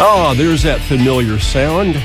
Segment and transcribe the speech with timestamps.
[0.00, 2.00] Oh, there's that familiar sound.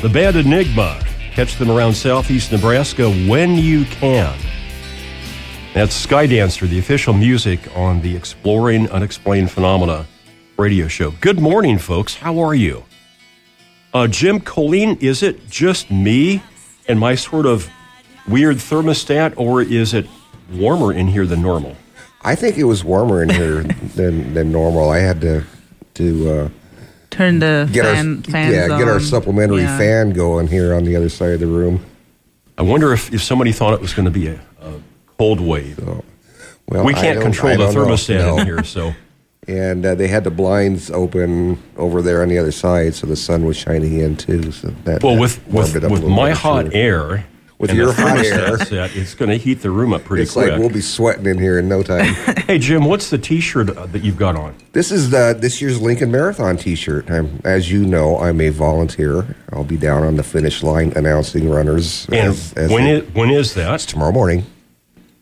[0.00, 1.04] The band Enigma.
[1.32, 4.38] Catch them around southeast Nebraska when you can.
[5.74, 10.06] That's Skydancer, the official music on the Exploring Unexplained Phenomena
[10.56, 11.10] radio show.
[11.20, 12.14] Good morning, folks.
[12.14, 12.84] How are you?
[13.92, 16.44] Uh, Jim Colleen, is it just me
[16.86, 17.68] and my sort of
[18.28, 20.06] weird thermostat, or is it
[20.52, 21.76] warmer in here than normal?
[22.22, 23.62] I think it was warmer in here
[23.96, 24.90] than than normal.
[24.90, 25.42] I had to
[25.94, 26.48] to uh,
[27.12, 29.78] Turn the get fan, our fans yeah get our supplementary Yeah.
[29.78, 31.84] fan going here on the other side of the room.
[32.58, 34.72] I wonder if, if somebody thought it was going to be a, a
[35.18, 35.78] cold wave.
[36.68, 37.84] Well, we can't control the don't know.
[37.86, 38.38] thermostat No.
[38.38, 38.92] in here, so.
[39.48, 43.16] And uh, they had the blinds open over there on the other side, so the
[43.16, 44.52] sun was shining in too.
[44.52, 46.72] So that Well, with warmed with, it up a with my hot sure.
[46.72, 47.24] air,
[47.62, 48.58] With and your the hot air.
[48.58, 50.50] set, it's going to heat the room up pretty it's quick.
[50.50, 52.12] like we'll be sweating in here in no time.
[52.48, 54.56] hey, Jim, what's the T-shirt uh, that you've got on?
[54.72, 57.08] this is the this year's Lincoln Marathon T-shirt.
[57.08, 59.36] I'm, as you know, I'm a volunteer.
[59.52, 62.06] I'll be down on the finish line announcing runners.
[62.06, 63.72] And as, as when is when is that?
[63.76, 64.44] It's tomorrow morning.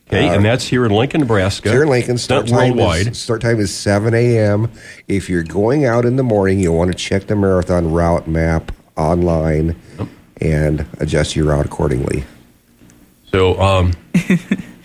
[0.07, 1.71] Okay, and that's here in Lincoln, Nebraska.
[1.71, 3.09] Here in Lincoln, start time worldwide.
[3.09, 4.73] is start time is seven a.m.
[5.09, 8.73] If you're going out in the morning, you'll want to check the marathon route map
[8.97, 9.77] online
[10.41, 12.25] and adjust your route accordingly.
[13.31, 13.93] So um,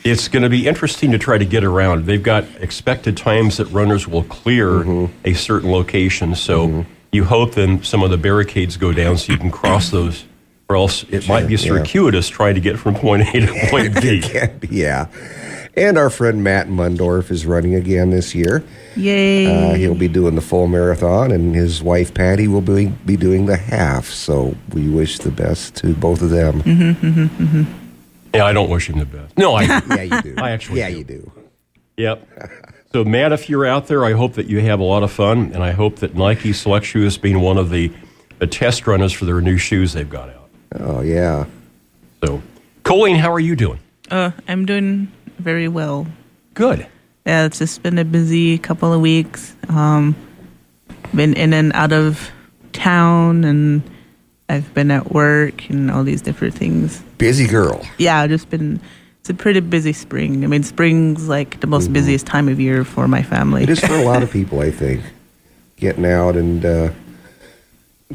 [0.04, 2.06] it's going to be interesting to try to get around.
[2.06, 5.28] They've got expected times that runners will clear Mm-hmm.
[5.28, 6.36] a certain location.
[6.36, 10.26] So you hope then some of the barricades go down so you can cross those,
[10.70, 11.60] or else it might be yeah.
[11.60, 14.20] circuitous trying to get from point A to point B.
[14.20, 15.08] It can be, yeah.
[15.78, 18.64] And our friend Matt Mundorf is running again this year.
[18.96, 19.46] Yay.
[19.46, 23.46] Uh, he'll be doing the full marathon, and his wife Patty will be, be doing
[23.46, 24.08] the half.
[24.08, 26.62] So we wish the best to both of them.
[26.64, 27.64] Mm-hmm.
[28.34, 29.38] Yeah, I don't wish him the best.
[29.38, 29.64] No, I.
[29.90, 30.36] Yeah, you do.
[30.38, 30.98] I actually yeah, do.
[30.98, 31.32] you do.
[31.98, 32.28] Yep.
[32.92, 35.52] So, Matt, if you're out there, I hope that you have a lot of fun,
[35.54, 37.92] and I hope that Nike selects you as being one of the,
[38.40, 40.50] the test runners for their new shoes they've got out.
[40.80, 41.46] Oh yeah.
[42.24, 42.42] So,
[42.84, 43.80] Colleen, how are you doing?
[44.12, 46.08] uh, I'm doing very well.
[46.54, 46.88] Good.
[47.26, 49.56] Yeah, it's just been a busy couple of weeks.
[49.70, 50.16] Um,
[51.14, 52.32] been in and out of
[52.74, 53.82] town, and
[54.48, 57.02] I've been at work and all these different things.
[57.18, 57.82] Busy girl.
[57.98, 58.80] Yeah, I've just been.
[59.22, 60.44] It's a pretty busy spring.
[60.44, 63.64] I mean, spring's like the most busiest time of year for my family.
[63.64, 65.02] It is for a lot of people, I think.
[65.78, 66.92] Getting out and uh,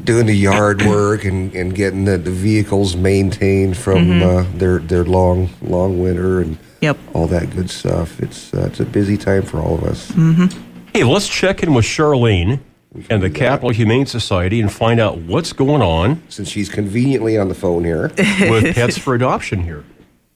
[0.03, 5.03] doing the yard work and, and getting the, the vehicles maintained from uh, their their
[5.05, 6.97] long long winter and Yep.
[7.13, 8.19] all that good stuff.
[8.19, 10.09] It's uh, it's a busy time for all of us.
[10.93, 12.59] Hey, let's check in with Charlene
[13.09, 17.47] and the Capital Humane Society and find out what's going on Since she's conveniently on
[17.49, 19.83] the phone here, with Pets for Adoption here.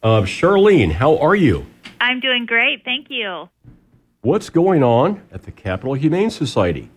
[0.04, 1.66] Uh, Charlene, how are you?
[2.00, 3.50] I'm doing great, thank you.
[4.22, 6.90] What's going on at the Capital Humane Society?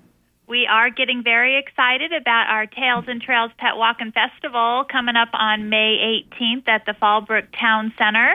[0.48, 5.28] We are getting very excited about our Tails and Trails Pet Walking Festival coming up
[5.34, 8.32] on May 18th at the Fallbrook Town Center.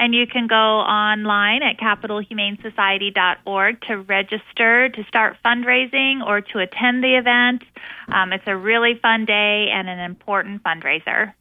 [0.00, 7.04] And you can go online at capitalhumanesociety.org to register to start fundraising or to attend
[7.04, 7.62] the event.
[8.08, 11.32] Um, it's a really fun day and an important fundraiser.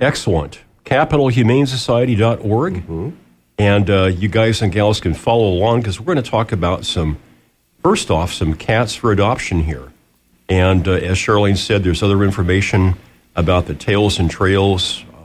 [0.00, 0.64] Excellent.
[0.84, 3.12] CapitalHumaneSociety.org.
[3.58, 6.84] And uh, you guys and gals can follow along because we're going to talk about
[6.84, 7.18] some,
[7.86, 9.92] first off, some cats for adoption here.
[10.48, 12.96] And uh, as Charlene said, there's other information
[13.36, 15.18] about the Tails and Trails, uh,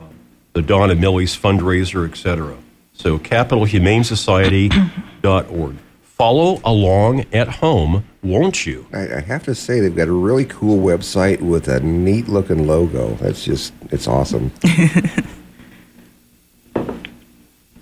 [0.54, 2.56] the Don and Millie's fundraiser, etc.
[2.94, 5.76] So CapitalHumaneSociety.org.
[6.04, 8.86] Follow along at home, won't you?
[8.94, 12.68] I, I have to say they've got a really cool website with a neat looking
[12.68, 13.16] logo.
[13.16, 14.52] That's just it's awesome.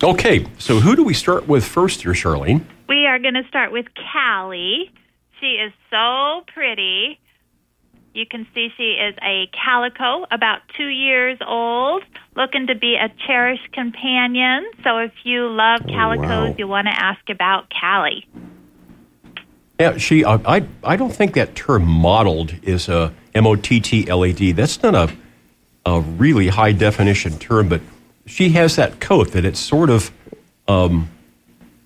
[0.02, 2.64] Okay, so who do we start with first here, Charlene?
[2.90, 4.90] We are going to start with Callie.
[5.38, 7.20] She is so pretty.
[8.14, 12.02] You can see she is a calico, about two years old,
[12.34, 14.68] looking to be a cherished companion.
[14.82, 16.54] So if you love calicos, wow.
[16.58, 18.26] you want to ask about Callie.
[19.78, 20.24] Yeah, she.
[20.24, 20.66] Uh, I.
[20.82, 24.50] I don't think that term "modeled" is a M O T T L A D.
[24.50, 25.16] That's not a
[25.86, 27.82] a really high definition term, but
[28.26, 30.10] she has that coat that it's sort of
[30.66, 31.08] um,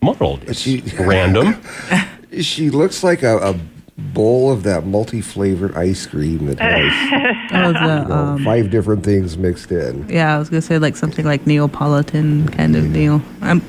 [0.04, 0.42] modeled.
[0.44, 1.60] It's She- random.
[2.40, 3.54] She looks like a, a
[3.96, 8.44] bowl of that multi flavored ice cream that has That was a, you know, um,
[8.44, 10.08] five different things mixed in.
[10.08, 13.22] yeah, I was gonna say like something like Neapolitan kind of deal.
[13.40, 13.62] I'm,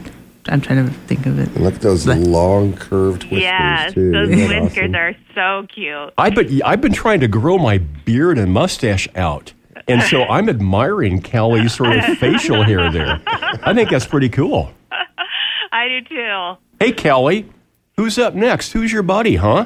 [0.47, 1.47] I'm trying to think of it.
[1.49, 4.11] And look at those Like- long curved whiskers yes, too.
[4.11, 4.95] those Isn't whiskers awesome?
[4.95, 6.13] are so cute.
[6.17, 9.53] I but I've been trying to grow my beard and mustache out,
[9.87, 13.21] and so I'm admiring Callie's sort of facial hair there.
[13.27, 14.71] I think that's pretty cool.
[15.75, 16.57] I do too.
[16.79, 17.49] Hey, Kelly,
[17.97, 18.71] who's up next?
[18.71, 19.65] Who's your buddy, huh?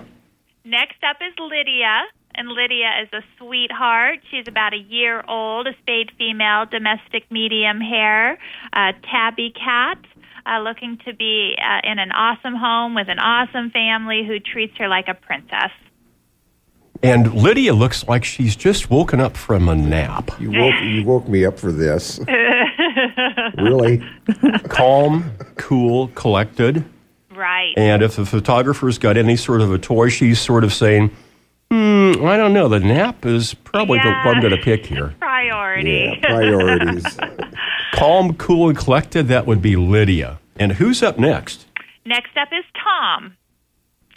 [0.65, 2.01] Next up is Lydia.
[2.33, 4.19] And Lydia is a sweetheart.
[4.31, 8.39] She's about a year old, a spayed female, domestic medium hair,
[8.73, 9.99] uh, tabby cat.
[10.47, 14.75] Uh, looking to be uh, in an awesome home with an awesome family who treats
[14.77, 15.69] her like a princess.
[17.01, 20.31] And Lydia looks like she's just woken up from a nap.
[20.39, 22.19] You woke you woke me up for this.
[23.57, 24.03] really?
[24.69, 26.83] Calm, cool, collected.
[27.33, 27.73] Right.
[27.77, 31.09] And if the photographer's got any sort of a toy, she's sort of saying,
[31.71, 34.21] hmm, I don't know, the nap is probably Yeah.
[34.23, 35.15] the one I'm going to pick here.
[35.19, 36.19] Priority.
[36.21, 37.17] Yeah, priorities.
[37.93, 40.39] Calm, cool, and collected, that would be Lydia.
[40.57, 41.65] And who's up next?
[42.05, 43.37] Next up is Tom.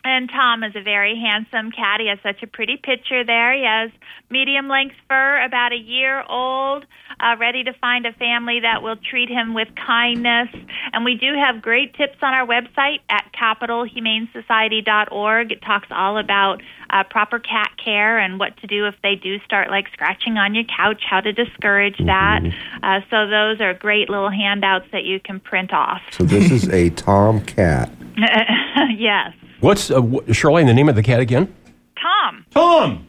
[0.05, 2.01] And Tom is a very handsome cat.
[2.01, 3.55] He has such a pretty picture there.
[3.55, 3.93] He has
[4.31, 6.85] medium length fur, about a year old,
[7.21, 10.49] uh, ready to find a family that will treat him with kindness.
[10.93, 15.53] And we do have great tips on our website at capitalhumanesociety.org.
[15.53, 16.61] It talks all about
[16.91, 20.53] uh, proper cat care and what to do if they do start like scratching on
[20.55, 22.43] your couch, how to discourage that.
[22.83, 26.03] Uh, so those are great little handouts that you can print off.
[26.11, 27.89] So this is a Tom cat.
[28.97, 29.33] yes.
[29.63, 31.55] What's, uh, wh- Charlene, the name of the cat again?
[31.97, 32.45] Tom.
[32.51, 33.07] Tom!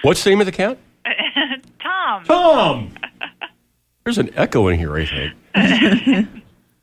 [0.00, 0.78] What's the name of the cat?
[1.78, 2.24] Tom.
[2.24, 2.90] Tom!
[4.04, 5.34] There's an echo in here, I think.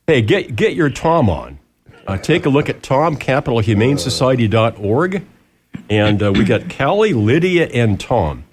[0.06, 1.58] hey, get, get your Tom on.
[2.06, 5.26] Uh, take a look at tomcapitalhumanesociety.org.
[5.88, 8.44] And uh, we got Callie, Lydia, and Tom.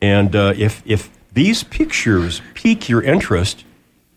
[0.00, 3.66] And uh, if, if these pictures pique your interest,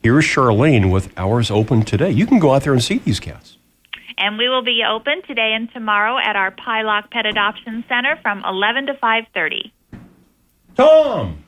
[0.01, 2.11] here's Charlene with Hours Open today.
[2.11, 3.57] You can go out there and see these cats.
[4.19, 8.43] And we will be open today and tomorrow at our Pieloch Pet Adoption Center from
[8.45, 9.71] 11 to 5:30.
[10.75, 11.43] Tom!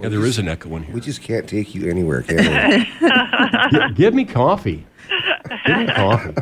[0.00, 0.94] Yeah, there is an echo in here.
[0.94, 3.72] We just can't take you anywhere, can we?
[3.78, 4.86] Gi- give me coffee.
[5.66, 6.34] Give me coffee.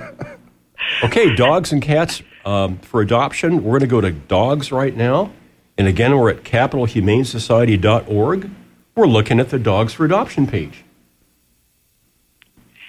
[1.05, 3.65] Okay, dogs and cats um, for adoption.
[3.65, 5.33] We're going to go to dogs right now.
[5.79, 8.51] And again, we're at capitalhumanesociety.org.
[8.95, 10.85] We're looking at the dogs for adoption page.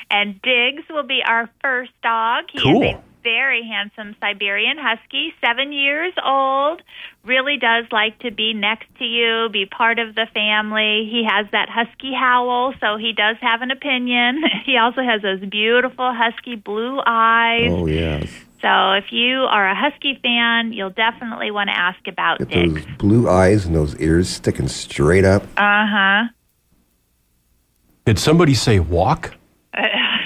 [0.09, 2.45] And Diggs will be our first dog.
[2.51, 2.81] He Cool.
[2.83, 6.81] is a very handsome Siberian Husky, seven years old.
[7.25, 11.09] Really does like to be next to you, be part of the family.
[11.12, 14.44] He has that Husky howl, so he does have an opinion.
[14.65, 17.69] He also has those beautiful Husky blue eyes.
[17.71, 18.30] oh yes.
[18.62, 22.86] So if you are a Husky fan, you'll definitely want to ask about Get Diggs.
[22.86, 25.44] those blue eyes and those ears sticking straight up.
[25.57, 26.24] Uh huh.
[28.06, 29.36] Did somebody say walk?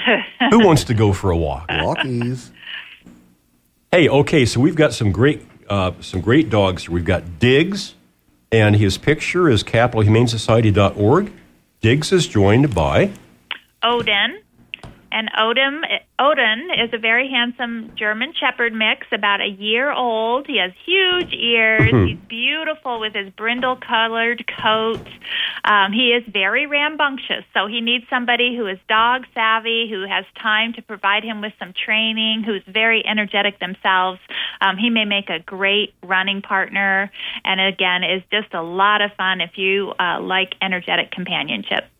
[0.50, 1.68] Who wants to go for a walk?
[1.68, 2.50] Walkies.
[3.90, 6.84] Hey, okay, so we've got some great uh, some great dogs.
[6.84, 6.92] here.
[6.92, 7.94] We've got Diggs,
[8.50, 11.32] and his picture is capitalhumanesociety.org.
[11.80, 13.12] Diggs is joined by
[13.82, 14.41] Odin.
[15.12, 15.82] And Odin,
[16.18, 20.46] Odin is a very handsome German Shepherd mix, about a year old.
[20.46, 21.90] He has huge ears.
[22.08, 25.06] He's beautiful with his brindle colored coat.
[25.64, 30.24] Um, he is very rambunctious, so he needs somebody who is dog savvy, who has
[30.40, 34.18] time to provide him with some training, who's very energetic themselves.
[34.62, 37.12] Um, he may make a great running partner,
[37.44, 41.91] and again, is just a lot of fun if you uh, like energetic companionship.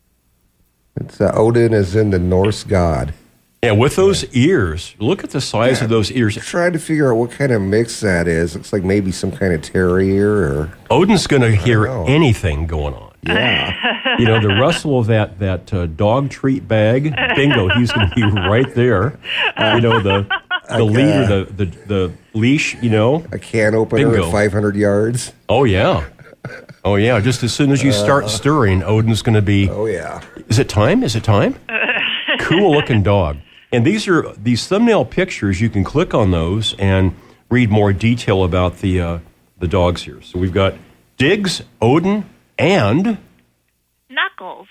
[0.97, 3.15] It's uh, Odin is in the Norse god.
[3.63, 4.95] yeah, with those ears.
[4.99, 6.37] Look at the size of those ears.
[6.37, 8.55] Trying to figure out what kind of mix that is.
[8.55, 12.05] Looks like maybe some kind of terrier or Odin's going to hear know.
[12.07, 13.13] anything going on.
[13.23, 13.89] yeah.
[14.19, 17.15] You know, the rustle of that that uh, dog treat bag.
[17.35, 19.19] Bingo, he's going to be right there.
[19.57, 20.27] You know, the
[20.69, 22.75] the Like, lead or uh, the, the the leash.
[22.83, 23.25] You know.
[23.33, 24.27] a can opener Bingo.
[24.27, 25.33] at 500 yards.
[25.49, 26.05] Oh yeah.
[26.85, 27.21] Oh yeah.
[27.21, 29.71] Just as soon as you start stirring, Odin's going to be.
[29.71, 30.21] Oh yeah.
[30.49, 31.05] Is it time?
[31.05, 31.55] Is it time?
[32.41, 33.37] cool looking dog.
[33.71, 35.61] And these are these thumbnail pictures.
[35.61, 37.15] You can click on those and
[37.49, 39.19] read more detail about the uh,
[39.61, 40.21] the dogs here.
[40.23, 40.75] So we've got
[41.17, 43.19] Diggs, Odin, and
[44.11, 44.67] Knuckles.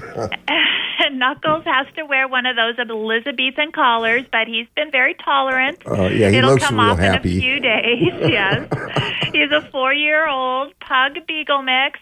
[1.12, 5.78] Knuckles has to wear one of those Elizabethan collars, but he's been very tolerant.
[5.86, 7.32] Uh, yeah, he It'll looks come real off happy.
[7.32, 8.12] in a few days.
[8.30, 8.68] yes,
[9.32, 11.98] he's a four-year-old pug beagle mix.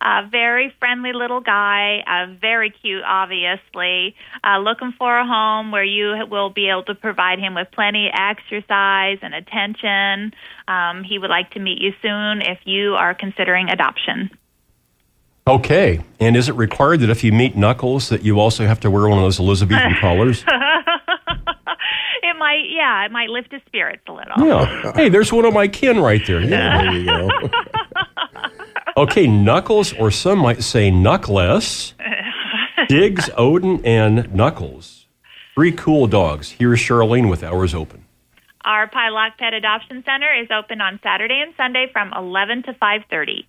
[0.00, 4.14] A very friendly little guy, uh, very cute, obviously.
[4.42, 8.08] Uh, looking for a home where you will be able to provide him with plenty
[8.08, 10.32] of exercise and attention.
[10.68, 14.30] Um, he would like to meet you soon if you are considering adoption.
[15.46, 16.00] Okay.
[16.20, 19.08] And is it required that if you meet Knuckles that you also have to wear
[19.08, 20.42] one of those Elizabethan collars?
[22.22, 24.46] It might, yeah, it might lift his spirits a little.
[24.46, 24.92] Yeah.
[24.94, 26.40] Hey, there's one of my kin right there.
[26.40, 26.82] Yeah.
[26.82, 27.28] There you go.
[28.96, 31.94] Okay, Knuckles, or some might say Knuckless.
[32.88, 35.06] Diggs, Odin, and Knuckles.
[35.56, 36.52] Three cool dogs.
[36.52, 38.04] Here's Charlene with Hours Open.
[38.64, 43.46] Our Pieloch Pet Adoption Center is open on Saturday and Sunday from 11 to 5:30.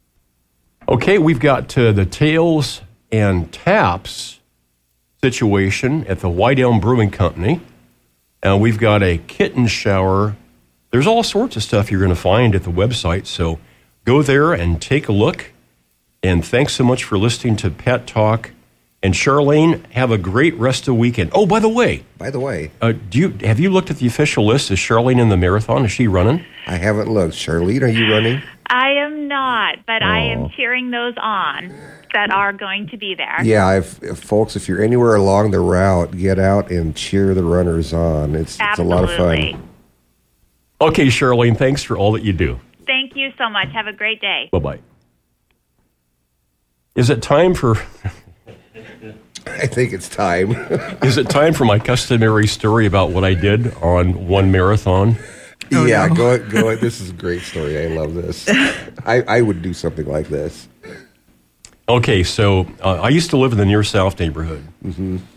[0.88, 4.39] Okay, we've got uh, the Tails and Taps
[5.24, 7.62] situation at the White Elm Brewing Company.
[8.44, 10.36] And we've got a kitten shower.
[10.91, 13.25] There's all sorts of stuff you're going to find at the website.
[13.25, 13.60] So
[14.03, 15.51] go there and take a look.
[16.22, 18.51] And thanks so much for listening to Pet Talk.
[19.05, 21.29] And Charlene, have a great rest of the weekend.
[21.35, 24.07] Oh, by the way, By the way, uh, do you have you looked at the
[24.07, 24.71] official list?
[24.71, 25.85] Is Charlene in the marathon?
[25.85, 26.43] Is she running?
[26.65, 27.35] I haven't looked.
[27.35, 28.41] Charlene, are you running?
[28.65, 30.45] I am not, but I Oh.
[30.45, 31.71] am cheering those on
[32.15, 33.43] that are going to be there.
[33.43, 37.43] Yeah, if, if folks, if you're anywhere along the route, get out and cheer the
[37.43, 38.33] runners on.
[38.33, 39.69] It's, it's a lot of fun.
[40.81, 42.59] Okay, Charlene, thanks for all that you do.
[42.88, 43.67] Thank you so much.
[43.71, 44.50] Have a great day.
[44.51, 44.79] Bye bye.
[46.95, 47.77] Is it time for
[49.47, 50.51] I think it's time.
[51.03, 55.17] is it time for my customary story about what I did on one marathon?
[55.71, 56.79] yeah, go ahead, go ahead.
[56.81, 57.77] This is a great story.
[57.79, 58.47] I love this.
[59.05, 60.67] I, I would do something like this.
[61.87, 64.67] Okay, so uh, I used to live in the near south neighborhood,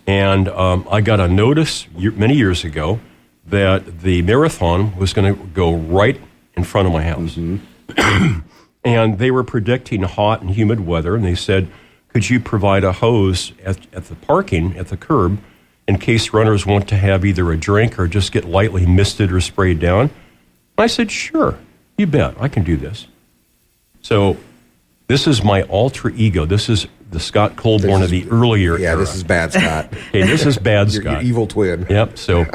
[0.06, 3.00] and um, I got a notice year, many years ago
[3.46, 6.18] that the marathon was going to go right
[6.54, 7.36] in front of my house,
[8.84, 11.68] and they were predicting hot and humid weather, and they said,
[12.18, 15.38] "Could you provide a hose at, at the parking at the curb
[15.87, 19.40] in case runners want to have either a drink or just get lightly misted or
[19.40, 20.10] sprayed down?"
[20.76, 21.56] I said, "Sure,
[21.96, 23.06] you bet, I can do this."
[24.00, 24.37] So
[25.06, 26.44] this is my alter ego.
[26.44, 28.98] This is the Scott Colborn of the earlier Yeah, era.
[28.98, 29.87] this is bad, Scott.
[30.08, 31.22] okay, this is bad, your, your Scott.
[31.25, 31.87] evil twin.
[31.88, 32.18] Yep.
[32.18, 32.46] So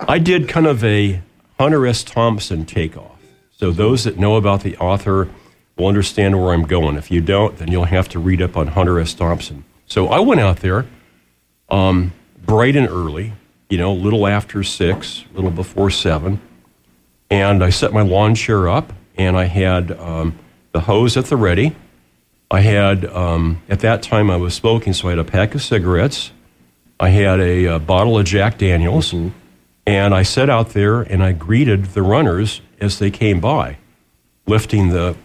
[0.00, 1.20] I did kind of a
[1.58, 2.02] Hunter S.
[2.02, 3.18] Thompson takeoff.
[3.52, 5.28] So those that know about the author
[5.80, 6.96] will understand where I'm going.
[6.96, 9.14] If you don't, then you'll have to read up on Hunter S.
[9.14, 9.64] Thompson.
[9.86, 10.86] So I went out there
[11.68, 12.12] um,
[12.44, 13.32] bright and early,
[13.68, 16.40] you know, a little after six, a little before seven.
[17.30, 20.38] And I set my lawn chair up and I had um,
[20.72, 21.74] the hose at the ready.
[22.50, 25.62] I had, um, at that time, I was smoking, so I had a pack of
[25.62, 26.32] cigarettes.
[26.98, 29.14] I had a, uh bottle of Jack Daniels,
[29.86, 33.78] and I sat out there and I greeted the runners as they came by,
[34.46, 35.16] lifting the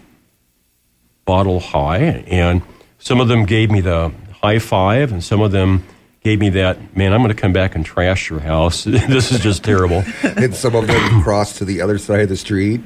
[1.26, 2.24] bottle high.
[2.28, 2.62] And
[3.00, 5.84] some of them gave me the high five, and some of them
[6.24, 8.84] gave me that, man, I'm going to come back and trash your house.
[8.86, 10.04] this is just terrible.
[10.24, 12.82] And some of them crossed to the other side of the street.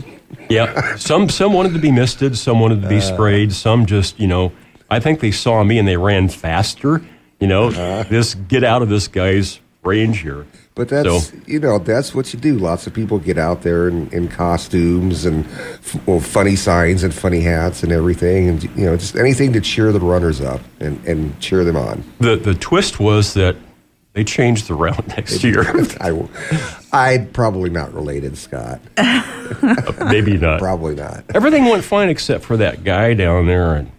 [0.49, 2.89] Yeah, some some wanted to be misted, some wanted to Uh.
[2.89, 4.51] be sprayed, some just you know.
[4.91, 7.01] I think they saw me and they ran faster.
[7.39, 8.03] You know, Uh-huh.
[8.09, 10.45] this get out of this guy's range here.
[10.79, 12.57] But that's So- you know that's what you do.
[12.57, 17.13] Lots of people get out there in, in costumes and f- well, funny signs and
[17.13, 21.03] funny hats and everything, and you know just anything to cheer the runners up and,
[21.05, 22.05] and cheer them on.
[22.21, 23.57] The the twist was that
[24.13, 25.65] they changed the route next year.
[25.99, 26.17] I
[26.93, 28.79] I'd probably not related, Scott.
[29.99, 30.59] Maybe not.
[30.61, 31.25] Probably not.
[31.35, 33.91] Everything went fine except for that guy down there, and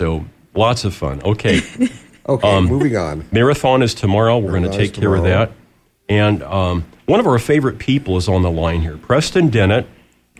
[0.00, 0.24] so
[0.56, 1.22] lots of fun.
[1.24, 1.60] Okay,
[2.28, 3.24] Okay, um, moving on.
[3.30, 4.38] marathon is tomorrow.
[4.38, 5.52] We're going to take care of that.
[6.08, 8.96] And um, one of our favorite people is on the line here.
[8.96, 9.86] Preston Dennett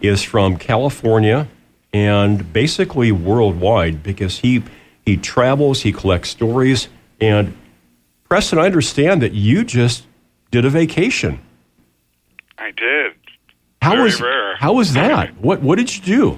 [0.03, 1.49] is from California
[1.93, 4.63] and basically worldwide because he
[5.07, 6.89] he travels, he collects stories,
[7.21, 7.55] and
[8.29, 10.07] Preston, I understand that you just
[10.51, 11.41] did a vacation.
[12.59, 13.13] I did.
[13.83, 14.57] How Very was rare.
[14.57, 15.37] how was that?
[15.39, 16.33] What what did you do?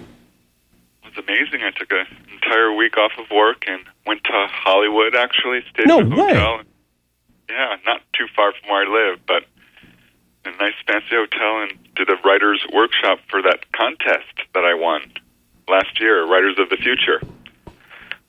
[1.05, 1.63] It was amazing.
[1.63, 5.15] I took an entire week off of work and went to Hollywood.
[5.15, 6.35] Actually, stayed No in a way.
[6.35, 6.61] hotel.
[7.49, 9.45] Yeah, not too far from where I live, but
[10.45, 14.75] in a nice fancy hotel, and did a writers' workshop for that contest that I
[14.75, 15.13] won
[15.69, 17.21] last year, Writers of the Future.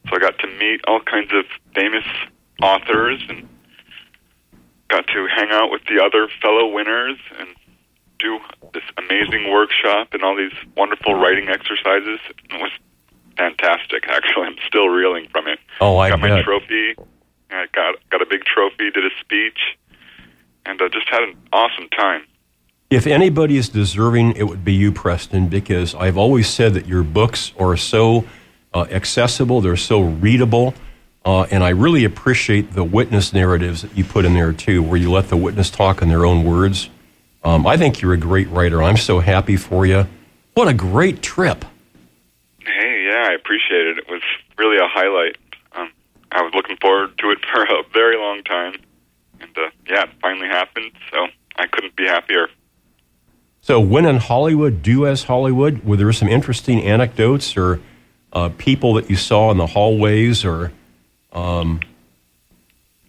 [0.10, 1.46] So I got to meet all kinds of
[1.76, 2.06] famous
[2.62, 3.48] authors and
[4.88, 7.50] got to hang out with the other fellow winners and
[8.20, 8.40] do
[8.74, 12.20] this amazing workshop and all these wonderful writing exercises.
[12.30, 12.72] It was
[13.38, 14.06] fantastic.
[14.08, 15.60] Actually, I'm still reeling from it.
[15.82, 16.44] Oh, I got my bet.
[16.46, 16.96] trophy.
[17.52, 18.92] I got got a big trophy.
[18.92, 19.78] Did a speech,
[20.66, 22.24] and uh, just had an awesome time.
[22.90, 27.04] If anybody is deserving, it would be you, Preston, because I've always said that your
[27.04, 28.24] books are so
[28.74, 30.74] uh, accessible, they're so readable,
[31.26, 34.98] uh, and I really appreciate the witness narratives that you put in there too, where
[34.98, 36.90] you let the witness talk in their own words.
[37.44, 38.82] Um, I think you're a great writer.
[38.82, 40.08] I'm so happy for you.
[40.54, 41.66] What a great trip!
[42.62, 43.98] Hey, yeah, I appreciate it.
[43.98, 44.22] It was
[44.58, 45.36] really a highlight.
[46.32, 48.76] I was looking forward to it for a very long time,
[49.40, 50.92] and uh, yeah, it finally happened.
[51.12, 52.50] So I couldn't be happier.
[53.62, 55.84] So, when in Hollywood, do as Hollywood.
[55.84, 57.82] Were there some interesting anecdotes or
[58.32, 60.72] uh, people that you saw in the hallways or
[61.34, 61.82] Um...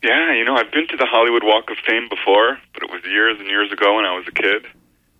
[0.03, 3.03] Yeah, you know, I've been to the Hollywood Walk of Fame before, but it was
[3.05, 4.65] years and years ago when I was a kid.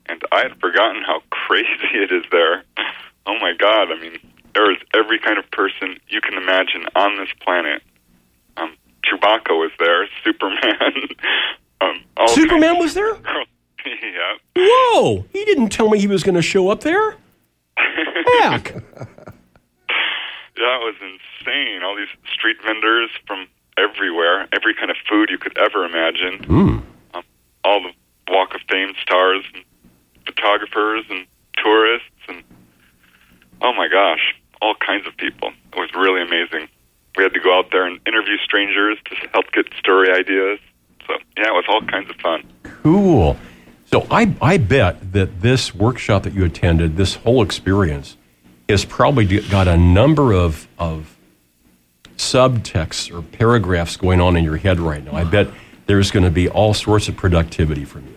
[0.07, 2.65] and I had forgotten how crazy it is there.
[3.31, 3.93] Oh my God!
[3.93, 4.17] I mean,
[4.55, 7.83] there is every kind of person you can imagine on this planet.
[8.57, 11.09] Um, Chewbacca was there, Superman.
[11.81, 13.15] um, all Superman was there?
[13.87, 14.35] yeah.
[14.57, 15.25] Whoa!
[15.33, 17.17] He didn't tell me he was going to show up there.
[17.77, 18.75] Heck!
[20.61, 21.85] Yeah, it was insane.
[21.85, 23.47] All these street vendors from
[23.79, 26.41] everywhere, every kind of food you could ever imagine.
[26.49, 26.83] Mm.
[27.15, 27.23] Um,
[27.65, 27.93] all the
[28.33, 29.63] Walk of Fame stars and
[30.27, 31.27] photographers and
[31.63, 32.43] tourists and
[33.63, 35.51] oh my gosh, all kinds of people.
[35.73, 36.69] It was really amazing.
[37.17, 40.61] We had to go out there and interview strangers to help get story ideas.
[41.07, 42.45] So yeah, it was all kinds of fun.
[42.83, 43.37] Cool.
[43.87, 48.17] So I, I bet that this workshop that you attended, this whole experience,
[48.69, 51.17] has probably got a number of, of
[52.19, 55.13] subtexts or paragraphs going on in your head right now.
[55.13, 55.49] I bet
[55.87, 58.15] there's going to be all sorts of productivity from you.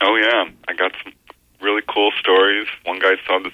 [0.00, 1.12] Oh yeah, I got some
[1.60, 2.66] really cool stories.
[2.84, 3.52] One guy saw this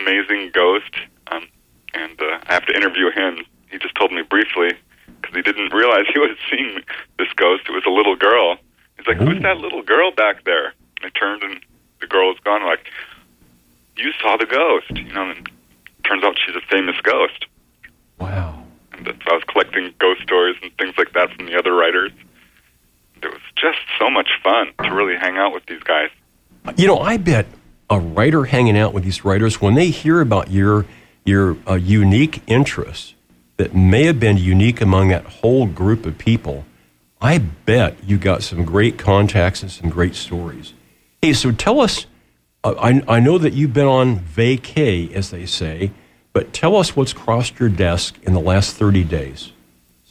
[0.00, 0.94] amazing ghost,
[1.30, 1.46] um,
[1.94, 3.44] and uh, I have to interview him.
[3.70, 4.72] He just told me briefly
[5.20, 6.82] because he didn't realize he was seeing
[7.18, 7.64] this ghost.
[7.68, 8.56] It was a little girl.
[8.96, 11.60] He's like, "Who's that little girl back there?" And I turned, and
[12.00, 12.62] the girl was gone.
[12.62, 12.86] I'm like,
[13.96, 15.30] "You saw the ghost?" You know.
[15.30, 15.48] And
[16.04, 17.46] turns out she's a famous ghost.
[18.18, 18.64] Wow.
[18.92, 22.12] And so I was collecting ghost stories and things like that from the other writers.
[23.22, 26.10] It was just so much fun to really hang out with these guys.
[26.76, 27.46] You know, I bet
[27.92, 30.86] a writer hanging out with these writers, when they hear about your
[31.24, 33.14] your uh, unique interests
[33.58, 36.64] that may have been unique among that whole group of people,
[37.20, 40.72] I bet you got some great contacts and some great stories.
[41.20, 42.06] Hey, so tell us.
[42.64, 45.90] Uh, I I know that you've been on vacay, as they say,
[46.32, 49.52] but tell us what's crossed your desk in the last thirty days.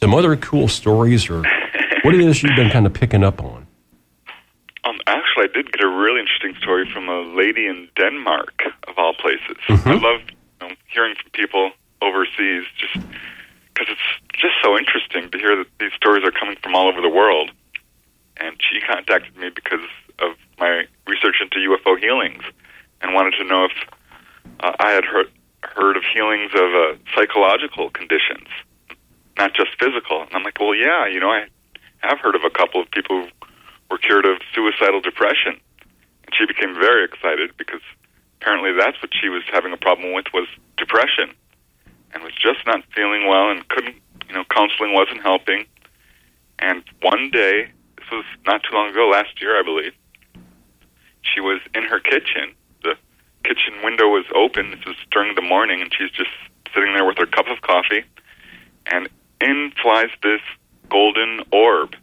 [0.00, 1.42] Some other cool stories, or
[2.02, 3.66] what it is you've been kind of picking up on.
[4.84, 4.98] Um,
[5.42, 9.56] I did get a really interesting story from a lady in Denmark, of all places.
[9.68, 12.94] I love you know, hearing from people overseas, just
[13.74, 17.00] because it's just so interesting to hear that these stories are coming from all over
[17.00, 17.50] the world.
[18.36, 19.82] And she contacted me because
[20.20, 22.44] of my research into UFO healings,
[23.00, 23.72] and wanted to know if
[24.60, 25.26] uh, I had heard
[25.64, 28.46] heard of healings of uh, psychological conditions,
[29.38, 30.22] not just physical.
[30.22, 31.46] And I'm like, well, yeah, you know, I
[31.98, 33.28] have heard of a couple of people who
[33.92, 35.60] were cured of suicidal depression.
[36.24, 37.82] And she became very excited because
[38.40, 41.34] apparently that's what she was having a problem with was depression
[42.14, 45.66] and was just not feeling well and couldn't, you know, counseling wasn't helping.
[46.58, 49.92] And one day, this was not too long ago, last year, I believe,
[51.20, 52.54] she was in her kitchen.
[52.82, 52.94] The
[53.44, 54.70] kitchen window was open.
[54.70, 56.30] This was during the morning, and she's just
[56.74, 58.04] sitting there with her cup of coffee.
[58.86, 59.08] And
[59.40, 60.40] in flies this
[60.88, 61.94] golden orb,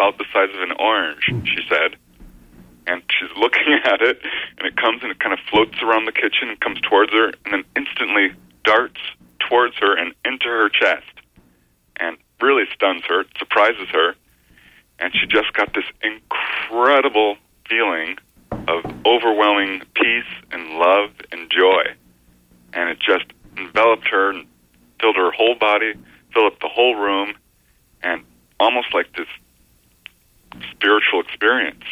[0.00, 1.44] about the size of an orange, hmm.
[1.44, 1.96] she said.
[2.86, 4.20] And she's looking at it,
[4.58, 7.26] and it comes and it kind of floats around the kitchen and comes towards her,
[7.44, 8.32] and then instantly
[8.64, 9.00] darts
[9.38, 11.06] towards her and into her chest.
[11.96, 14.14] And really stuns her, surprises her.
[14.98, 17.36] And she just got this incredible
[17.68, 18.16] feeling
[18.50, 21.82] of overwhelming peace and love and joy.
[22.72, 24.46] And it just enveloped her and
[25.00, 25.92] filled her whole body,
[26.32, 27.34] filled up the whole room,
[28.02, 28.22] and
[28.58, 29.26] almost like this
[30.72, 31.84] spiritual experience.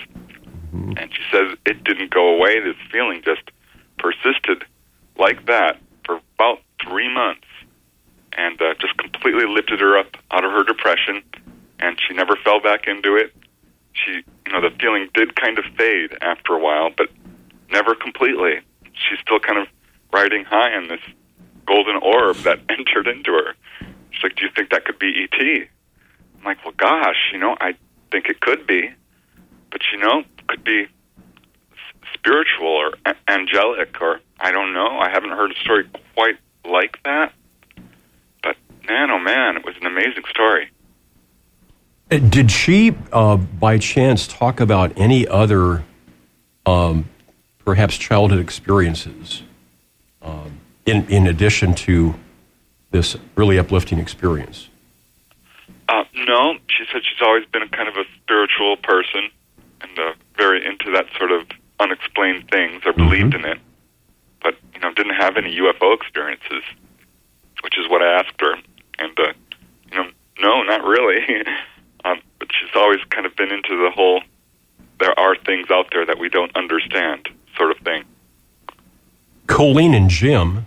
[0.73, 2.61] And she says it didn't go away.
[2.61, 3.43] This feeling just
[3.99, 4.65] persisted
[5.19, 7.47] like that for about three months
[8.37, 11.23] and uh, just completely lifted her up out of her depression.
[11.81, 13.35] And she never fell back into it.
[13.93, 17.09] She, you know, the feeling did kind of fade after a while, but
[17.71, 18.61] never completely.
[18.93, 19.69] She's still kind of
[20.13, 21.01] riding high on this
[21.67, 23.55] golden orb that entered into her.
[24.11, 25.69] She's like, "Do you think that could be ET?"
[26.39, 27.75] I'm like, "Well, gosh, you know, I
[28.11, 28.91] think it could be,
[29.71, 30.87] but you know, could be
[32.15, 32.93] spiritual or
[33.29, 34.99] angelic, or I don't know.
[34.99, 37.33] I haven't heard a story quite like that,
[38.43, 38.57] but
[38.89, 40.71] man, oh man, it was an amazing story."
[42.11, 45.85] Uh, Did she, uh, by chance, talk about any other,
[46.65, 47.05] um,
[47.65, 49.43] perhaps childhood experiences,
[50.23, 52.15] um, in in addition to
[52.91, 54.69] this really uplifting experience?
[55.89, 59.31] Uh, no, she said she's always been a kind of a spiritual person
[59.81, 61.47] and uh, very into that sort of
[61.81, 63.59] unexplained things or believed in it,
[64.43, 66.63] but you know didn't have any UFO experiences,
[67.63, 68.55] which is what I asked her,
[68.99, 69.33] and uh,
[69.91, 71.25] you know, no, not really.
[72.05, 74.21] um, but she's always kind of been into the whole
[75.01, 78.05] there are things out there that we don't understand sort of thing.
[79.47, 80.67] Colleen and Jim,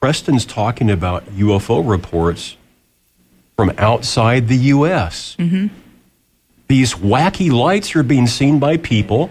[0.00, 2.56] Preston's talking about UFO reports
[3.60, 5.36] from outside the U.S.
[6.68, 9.28] These wacky lights are being seen by people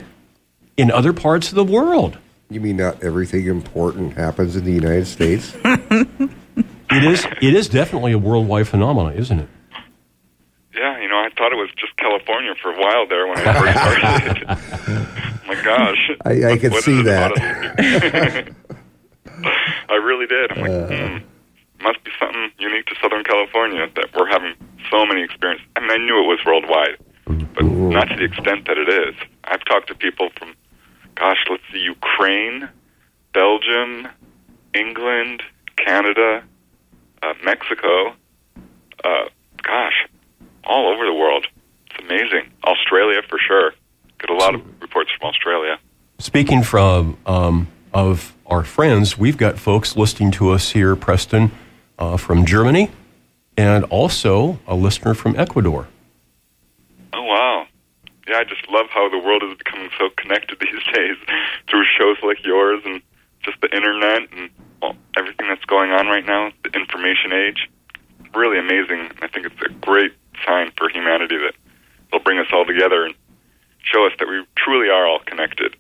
[0.78, 2.20] in other parts of the world.
[2.52, 5.56] You mean not everything important happens in the United States?
[6.92, 9.48] It is it is definitely a worldwide phenomenon, isn't it?
[10.74, 13.54] Yeah, you know, I thought it was just California for a while there when I
[13.54, 14.48] first started.
[15.48, 16.12] My gosh.
[16.26, 18.52] I, I What- can what is see that.
[19.89, 20.52] I really did.
[20.52, 20.88] I'm like, Uh.
[20.88, 21.18] hmm,
[21.82, 24.54] must be something unique to Southern California that we're having
[24.92, 25.65] so many experiences.
[25.76, 26.98] I mean, I knew it was worldwide,
[27.56, 29.15] but not to the extent that it is.
[29.46, 30.54] I've talked to people from,
[31.15, 32.70] gosh, let's see, Ukraine,
[33.34, 34.08] Belgium,
[34.74, 35.44] England,
[35.78, 36.44] Canada,
[37.24, 38.13] uh, Mexico,
[39.04, 39.26] uh,
[39.63, 40.08] gosh,
[40.63, 41.46] all over the world.
[41.89, 42.52] It's amazing.
[42.63, 43.74] Australia for sure.
[44.20, 45.80] Get a lot of reports from Australia.
[46.18, 51.52] Speaking from um, of our friends, we've got folks listening to us here, Preston,
[51.99, 52.89] uh, from Germany,
[53.57, 55.88] and also a listener from Ecuador.
[57.13, 57.67] Oh wow.
[58.27, 61.17] Yeah, I just love how the world is becoming so connected these days
[61.69, 63.01] through shows like yours and
[63.43, 64.49] just the internet and
[64.81, 67.69] well, everything that's going on right now, the information age.
[68.33, 69.12] Really amazing.
[69.21, 70.13] I think it's a great
[70.45, 71.53] sign for humanity that
[72.07, 73.15] it'll bring us all together and
[73.81, 75.75] show us that we truly are all connected.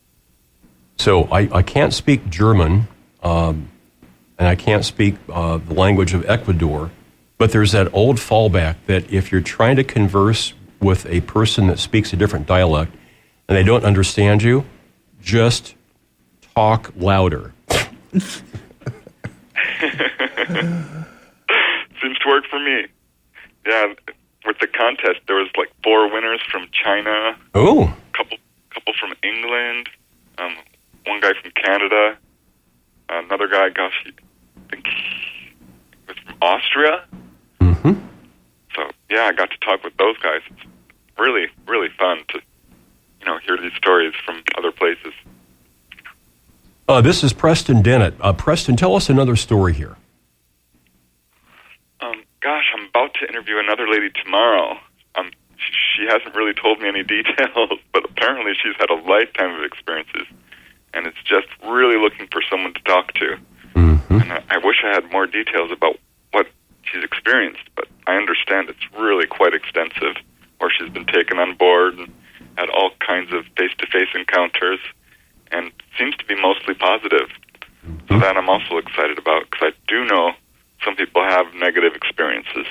[0.97, 2.87] So I, I can't speak German,
[3.23, 3.69] um,
[4.39, 6.89] and I can't speak uh, the language of Ecuador,
[7.37, 11.77] but there's that old fallback that if you're trying to converse with a person that
[11.77, 12.95] speaks a different dialect
[13.49, 14.63] and they don't understand you,
[15.21, 15.75] just
[16.55, 17.53] talk louder.
[22.01, 22.85] Seems to work for me.
[23.67, 23.93] Yeah,
[24.45, 28.37] with the contest, there was like four winners from China, Oh, couple
[28.73, 29.89] couple from England,
[30.37, 30.55] um,
[31.05, 32.17] one guy from Canada,
[33.09, 34.11] another guy, gosh, he-
[34.69, 35.51] think he
[36.07, 37.05] was from Austria.
[37.59, 37.93] Mm-hmm.
[38.75, 40.41] So yeah, I got to talk with those guys.
[40.49, 40.65] It's
[41.17, 42.41] really, really fun to,
[43.19, 45.13] you know, hear these stories from other places.
[46.87, 48.15] uh, this is Preston Dennett.
[48.19, 49.97] Uh, Preston, tell us another story here.
[52.01, 54.77] Um, gosh, I'm about to interview another lady tomorrow.
[55.15, 59.63] Um, she hasn't really told me any details, but apparently she's had a lifetime of
[59.63, 60.27] experiences,
[60.93, 63.37] and it's just really looking for someone to talk to.
[63.79, 64.21] Mm-hmm.
[64.21, 65.95] And I, I wish I had more details about
[66.31, 66.47] what
[66.83, 70.15] she's experienced, but I understand it's really quite extensive,
[70.59, 72.11] where she's been taken on board and
[72.57, 74.79] had all kinds of face-to-face encounters,
[75.51, 77.29] and seems to be mostly positive.
[78.09, 80.33] So that I'm also excited about because I do know
[80.83, 82.67] some people have negative experiences,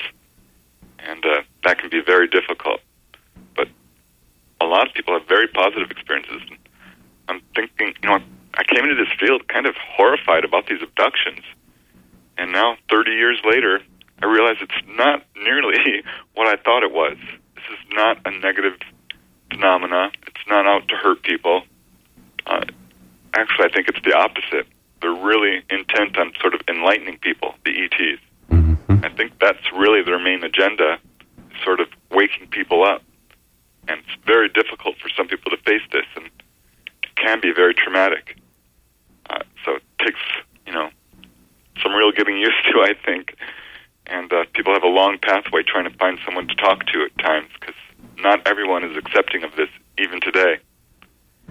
[0.99, 2.81] and uh, that can be very difficult.
[3.57, 3.69] But
[4.61, 6.43] a lot of people have very positive experiences.
[7.29, 8.21] I'm thinking, you know,
[8.55, 11.45] I came into this field kind of horrified about these abductions,
[12.37, 13.81] and now 30 years later,
[14.23, 16.03] I realize it's not nearly
[16.35, 17.17] what I thought it was.
[17.55, 18.79] This is not a negative
[19.51, 20.11] phenomena.
[20.27, 21.63] It's not out to hurt people.
[22.47, 22.65] Uh,
[23.35, 24.67] actually, I think it's the opposite.
[25.01, 28.21] They're really intent on sort of enlightening people, the ETs.
[28.51, 29.05] Mm-hmm.
[29.05, 30.99] I think that's really their main agenda,
[31.65, 33.03] sort of waking people up.
[33.87, 36.29] And it's very difficult for some people to face this, and
[37.21, 38.37] can be very traumatic.
[39.31, 40.21] Uh, so it takes,
[40.67, 40.91] you know,
[41.83, 43.37] some real getting used to, I think.
[44.07, 47.17] And uh, people have a long pathway trying to find someone to talk to at
[47.19, 47.75] times because
[48.19, 50.59] not everyone is accepting of this even today.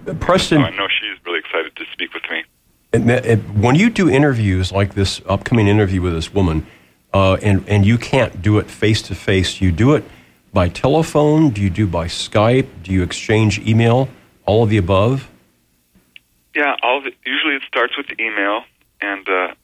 [0.06, 2.44] So Preston, I know she's really excited to speak with me.
[2.92, 6.66] And that- and when you do interviews like this upcoming interview with this woman,
[7.12, 10.04] uh, and and you can't do it face to face, you do it
[10.52, 11.50] by telephone.
[11.50, 12.66] Do you do by Skype?
[12.82, 14.08] Do you exchange email?
[14.46, 15.28] All of the above.
[16.58, 18.62] Yeah, all it, usually it starts with email
[19.00, 19.54] and uh,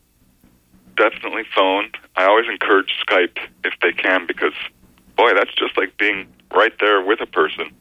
[0.96, 1.90] definitely phone.
[2.14, 4.52] I always encourage Skype if they can because,
[5.16, 7.74] boy, that's just like being right there with a person.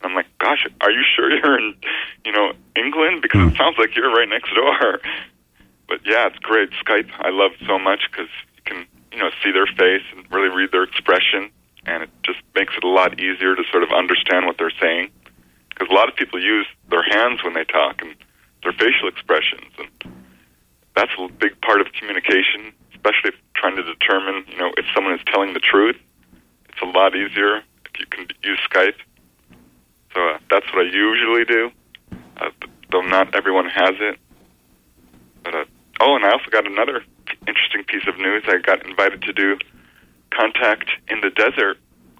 [0.00, 1.74] I'm like, gosh, are you sure you're in,
[2.24, 3.20] you know, England?
[3.20, 4.98] Because it sounds like you're right next door.
[5.86, 6.70] But yeah, it's great.
[6.70, 10.48] Skype, I love so much because you can, you know, see their face and really
[10.48, 11.50] read their expression,
[11.84, 15.10] and it just makes it a lot easier to sort of understand what they're saying.
[15.68, 18.14] Because a lot of people use their hands when they talk and
[18.62, 20.12] their facial expressions, and
[20.96, 25.14] that's a big part of communication, especially if trying to determine, you know, if someone
[25.14, 25.96] is telling the truth.
[26.68, 28.94] It's a lot easier if you can use Skype.
[30.14, 31.70] So uh, that's what I usually do,
[32.38, 32.50] uh,
[32.90, 34.18] though not everyone has it.
[35.44, 35.64] But uh,
[36.00, 37.02] oh, and I also got another
[37.46, 38.42] interesting piece of news.
[38.46, 39.58] I got invited to do
[40.30, 41.78] Contact in the Desert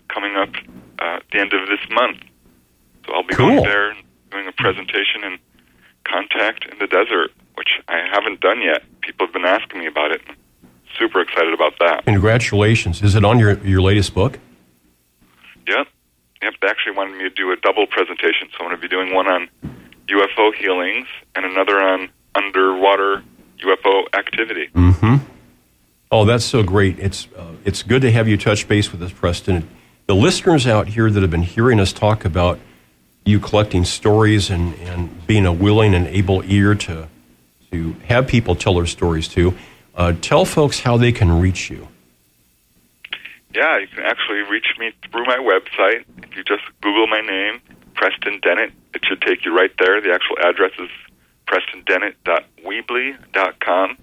[0.09, 0.51] coming up
[1.01, 2.18] uh, at the end of this month.
[3.07, 3.48] So I'll be Cool.
[3.48, 5.38] going there and doing a presentation in
[6.11, 8.83] Contact in the Desert, which I haven't done yet.
[9.01, 10.21] People have been asking me about it.
[10.29, 10.37] I'm
[10.99, 12.05] super excited about that.
[12.05, 13.03] Congratulations!
[13.03, 14.38] Is it on your your latest book?
[15.66, 15.87] Yep.
[16.42, 16.55] Yep.
[16.62, 19.14] They actually wanted me to do a double presentation, so I'm going to be doing
[19.14, 19.49] one on
[20.09, 23.23] UFO healings and another on underwater
[23.59, 24.68] UFO activity.
[24.75, 25.16] Mm-hmm.
[26.11, 26.99] Oh, that's so great.
[26.99, 29.68] It's uh, it's good to have you touch base with us, Preston.
[30.07, 32.59] The listeners out here that have been hearing us talk about
[33.29, 37.07] you collecting stories and, and being a willing and able ear to
[37.71, 39.55] to have people tell their stories to,
[39.95, 41.87] uh, tell folks how they can reach you.
[43.55, 46.07] Yeah, you can actually reach me through my website.
[46.23, 47.61] If you just Google my name,
[47.95, 50.01] Preston Dennett, it should take you right there.
[50.01, 50.88] The actual address is
[51.47, 53.99] prestondennett.weebly.com.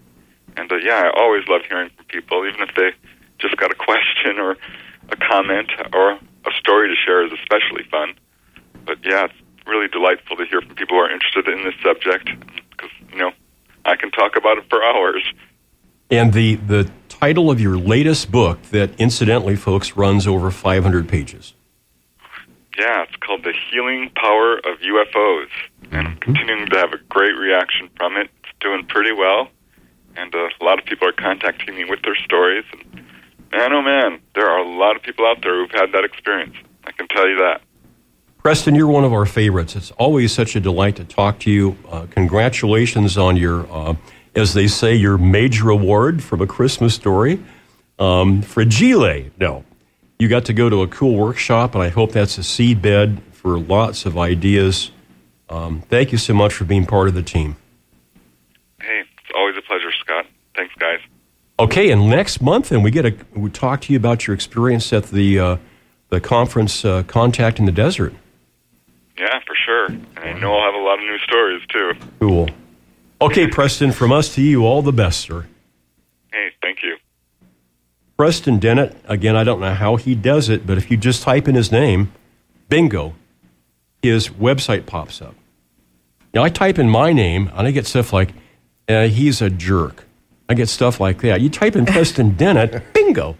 [0.58, 2.92] And uh, yeah, I always love hearing from people, even if they
[3.40, 4.58] just got a question or
[5.10, 8.14] a comment or a story to share is especially fun.
[8.86, 9.34] But yeah, it's
[9.68, 12.30] really delightful to hear from people who are interested in this subject
[12.72, 13.32] because, you know,
[13.86, 15.24] I can talk about it for hours.
[16.10, 21.54] And the, the title of your latest book, that incidentally, folks, runs over 500 pages.
[22.78, 25.48] Yeah, it's called The Healing Power of UFOs.
[25.92, 28.30] And I'm continuing to have a great reaction from it.
[28.44, 29.48] It's doing pretty well.
[30.18, 32.66] And uh, a lot of people are contacting me with their stories.
[32.74, 33.06] And
[33.52, 36.56] man, oh man, there are a lot of people out there who've had that experience.
[36.84, 37.62] I can tell you that.
[38.46, 39.76] Preston, you're one of our favorites.
[39.76, 41.76] It's always such a delight to talk to you.
[41.90, 43.96] Uh, congratulations on your, uh,
[44.36, 47.44] as they say, your major award from A Christmas Story.
[47.98, 49.64] Um, Fragile, no.
[50.20, 53.58] You got to go to a cool workshop, and I hope that's a seedbed for
[53.58, 54.92] lots of ideas.
[55.50, 57.56] Um, thank you so much for being part of the team.
[58.80, 60.28] Hey, it's always a pleasure, Scott.
[60.56, 61.00] Thanks, guys.
[61.60, 64.94] Okay, and next month, and we get a we talk to you about your experience
[64.94, 65.58] at the uh,
[66.10, 68.14] the conference, uh, Contact in the Desert.
[69.18, 69.86] Yeah, for sure.
[69.88, 71.92] And I know I'll have a lot of new stories too.
[72.20, 72.50] Cool.
[73.22, 75.46] Okay, Preston, from us to you, all the best, sir.
[76.34, 76.98] Hey, thank you.
[78.18, 81.48] Preston Dennett, again, I don't know how he does it, but if you just type
[81.48, 82.12] in his name,
[82.70, 83.14] bingo,
[84.02, 85.36] his website pops up.
[86.34, 88.34] Now, I type in my name, and I get stuff like,
[88.90, 90.06] uh, he's a jerk.
[90.50, 91.42] I get stuff like that.
[91.42, 93.38] You type in Preston Dennett, bingo.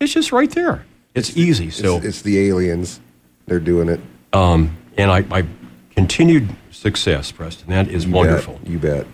[0.00, 0.84] It's just right there.
[1.14, 1.70] It's easy.
[1.70, 3.00] So It's, it's the aliens.
[3.46, 4.00] They're doing it.
[4.32, 5.46] Um, and I, I
[5.90, 7.68] continued success, Preston.
[7.68, 8.58] That is You wonderful.
[8.58, 8.68] Bet.
[8.68, 9.06] You bet.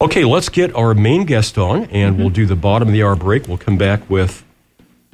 [0.00, 3.16] Okay, let's get our main guest on, and we'll do the bottom of the hour
[3.16, 3.48] break.
[3.48, 4.44] We'll come back with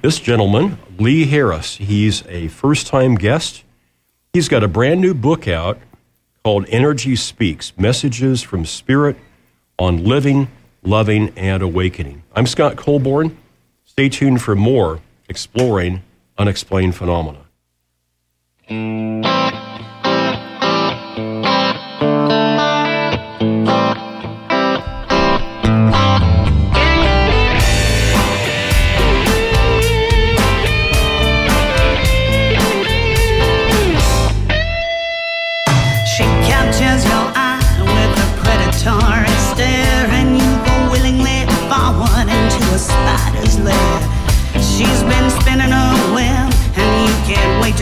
[0.03, 1.77] this gentleman, Lee Harris.
[1.77, 3.65] He's a first time guest.
[4.35, 5.79] He's got a brand new book out
[6.43, 9.17] called Energy Speaks Messages from Spirit
[9.79, 10.49] on Living,
[10.83, 12.23] Loving, and Awakening.
[12.35, 13.39] I'm Scott Colborn.
[13.87, 16.03] Stay tuned for more exploring
[16.37, 17.39] unexplained phenomena.
[18.69, 18.75] She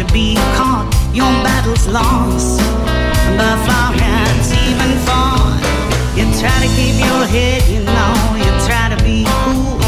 [0.07, 0.89] to be caught.
[1.13, 2.59] Your battle's lost
[3.39, 3.93] before
[4.37, 5.61] it's even fought.
[6.17, 9.79] You try to keep your head, you know, you try to be cool,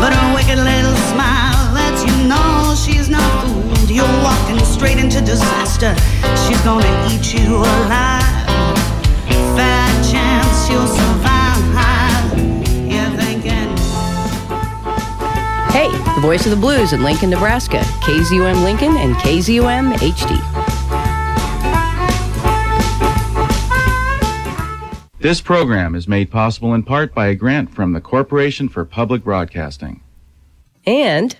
[0.00, 3.90] but her wicked little smile lets you know she's not fooled.
[3.90, 5.94] You're walking straight into disaster.
[6.46, 8.46] She's gonna eat you alive.
[9.56, 11.29] Fat chance you'll survive.
[16.20, 17.78] The voice of the blues in Lincoln, Nebraska.
[18.02, 20.36] KZUM Lincoln and KZUM HD.
[25.18, 29.24] This program is made possible in part by a grant from the Corporation for Public
[29.24, 30.02] Broadcasting.
[30.86, 31.38] And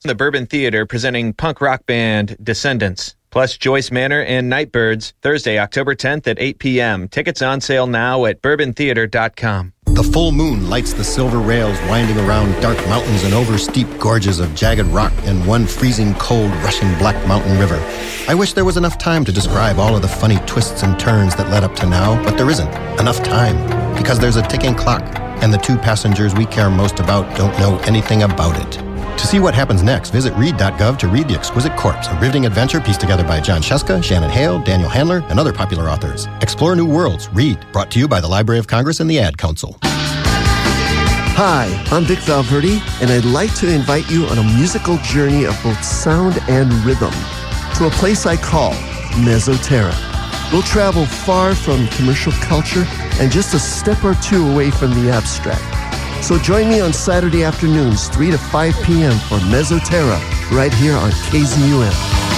[0.00, 5.58] the Bourbon Theater presenting punk rock band Descendents, plus Joyce Manor and Night Birds, Thursday,
[5.58, 7.06] October 10th at 8 p.m.
[7.06, 9.74] Tickets on sale now at bourbontheater.com.
[9.92, 14.40] The full moon lights the silver rails winding around dark mountains and over steep gorges
[14.40, 17.78] of jagged rock and one freezing cold rushing black mountain river.
[18.26, 21.36] I wish there was enough time to describe all of the funny twists and turns
[21.36, 23.56] that led up to now, but there isn't enough time
[23.94, 25.02] because there's a ticking clock
[25.42, 28.91] and the two passengers we care most about don't know anything about it.
[29.18, 32.80] To see what happens next, visit read.gov to read The Exquisite Corpse, a riveting adventure
[32.80, 36.26] pieced together by Jon Scieszka, Shannon Hale, Daniel Handler, and other popular authors.
[36.40, 37.28] Explore new worlds.
[37.32, 37.64] Read.
[37.72, 39.78] Brought to you by the Library of Congress and the Ad Council.
[41.34, 45.58] Hi, I'm Dick Valverde, and I'd like to invite you on a musical journey of
[45.62, 47.12] both sound and rhythm
[47.76, 48.72] to a place I call
[49.24, 49.94] Mesoterra.
[50.52, 52.84] We'll travel far from commercial culture
[53.18, 55.62] and just a step or two away from the abstract.
[56.22, 59.18] So join me on Saturday afternoons, 3 to 5 p.m.
[59.28, 60.20] for Mesoterra,
[60.52, 62.31] right here on KZUM.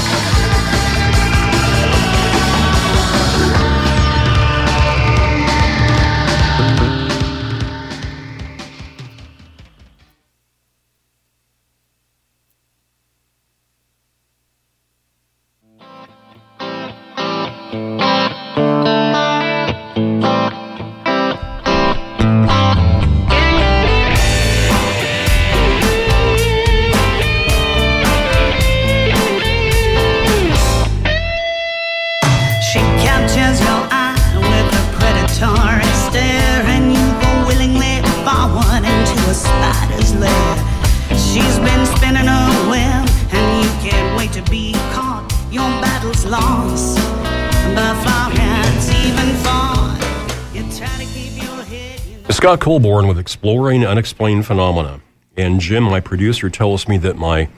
[52.45, 55.01] Scott Colborn with Exploring Unexplained Phenomena.
[55.35, 57.49] And Jim, my producer, tells me that my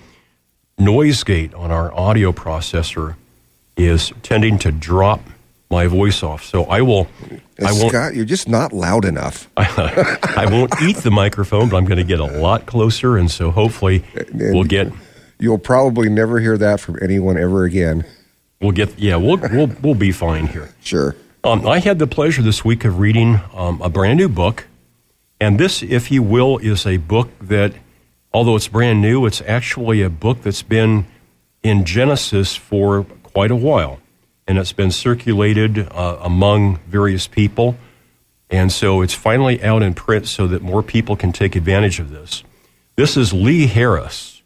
[0.78, 3.16] noise gate on our audio processor
[3.76, 5.18] is tending to drop
[5.72, 6.44] my voice off.
[6.44, 7.08] So I will.
[7.60, 9.50] I won't, Scott, you're just not loud enough.
[9.56, 13.50] I won't eat the microphone, but I'm going to get a lot closer, and so
[13.50, 14.92] hopefully we'll get.
[15.40, 18.04] You'll probably never hear that from anyone ever again.
[18.60, 18.96] We'll get.
[18.96, 20.72] Yeah, we'll we'll we'll be fine here.
[20.80, 21.16] Sure.
[21.42, 24.66] Um, I had the pleasure this week of reading um, a brand new book,
[25.40, 27.74] and this, if you will, is a book that,
[28.32, 31.06] although it's brand new, it's actually a book that's been
[31.62, 34.00] in Genesis for quite a while,
[34.46, 37.76] and it's been circulated uh, among various people,
[38.48, 42.10] and so it's finally out in print so that more people can take advantage of
[42.10, 42.44] this.
[42.94, 44.42] This is Lee Harris,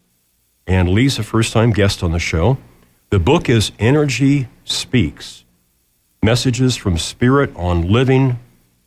[0.67, 2.59] and Lee's a first-time guest on the show.
[3.11, 5.45] The book is Energy Speaks
[6.23, 8.39] Messages from Spirit on Living,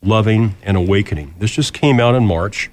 [0.03, 1.33] Loving, and Awakening.
[1.39, 2.69] This just came out in March.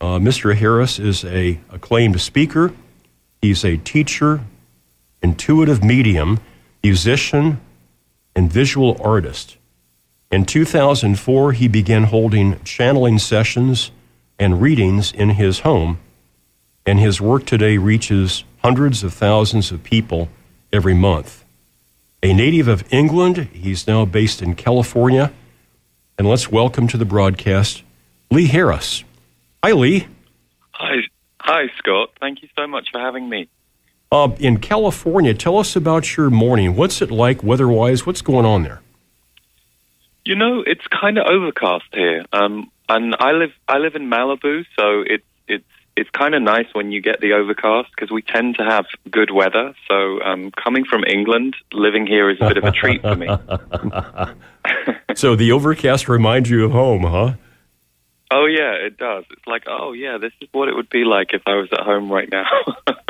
[0.00, 0.56] Uh, Mr.
[0.56, 2.72] Harris is a acclaimed speaker.
[3.40, 4.40] He's a teacher,
[5.22, 6.40] intuitive medium,
[6.82, 7.60] musician,
[8.34, 9.58] and visual artist.
[10.30, 13.90] In 2004, he began holding channeling sessions
[14.38, 15.98] and readings in his home,
[16.86, 20.28] and his work today reaches hundreds of thousands of people
[20.72, 21.44] every month.
[22.22, 25.32] A native of England, he's now based in California.
[26.22, 27.82] And let's welcome to the broadcast
[28.30, 29.02] Lee Harris.
[29.64, 30.06] Hi, Lee.
[30.70, 30.98] Hi,
[31.40, 32.10] hi, Scott.
[32.20, 33.48] Thank you so much for having me.
[34.12, 36.76] Uh, in California, tell us about your morning.
[36.76, 38.06] What's it like weather-wise?
[38.06, 38.82] What's going on there?
[40.24, 44.64] You know, it's kind of overcast here, um, and I live I live in Malibu,
[44.78, 45.26] so it's
[45.96, 49.30] it's kind of nice when you get the overcast because we tend to have good
[49.30, 49.74] weather.
[49.88, 53.28] So, um, coming from England, living here is a bit of a treat for me.
[55.14, 57.34] so the overcast reminds you of home, huh?
[58.30, 59.24] Oh yeah, it does.
[59.30, 61.80] It's like, oh yeah, this is what it would be like if I was at
[61.80, 62.48] home right now.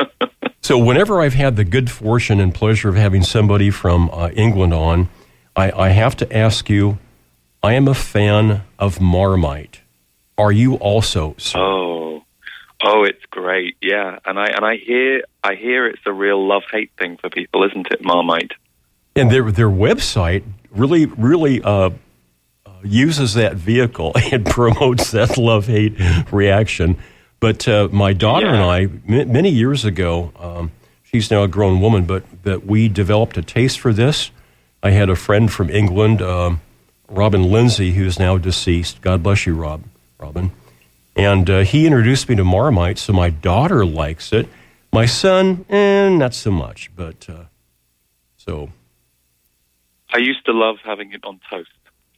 [0.61, 4.73] so whenever I've had the good fortune and pleasure of having somebody from uh, England
[4.73, 5.07] on,
[5.55, 6.97] I, I have to ask you.
[7.65, 9.79] I am a fan of Marmite.
[10.37, 11.35] Are you also?
[11.37, 11.57] Sir?
[11.59, 11.92] Oh,
[12.83, 13.75] oh, it's great.
[13.81, 17.29] Yeah, and I and I hear I hear it's a real love hate thing for
[17.29, 18.03] people, isn't it?
[18.03, 18.51] Marmite.
[19.15, 21.91] And their their website really really uh,
[22.83, 25.95] uses that vehicle and promotes that love hate
[26.31, 26.97] reaction.
[27.39, 28.53] But uh, my daughter Yeah.
[28.53, 28.81] and I,
[29.21, 30.71] m- many years ago, um,
[31.03, 34.31] she's now a grown woman, but that we developed a taste for this.
[34.81, 36.61] I had a friend from England, um,
[37.09, 39.01] Robin Lindsay, who's now deceased.
[39.01, 39.83] God bless you, Rob,
[40.19, 40.51] Robin.
[41.15, 44.47] And uh, he introduced me to Marmite, so my daughter likes it.
[44.91, 46.91] My son, eh, not so much.
[46.95, 47.45] But uh,
[48.37, 48.69] so
[50.11, 51.69] I used to love having it on toast.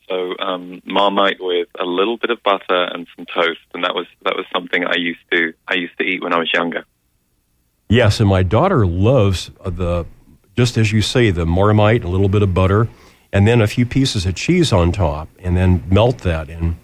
[0.08, 4.06] So um, Marmite with a little bit of butter and some toast, and that was
[4.24, 6.86] that was something I used to I used to eat when I was younger.
[7.90, 10.06] Yes, and my daughter loves the,
[10.58, 12.88] just as you say, the Marmite, a little bit of butter,
[13.32, 16.50] and then a few pieces of cheese on top, and then melt that.
[16.50, 16.78] And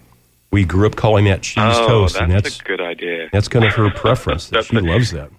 [0.52, 3.28] we grew up calling that cheese oh, toast, that's, and that's a good idea.
[3.32, 4.50] that's kind of her preference.
[4.50, 5.30] that she a- loves that.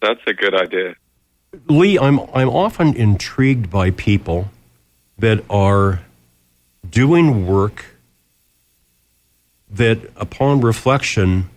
[0.00, 0.96] That's a good idea.
[1.68, 4.50] Lee, I'm I'm often intrigued by people
[5.18, 6.00] that are
[6.88, 7.84] doing work
[9.70, 11.48] that, upon reflection,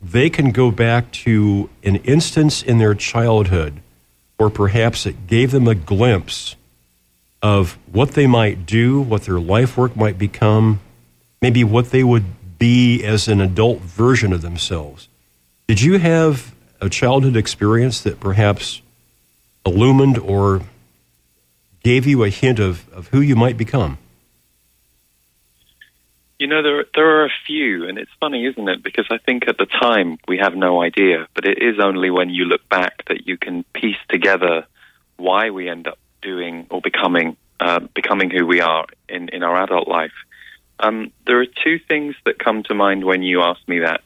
[0.00, 3.80] they can go back to an instance in their childhood,
[4.38, 6.56] or perhaps it gave them a glimpse
[7.42, 10.80] of what they might do, what their life work might become,
[11.40, 12.24] maybe what they would
[12.58, 15.08] be as an adult version of themselves.
[15.66, 18.80] Did you have a childhood experience that perhaps
[19.66, 20.62] illumined or
[21.82, 23.98] gave you a hint of, of who you might become?
[26.38, 28.82] You know, there there are a few, and it's funny, isn't it?
[28.82, 32.30] Because I think at the time we have no idea, but it is only when
[32.30, 34.66] you look back that you can piece together
[35.18, 39.62] why we end up doing or becoming uh, becoming who we are in in our
[39.62, 40.12] adult life.
[40.80, 44.00] Um, there are two things that come to mind when you ask me that.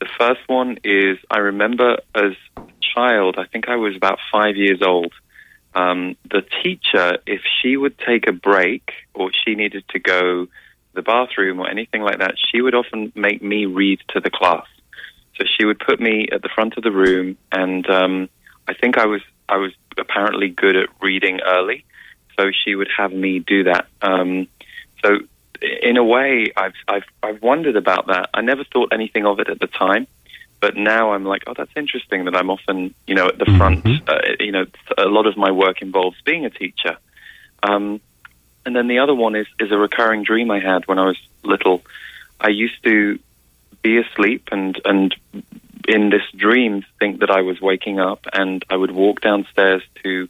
[0.00, 2.62] The first one is I remember as a
[2.94, 5.12] child, I think I was about five years old.
[5.74, 10.48] Um, the teacher, if she would take a break or she needed to go to
[10.94, 14.66] the bathroom or anything like that, she would often make me read to the class.
[15.36, 18.28] So she would put me at the front of the room, and um,
[18.66, 21.84] I think I was I was apparently good at reading early,
[22.36, 23.86] so she would have me do that.
[24.02, 24.48] Um,
[25.02, 25.20] so
[25.60, 28.30] in a way, I've I've I've wondered about that.
[28.34, 30.06] I never thought anything of it at the time,
[30.60, 33.84] but now I'm like, oh, that's interesting that I'm often, you know, at the front.
[34.08, 36.96] Uh, you know, a lot of my work involves being a teacher.
[37.62, 38.00] Um,
[38.66, 41.16] And then the other one is, is a recurring dream I had when I was
[41.42, 41.80] little.
[42.38, 43.18] I used to
[43.82, 45.14] be asleep and, and
[45.88, 50.28] in this dream think that I was waking up and I would walk downstairs to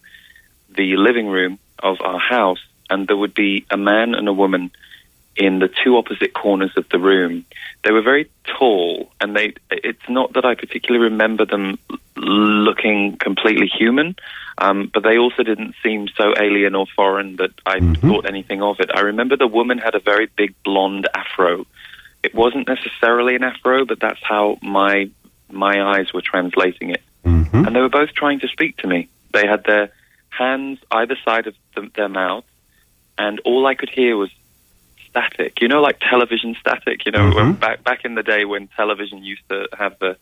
[0.71, 4.71] the living room of our house and there would be a man and a woman
[5.39, 7.45] in the two opposite corners of the room.
[7.85, 9.55] They were very tall, and they.
[9.71, 11.79] It's not that I particularly remember them
[12.17, 14.17] looking completely human,
[14.59, 18.81] um, but they also didn't seem so alien or foreign that I thought anything of
[18.81, 18.91] it.
[18.93, 21.67] I remember the woman had a very big blonde afro.
[22.25, 25.09] It wasn't necessarily an afro, but that's how my
[25.51, 27.03] my eyes were translating it.
[27.25, 27.67] Mm-hmm.
[27.67, 29.09] And they were both trying to speak to me.
[29.33, 29.91] They had their
[30.31, 32.45] hands either side of the, their mouth,
[33.19, 34.31] and all I could hear was
[35.09, 35.61] static.
[35.61, 37.05] You know, like television static.
[37.07, 37.37] You know, mm-hmm.
[37.37, 40.17] when back back in the day when television used to have the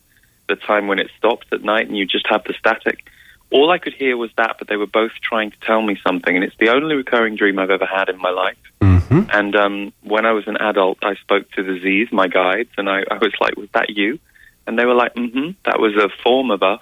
[0.47, 3.05] the time when it stopped at night, and you just have the static.
[3.49, 6.35] All I could hear was that, but they were both trying to tell me something,
[6.35, 8.57] and it's the only recurring dream I've ever had in my life.
[8.81, 9.21] Mm-hmm.
[9.31, 12.89] And um, when I was an adult, I spoke to the Z's, my guides, and
[12.89, 14.19] I, I was like, "Was that you?"
[14.67, 16.81] And they were like, "Mm-hmm." That was a form of us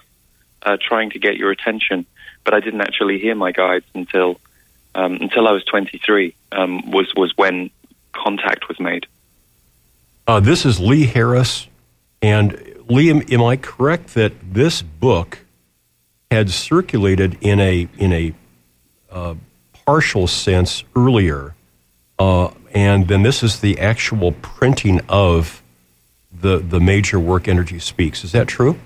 [0.62, 2.04] uh, trying to get your attention.
[2.44, 4.40] But I didn't actually hear my guides until
[4.94, 6.34] um, until I was 23.
[6.52, 7.70] Um, was was when
[8.12, 9.06] contact was made.
[10.26, 11.68] Uh, this is Lee Harris.
[12.22, 12.52] And
[12.88, 15.40] Liam, am I correct that this book
[16.30, 18.34] had circulated in a in a
[19.10, 19.34] uh,
[19.86, 21.54] partial sense earlier,
[22.18, 25.62] uh, and then this is the actual printing of
[26.40, 28.24] the the major work Energy Speaks.
[28.24, 28.78] Is that true?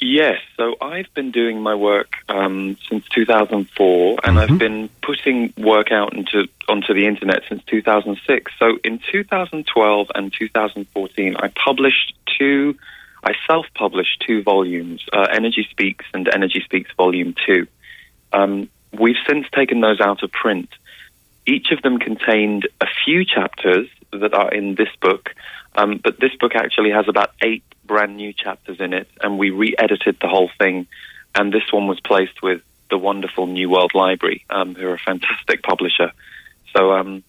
[0.00, 5.90] Yes, so I've been doing my work um, since 2004, and I've been putting work
[5.90, 8.52] out into onto the internet since 2006.
[8.60, 12.76] So in 2012 and 2014, I published two,
[13.24, 17.66] I self-published two volumes, uh, Energy Speaks and Energy Speaks Volume Two.
[18.32, 20.68] Um, we've since taken those out of print.
[21.44, 25.34] Each of them contained a few chapters that are in this book,
[25.78, 29.50] um, but this book actually has about eight brand new chapters in it, and we
[29.50, 30.88] re-edited the whole thing.
[31.36, 34.98] And this one was placed with the wonderful New World Library, um, who are a
[34.98, 36.10] fantastic publisher.
[36.74, 37.22] So, um,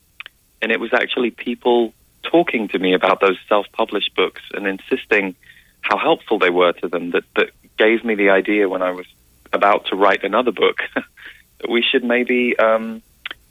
[0.63, 1.93] and it was actually people
[2.23, 5.35] talking to me about those self-published books and insisting
[5.81, 9.05] how helpful they were to them that, that gave me the idea when I was
[9.53, 13.03] about to write another book that we should maybe um,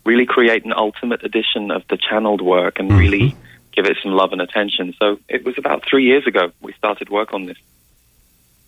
[0.05, 3.37] really create an ultimate edition of the channeled work and really
[3.79, 4.93] give it some love and attention.
[4.99, 7.57] So it was about three years ago we started work on this.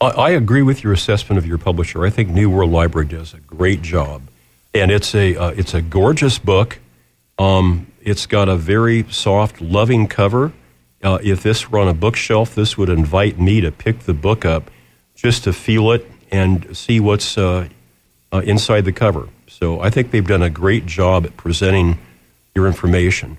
[0.00, 2.06] I, I agree with your assessment of your publisher.
[2.06, 4.22] I think New World Library does a great job,
[4.72, 6.78] and it's a uh, it's a gorgeous book.
[7.38, 10.52] Um, it's got a very soft, loving cover.
[11.02, 14.44] Uh, if this were on a bookshelf, this would invite me to pick the book
[14.44, 14.70] up
[15.16, 17.68] just to feel it and see what's uh,
[18.32, 19.28] uh, inside the cover.
[19.48, 21.98] So I think they've done a great job at presenting
[22.54, 23.38] your information.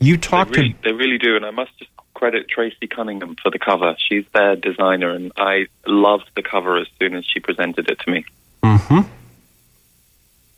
[0.00, 3.36] You talked they really, to they really do, and I must just credit Tracy Cunningham
[3.42, 3.94] for the cover.
[3.98, 8.10] She's their designer, and I loved the cover as soon as she presented it to
[8.10, 8.24] me.
[8.64, 9.00] hmm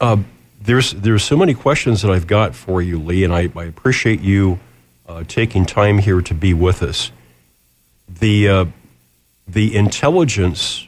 [0.01, 0.19] Uh,
[0.61, 4.21] there's there's so many questions that I've got for you, Lee, and I, I appreciate
[4.21, 4.61] you
[5.09, 7.11] uh, taking time here to be with us.
[8.09, 8.65] The uh,
[9.47, 10.87] the intelligence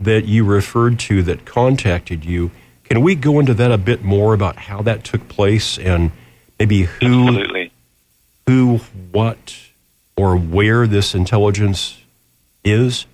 [0.00, 2.50] that you referred to that contacted you.
[2.84, 6.10] Can we go into that a bit more about how that took place and
[6.62, 7.72] maybe who, Absolutely.
[8.46, 8.76] who,
[9.10, 9.58] what,
[10.16, 12.00] or where this intelligence
[12.62, 13.04] is?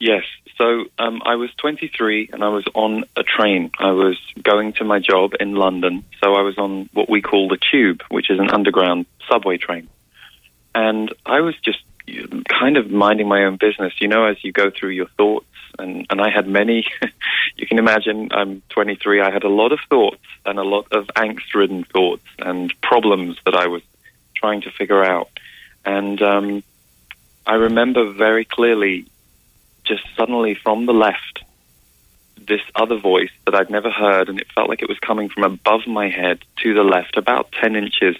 [0.00, 0.24] Yes.
[0.58, 3.70] So um, I was 23 and I was on a train.
[3.78, 6.04] I was going to my job in London.
[6.20, 9.88] So I was on what we call the tube, which is an underground subway train.
[10.74, 11.78] And I was just
[12.48, 15.46] kind of minding my own business, you know, as you go through your thoughts.
[15.78, 16.84] And, and I had many,
[17.56, 21.06] you can imagine, I'm 23, I had a lot of thoughts and a lot of
[21.08, 23.82] angst ridden thoughts and problems that I was
[24.34, 25.30] trying to figure out.
[25.84, 26.62] And um,
[27.46, 29.06] I remember very clearly
[29.84, 31.44] just suddenly from the left,
[32.36, 35.44] this other voice that I'd never heard, and it felt like it was coming from
[35.44, 38.16] above my head to the left, about 10 inches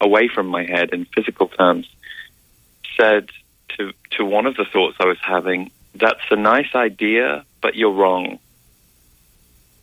[0.00, 1.88] away from my head in physical terms,
[2.96, 3.30] said
[3.76, 7.92] to, to one of the thoughts I was having, That's a nice idea, but you're
[7.92, 8.38] wrong.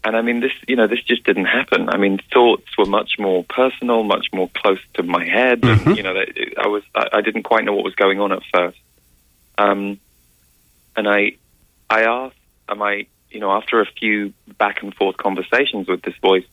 [0.03, 1.89] And I mean, this, you know, this just didn't happen.
[1.89, 5.59] I mean, thoughts were much more personal, much more close to my head.
[5.63, 6.15] And, you know,
[6.57, 8.77] I was, I, I didn't quite know what was going on at first.
[9.57, 9.99] Um,
[10.95, 11.33] and I,
[11.89, 12.37] I asked,
[12.69, 16.45] am I, you know, after a few back and forth conversations with this voice,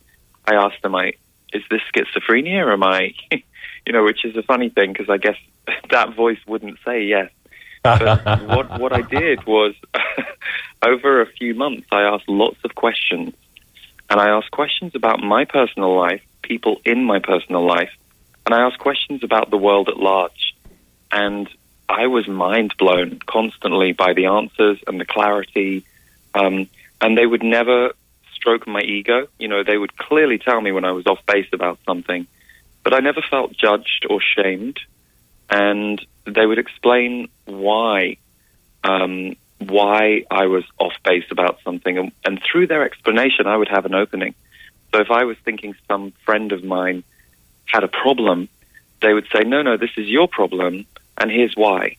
[0.44, 1.12] I asked, am I,
[1.52, 3.14] is this schizophrenia or am I,
[3.86, 5.36] you know, which is a funny thing because I guess
[5.90, 7.30] that voice wouldn't say yes.
[7.82, 9.74] But what, what I did was,
[10.82, 13.34] over a few months, I asked lots of questions
[14.10, 17.92] And I asked questions about my personal life, people in my personal life,
[18.44, 20.54] and I asked questions about the world at large.
[21.10, 21.48] And
[21.88, 25.84] I was mind blown constantly by the answers and the clarity.
[26.34, 26.68] Um,
[27.00, 27.92] and they would never
[28.32, 29.26] stroke my ego.
[29.38, 32.26] You know, they would clearly tell me when I was off base about something,
[32.86, 34.78] but I never felt judged or shamed.
[35.50, 38.18] And they would explain why,
[38.84, 41.98] um, why I was off base about something.
[41.98, 44.36] And, and through their explanation, I would have an opening.
[44.94, 47.02] So if I was thinking some friend of mine
[47.64, 48.48] had a problem,
[49.02, 50.86] they would say, no, no, this is your problem,
[51.18, 51.96] and here's why.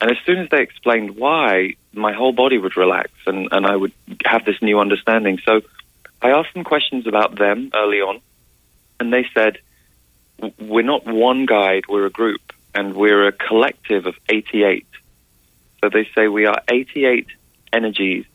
[0.00, 3.76] And as soon as they explained why, my whole body would relax and, and I
[3.76, 3.92] would
[4.24, 5.38] have this new understanding.
[5.44, 5.60] So
[6.20, 8.20] I asked them questions about them early on,
[8.98, 9.58] and they said,
[10.58, 14.86] We're not one guide, we're a group, and we're a collective of 88.
[15.80, 17.26] So they say we are 88
[17.72, 18.26] energies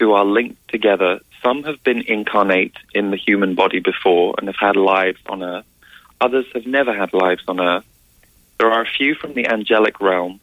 [0.00, 1.20] who are linked together.
[1.42, 5.66] Some have been incarnate in the human body before and have had lives on Earth,
[6.20, 7.84] others have never had lives on Earth.
[8.58, 10.40] There are a few from the angelic realm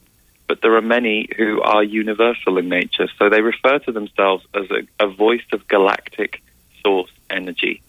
[0.52, 3.08] but there are many who are universal in nature.
[3.18, 6.44] So they refer to themselves as a, a voice of galactic
[6.84, 7.82] source energy.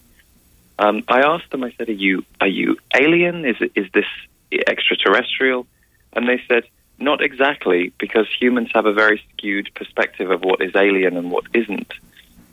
[0.79, 3.45] Um, I asked them, I said, are you, are you alien?
[3.45, 4.05] Is, is this
[4.51, 5.67] extraterrestrial?
[6.13, 6.63] And they said,
[6.99, 11.45] not exactly, because humans have a very skewed perspective of what is alien and what
[11.53, 11.91] isn't.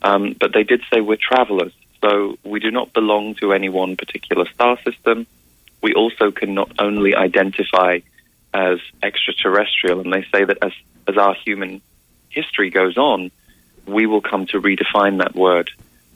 [0.01, 3.95] Um, but they did say we're travelers, so we do not belong to any one
[3.95, 5.27] particular star system.
[5.81, 7.99] We also can not only identify
[8.53, 10.73] as extraterrestrial, and they say that as
[11.07, 11.81] as our human
[12.29, 13.31] history goes on,
[13.85, 15.71] we will come to redefine that word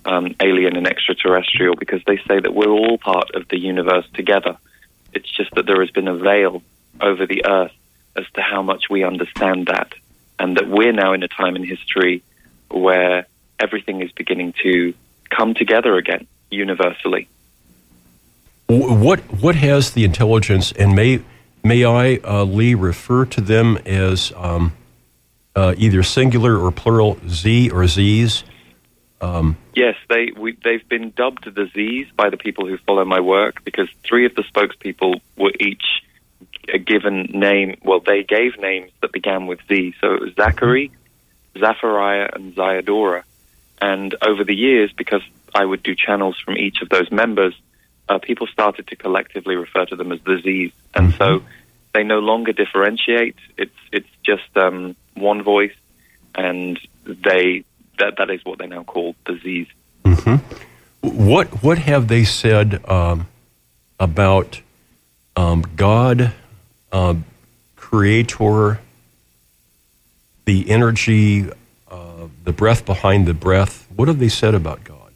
[0.05, 4.57] um, alien and extraterrestrial because they say that we're all part of the universe together.
[5.13, 6.61] It's just that there has been a veil
[7.01, 7.73] over the earth
[8.15, 9.93] as to how much we understand that,
[10.39, 12.23] and that we're now in a time in history
[12.69, 13.25] where
[13.59, 14.93] everything is beginning to
[15.29, 17.27] come together again universally.
[18.67, 21.21] What what has the intelligence and may
[21.65, 24.73] May I, uh, Lee, refer to them as um,
[25.55, 28.43] uh, either singular or plural Z or Zs?
[29.21, 33.21] Um, yes, they we, they've been dubbed the Zs by the people who follow my
[33.21, 36.03] work because three of the spokespeople were each
[36.73, 37.77] a given name.
[37.83, 39.95] Well, they gave names that began with Z.
[40.01, 40.91] So it was Zachary,
[41.55, 43.23] Zaphariah, and Zayadora.
[43.81, 45.21] And over the years, because
[45.53, 47.53] I would do channels from each of those members,
[48.09, 51.17] uh, people started to collectively refer to them as the Z's, and mm-hmm.
[51.17, 51.43] so
[51.93, 53.35] they no longer differentiate.
[53.57, 55.75] It's it's just um, one voice,
[56.35, 57.63] and they
[57.99, 59.67] that that is what they now call the Z's.
[60.03, 60.35] Mm-hmm.
[61.01, 63.27] What what have they said um,
[63.99, 64.61] about
[65.35, 66.33] um, God,
[66.91, 67.15] uh,
[67.75, 68.79] Creator,
[70.45, 71.49] the energy,
[71.89, 73.87] uh, the breath behind the breath?
[73.95, 75.11] What have they said about God?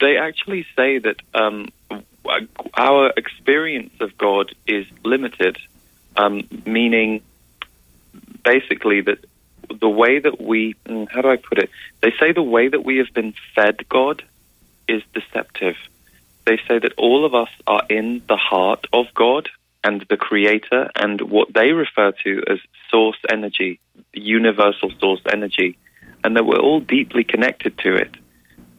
[0.00, 1.68] They actually say that um,
[2.74, 5.58] our experience of God is limited,
[6.16, 7.22] um, meaning
[8.44, 9.24] basically that
[9.80, 11.70] the way that we, mm, how do I put it?
[12.02, 14.22] They say the way that we have been fed God
[14.88, 15.76] is deceptive.
[16.46, 19.48] They say that all of us are in the heart of God
[19.84, 22.58] and the Creator and what they refer to as
[22.90, 23.80] source energy,
[24.12, 25.78] universal source energy,
[26.24, 28.14] and that we're all deeply connected to it.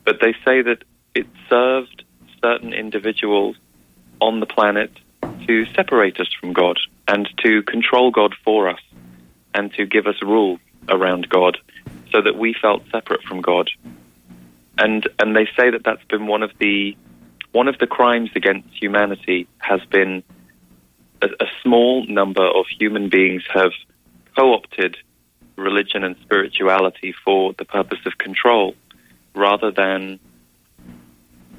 [0.06, 0.84] But they say that
[1.14, 2.04] it served
[2.44, 3.56] certain individuals
[4.20, 4.92] on the planet
[5.48, 6.78] to separate us from God
[7.08, 8.82] and to control God for us
[9.54, 10.60] and to give us rules
[10.90, 11.58] around God
[12.12, 13.70] so that we felt separate from God.
[14.78, 16.96] And and they say that that's been one of the
[17.52, 20.24] one of the crimes against humanity has been
[21.22, 23.72] a, a small number of human beings have
[24.38, 24.98] co-opted
[25.56, 28.76] religion and spirituality for the purpose of control
[29.36, 30.20] rather than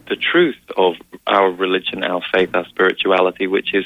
[0.08, 0.94] the truth of
[1.26, 3.84] our religion, our faith, our spirituality, which is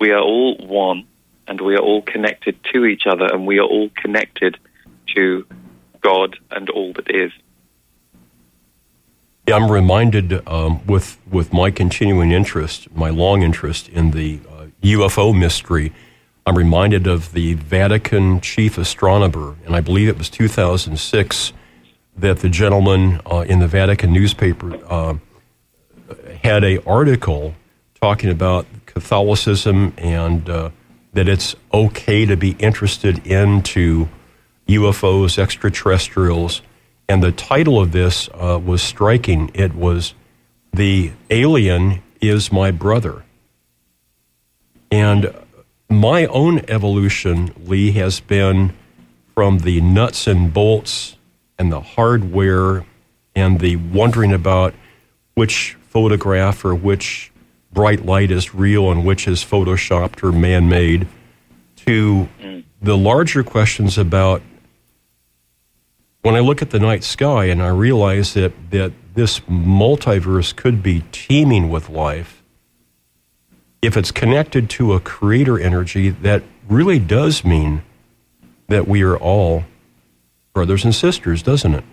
[0.00, 1.06] we are all one
[1.46, 4.58] and we are all connected to each other and we are all connected
[5.14, 5.46] to
[6.00, 7.32] God and all that is.
[9.46, 15.38] I'm reminded um, with with my continuing interest, my long interest in the uh, UFO
[15.38, 15.92] mystery.
[16.44, 21.52] I'm reminded of the Vatican chief astronomer, and I believe it was 2006
[22.16, 25.14] that the gentleman uh, in the Vatican newspaper uh,
[26.42, 27.54] had a article
[28.00, 30.70] talking about Catholicism and uh,
[31.12, 34.08] that it's okay to be interested into
[34.68, 36.62] UFOs, extraterrestrials,
[37.08, 39.50] and the title of this uh, was striking.
[39.54, 40.14] It was
[40.72, 43.24] "The Alien Is My Brother,"
[44.90, 45.32] and
[45.88, 48.74] my own evolution, Lee, has been
[49.34, 51.16] from the nuts and bolts
[51.58, 52.84] and the hardware
[53.34, 54.74] and the wondering about
[55.34, 57.32] which photograph or which
[57.72, 61.06] bright light is real and which is photoshopped or man made,
[61.76, 62.28] to
[62.82, 64.42] the larger questions about
[66.28, 70.82] when I look at the night sky and I realize that, that this multiverse could
[70.82, 72.42] be teeming with life,
[73.80, 77.80] if it's connected to a creator energy, that really does mean
[78.66, 79.64] that we are all
[80.52, 81.84] brothers and sisters, doesn't it?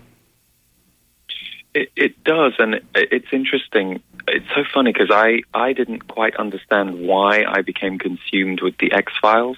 [1.73, 4.01] It, it does, and it, it's interesting.
[4.27, 8.91] It's so funny because I, I didn't quite understand why I became consumed with the
[8.91, 9.55] X Files,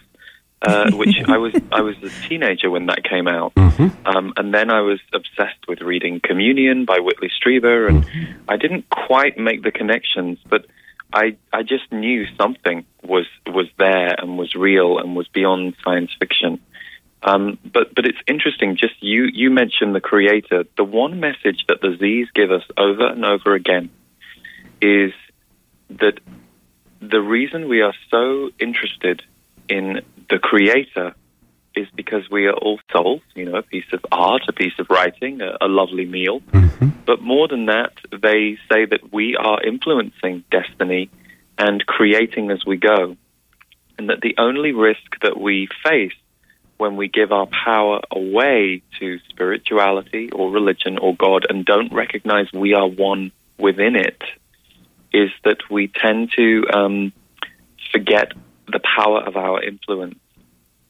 [0.62, 4.70] uh, which I was I was a teenager when that came out, um, and then
[4.70, 8.06] I was obsessed with reading Communion by Whitley Strieber, and
[8.48, 10.66] I didn't quite make the connections, but
[11.14, 16.12] I I just knew something was was there and was real and was beyond science
[16.20, 16.60] fiction.
[17.24, 18.76] Um, but but it's interesting.
[18.76, 20.66] Just you you mentioned the creator.
[20.76, 23.90] The one message that the Z's give us over and over again
[24.82, 25.14] is
[25.90, 26.20] that
[27.00, 29.24] the reason we are so interested
[29.70, 31.14] in the creator
[31.76, 33.22] is because we are all souls.
[33.36, 36.42] You know, a piece of art, a piece of writing, a, a lovely meal.
[37.06, 41.10] But more than that, they say that we are influencing destiny
[41.58, 43.16] and creating as we go,
[43.98, 46.14] and that the only risk that we face
[46.78, 52.52] when we give our power away to spirituality or religion or God and don't recognize
[52.54, 54.22] we are one within it
[55.12, 57.14] is that we tend to um,
[57.92, 58.34] forget
[58.68, 60.20] the power of our influence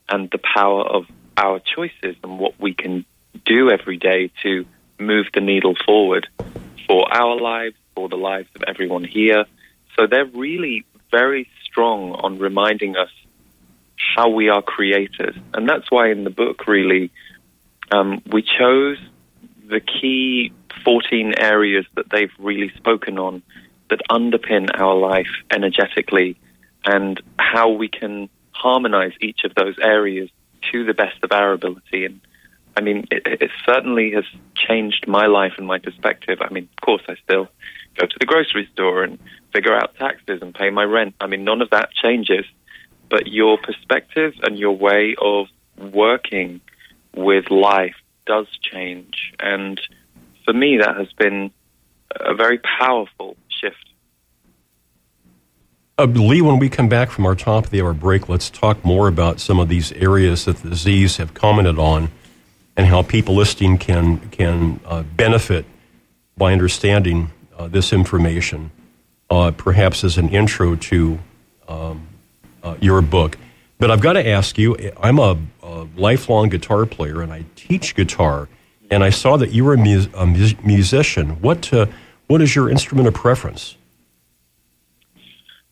[0.10, 1.06] and the power of
[1.36, 3.06] our choices and what we can
[3.46, 4.66] do every day to
[5.00, 6.28] move the needle forward
[6.88, 9.46] for our lives, for the lives of everyone here.
[9.96, 13.10] So they're really very strong on reminding us
[14.16, 15.40] how we are created.
[15.54, 17.12] And that's why in the book, really,
[17.92, 18.98] um, we chose
[19.68, 20.52] the key
[20.84, 23.44] 14 areas that they've really spoken on
[23.90, 26.38] that underpin our life energetically
[26.88, 30.30] and how we can harmonize each of those areas
[30.72, 32.06] to the best of our ability.
[32.06, 32.22] And
[32.76, 34.26] I mean, it, it certainly has
[34.56, 36.40] changed my life and my perspective.
[36.42, 37.48] I mean, of course, I still
[38.00, 39.20] go to the grocery store and
[39.54, 41.16] figure out taxes and pay my rent.
[41.22, 42.46] I mean, none of that changes
[43.10, 46.62] but your perspective and your way of working
[47.16, 49.34] with life does change.
[49.40, 49.80] And
[50.46, 51.52] for me, that has been
[52.20, 53.87] a very powerful shift.
[56.00, 58.86] Uh, Lee, when we come back from our top of the hour break, let's talk
[58.86, 62.12] more about some of these areas that the Z's have commented on
[62.76, 65.66] and how people listening can, can uh, benefit
[66.38, 68.70] by understanding uh, this information,
[69.32, 71.18] uh, perhaps as an intro to
[71.68, 72.08] um,
[72.62, 73.36] uh, your book.
[73.80, 77.96] But I've got to ask you I'm a, a, lifelong guitar player and I teach
[77.96, 78.48] guitar,
[78.92, 81.42] and I saw that you were a, mu- a mu- musician.
[81.42, 81.88] What, uh,
[82.28, 83.78] what is your instrument of preference?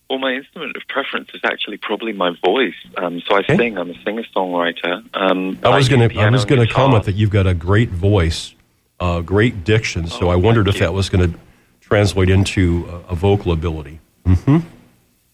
[0.09, 2.75] Well, my instrument of preference is actually probably my voice.
[2.97, 3.57] Um, so I Okay.
[3.57, 3.77] sing.
[3.77, 5.03] I'm a singer-songwriter.
[5.15, 7.89] Um, I was going to I was going to comment that you've got a great
[7.89, 8.53] voice,
[8.99, 10.07] uh, great diction.
[10.07, 11.39] So I wondered if that was going to
[11.81, 13.99] translate into a, a vocal ability.
[14.25, 14.57] hmm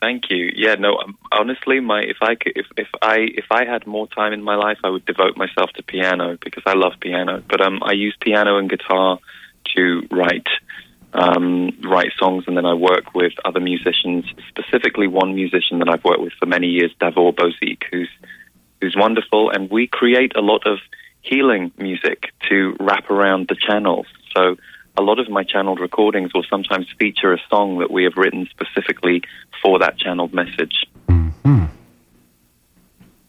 [0.01, 0.51] Thank you.
[0.55, 0.97] Yeah, no.
[0.97, 4.41] Um, honestly, my if I could, if if I if I had more time in
[4.41, 7.43] my life, I would devote myself to piano because I love piano.
[7.47, 9.19] But um, I use piano and guitar
[9.76, 10.47] to write
[11.14, 14.26] um, write songs, and then I work with other musicians.
[14.49, 18.09] Specifically, one musician that I've worked with for many years, Davor Bozik, who's
[18.80, 20.80] who's wonderful, and we create a lot of
[21.22, 24.07] healing music to wrap around the channels.
[24.36, 24.57] So
[24.97, 28.47] a lot of my channeled recordings will sometimes feature a song that we have written
[28.49, 29.22] specifically
[29.62, 30.88] for that channeled message.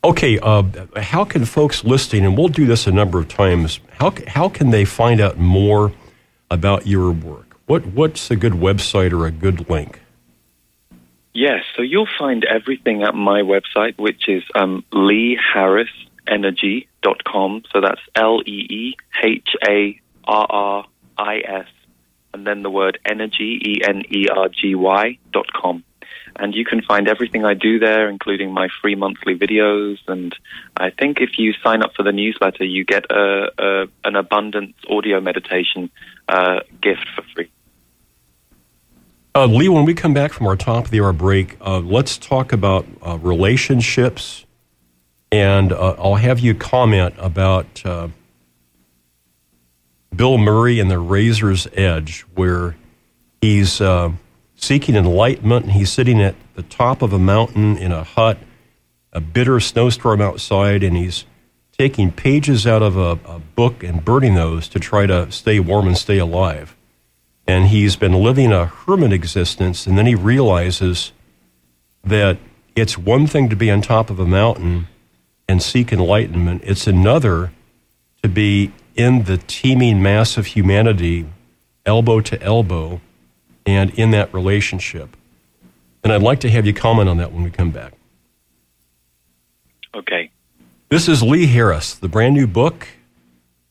[0.05, 0.65] Okay, uh,
[0.97, 4.71] how can folks listening, and we'll do this a number of times, how, how can
[4.71, 5.93] they find out more
[6.51, 7.42] about your work?
[7.67, 10.01] What, what's a good website or a good link?
[11.35, 17.63] Yes, so you'll find everything at my website, which is um, leeharrisenergy.com.
[17.73, 18.95] So that's L E E
[19.25, 20.85] H A R R
[21.17, 21.69] I S,
[22.35, 25.83] and then the word energy, E N E R G Y dot com.
[26.37, 29.99] And you can find everything I do there, including my free monthly videos.
[30.09, 30.35] And
[30.77, 34.75] I think if you sign up for the newsletter, you get a, a, an abundance
[34.89, 35.91] audio meditation
[36.29, 37.51] uh, gift for free.
[39.35, 42.19] Uh, Lee, when we come back from our top of the hour break, uh, let's
[42.19, 44.45] talk about uh, relationships.
[45.31, 48.09] And uh, I'll have you comment about uh,
[50.15, 52.77] Bill Murray and the Razor's Edge, where
[53.41, 53.81] he's
[54.63, 58.39] seeking enlightenment he's sitting at the top of a mountain in a hut,
[59.13, 61.25] a bitter snowstorm outside, and he's
[61.77, 65.89] taking pages out of a, a book and burning those to try to stay warm
[65.89, 66.77] and stay alive.
[67.45, 71.11] And he's been living a hermit existence, and then he realizes
[72.05, 72.39] that
[72.77, 74.87] it's one thing to be on top of a mountain
[75.49, 77.53] and seek enlightenment, it's another
[78.23, 81.27] to be in the teeming mass of humanity,
[81.85, 83.01] elbow to elbow,
[83.67, 85.17] and in that relationship.
[86.03, 87.93] And I'd like to have you comment on that when we come back.
[89.95, 90.31] Okay.
[90.89, 91.95] This is Lee Harris.
[91.95, 92.89] The brand new book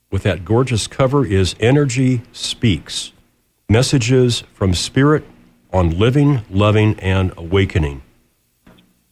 [0.10, 3.12] with that gorgeous cover is Energy Speaks
[3.70, 5.24] Messages from Spirit
[5.72, 8.02] on Living, Loving, and Awakening.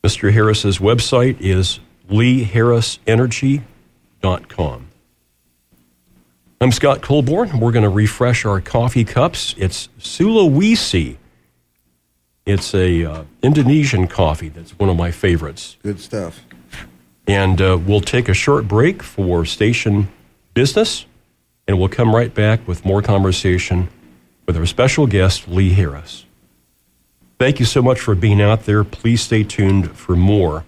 [0.03, 0.33] Mr.
[0.33, 4.88] Harris's website is leeharrisenergy.com.
[6.61, 7.61] I'm Scott Colborn.
[7.61, 9.55] We're going to refresh our coffee cups.
[9.57, 11.15] It's Sulawesi.
[12.45, 15.77] It's a uh, Indonesian coffee that's one of my favorites.
[15.83, 16.41] Good stuff.
[17.25, 20.09] And uh, we'll take a short break for station
[20.53, 21.05] business,
[21.65, 23.87] and we'll come right back with more conversation
[24.45, 26.25] with our special guest, Lee Harris.
[27.39, 28.83] Thank you so much for being out there.
[28.83, 30.65] Please stay tuned for more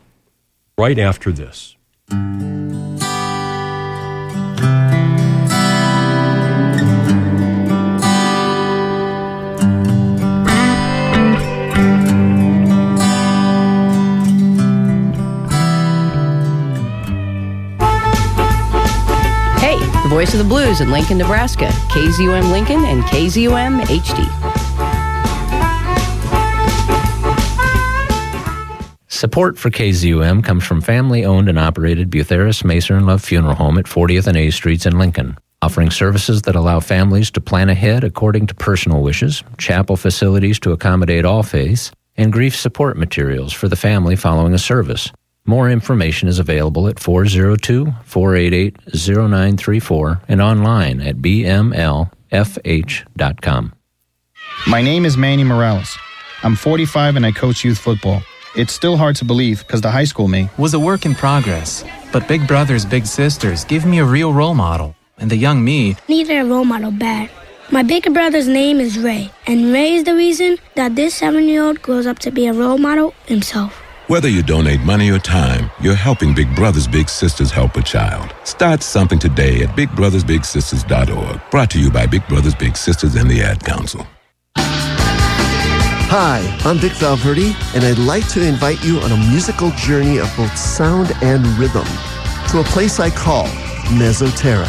[0.78, 1.76] right after this.
[20.12, 21.68] Voice of the blues in Lincoln, Nebraska.
[21.88, 24.28] KZUM Lincoln and KZUM HD.
[29.08, 33.78] Support for KZUM comes from family owned and operated Butherus Maser and Love Funeral Home
[33.78, 38.04] at 40th and A Streets in Lincoln, offering services that allow families to plan ahead
[38.04, 43.70] according to personal wishes, chapel facilities to accommodate all faiths, and grief support materials for
[43.70, 45.10] the family following a service.
[45.46, 52.14] More information is available at 402 488 0934 and online at bmlfh.com.
[54.68, 55.98] My name is Manny Morales.
[56.44, 58.22] I'm 45 and I coach youth football.
[58.56, 61.84] It's still hard to believe because the high school me was a work in progress.
[62.12, 65.96] But Big Brothers Big Sisters give me a real role model, and the young me
[66.08, 67.30] needed a role model bad.
[67.72, 71.64] My big brother's name is Ray, and Ray is the reason that this seven year
[71.64, 73.82] old grows up to be a role model himself.
[74.12, 78.36] Whether you donate money or time, you're helping Big Brothers Big Sisters help a child.
[78.44, 81.42] Start something today at bigbrothersbigsisters.org.
[81.50, 84.06] Brought to you by Big Brothers Big Sisters and the Ad Council.
[84.58, 90.30] Hi, I'm Vic Valverde, and I'd like to invite you on a musical journey of
[90.36, 91.86] both sound and rhythm
[92.50, 93.48] to a place I call
[93.96, 94.68] Mesoterra.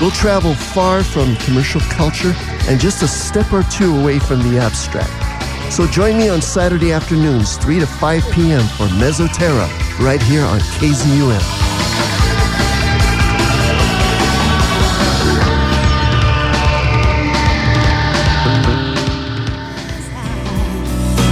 [0.00, 2.34] We'll travel far from commercial culture
[2.68, 5.25] and just a step or two away from the abstract.
[5.70, 8.62] So join me on Saturday afternoons, 3 to 5 p.m.
[8.62, 11.42] for Mesoterra, right here on KZUM.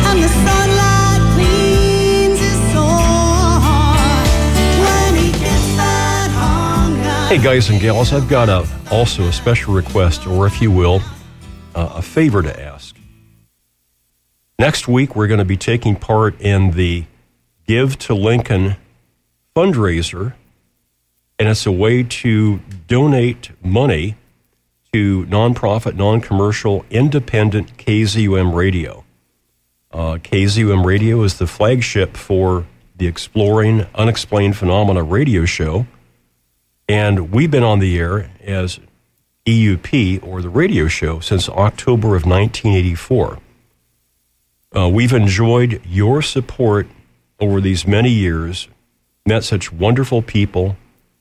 [0.06, 3.60] And the sunlight cleans his soul
[4.84, 7.34] when he gets that hunger.
[7.34, 11.00] Hey, guys and gals, I've got a, also a special request, or if you will,
[11.74, 12.73] uh, a favor to ask.
[14.58, 17.06] Next week, we're going to be taking part in the
[17.66, 18.76] Give to Lincoln
[19.56, 20.34] fundraiser,
[21.38, 24.16] and it's a way to donate money
[24.92, 29.04] to nonprofit, non commercial, independent KZUM radio.
[29.90, 35.86] Uh, KZUM radio is the flagship for the Exploring Unexplained Phenomena radio show.
[36.88, 38.78] And we've been on the air as
[39.46, 43.38] EUP, or the radio show, since October of 1984.
[44.76, 46.88] Uh, we've enjoyed your support
[47.38, 48.68] over these many years,
[49.24, 50.76] met such wonderful people,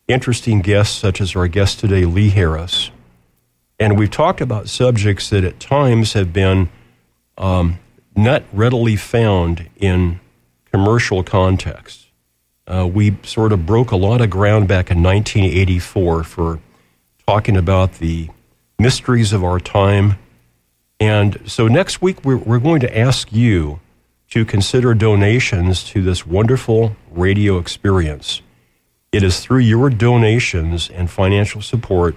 [0.08, 2.90] interesting guests such as our guest today, Lee Harris.
[3.80, 6.70] And we've talked about subjects that at times have been
[7.38, 7.80] um,
[8.16, 10.20] not readily found in
[10.72, 12.08] commercial contexts.
[12.66, 16.60] Uh, we sort of broke a lot of ground back in 1984 for
[17.28, 18.30] talking about the
[18.80, 20.18] mysteries of our time.
[21.04, 23.82] And so next week, we're, we're going to ask you
[24.30, 28.42] to consider donations to this wonderful radio experience.
[29.12, 32.16] It is through your donations and financial support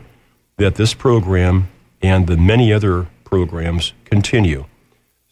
[0.59, 1.69] that this program
[2.01, 4.67] and the many other programs continue.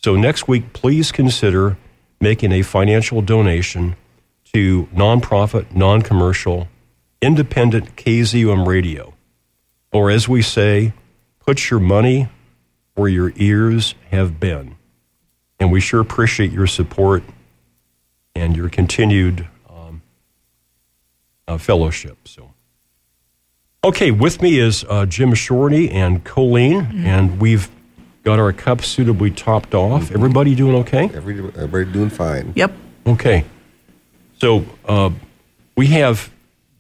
[0.03, 1.77] So next week, please consider
[2.21, 3.95] making a financial donation
[4.53, 6.67] to nonprofit, non commercial,
[7.23, 9.15] independent KZUM radio.
[9.93, 10.93] Or as we say,
[11.39, 12.29] put your money
[12.95, 14.77] where your ears have been.
[15.61, 17.23] And we sure appreciate your support
[18.35, 20.03] and your continued um,
[21.49, 22.19] uh, fellowship.
[22.27, 22.51] So
[23.85, 27.07] Okay, with me is uh, Jim Shorty and Colleen, Mm-hmm.
[27.07, 27.69] and we've
[28.23, 30.05] got our cups suitably topped off.
[30.05, 30.15] Mm-hmm.
[30.15, 31.11] Everybody doing okay?
[31.13, 32.53] Every, everybody doing fine.
[32.57, 32.73] Yep.
[33.07, 33.45] Okay.
[34.41, 35.11] So uh,
[35.77, 36.31] we have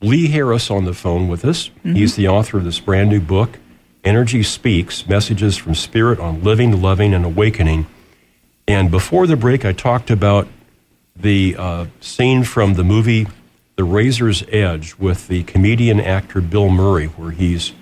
[0.00, 1.68] Lee Harris on the phone with us.
[1.84, 1.96] Mhm.
[1.96, 3.58] He's the author of this brand new book,
[4.05, 7.86] Energy Speaks Messages from Spirit on Living, Loving, and Awakening.
[8.68, 10.46] And before the break, I talked about
[11.16, 13.26] the uh, scene from the movie
[13.76, 17.72] The Razor's Edge with the comedian actor Bill Murray, where he's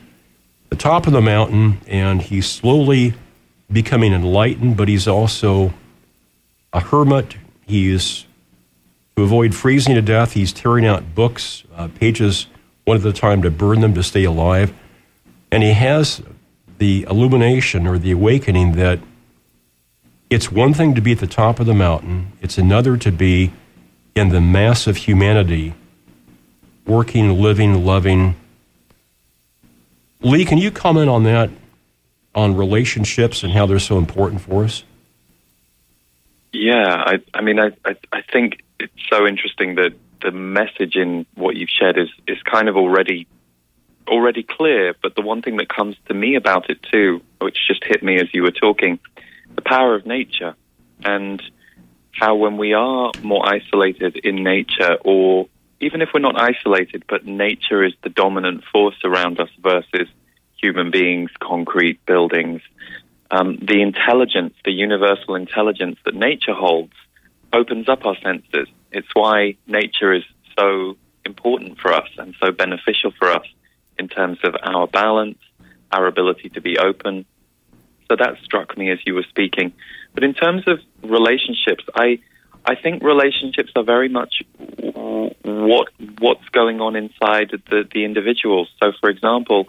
[0.70, 3.14] the top of the mountain and he's slowly
[3.70, 5.74] becoming enlightened, but he's also
[6.72, 7.36] a hermit.
[7.66, 8.26] He's
[9.16, 12.46] to avoid freezing to death, he's tearing out books, uh, pages
[12.84, 14.72] one at a time to burn them to stay alive.
[15.53, 16.22] And he has
[16.78, 18.98] the illumination or the awakening that
[20.30, 23.53] it's one thing to be at the top of the mountain, it's another to be
[24.14, 25.74] in the mass of humanity,
[26.86, 28.34] working, living, loving.
[30.22, 31.50] Lee, can you comment on that,
[32.34, 34.84] on relationships and how they're so important for us?
[36.55, 39.92] Yeah, I, I mean, I, I, I think it's so interesting that
[40.22, 43.26] the message in what you've shared is, is kind of already
[44.09, 44.94] already clear.
[45.03, 48.18] But the one thing that comes to me about it too, which just hit me
[48.18, 48.98] as you were talking,
[49.55, 50.55] the power of nature
[51.05, 51.42] and
[52.12, 55.48] how when we are more isolated in nature, or
[55.80, 60.09] even if we're not isolated, but nature is the dominant force around us versus
[60.61, 62.61] human beings, concrete buildings,
[63.30, 66.92] um, the intelligence, the universal intelligence that nature holds,
[67.53, 68.68] opens up our senses.
[68.92, 70.22] It's why nature is
[70.57, 73.46] so important for us and so beneficial for us
[74.03, 75.38] in terms of our balance,
[75.90, 77.24] our ability to be open.
[78.09, 79.72] So that struck me as you were speaking.
[80.14, 82.18] But in terms of relationships, I
[82.64, 84.42] I think relationships are very much
[85.42, 85.88] what
[86.18, 88.68] what's going on inside the the individuals.
[88.80, 89.61] So, for example,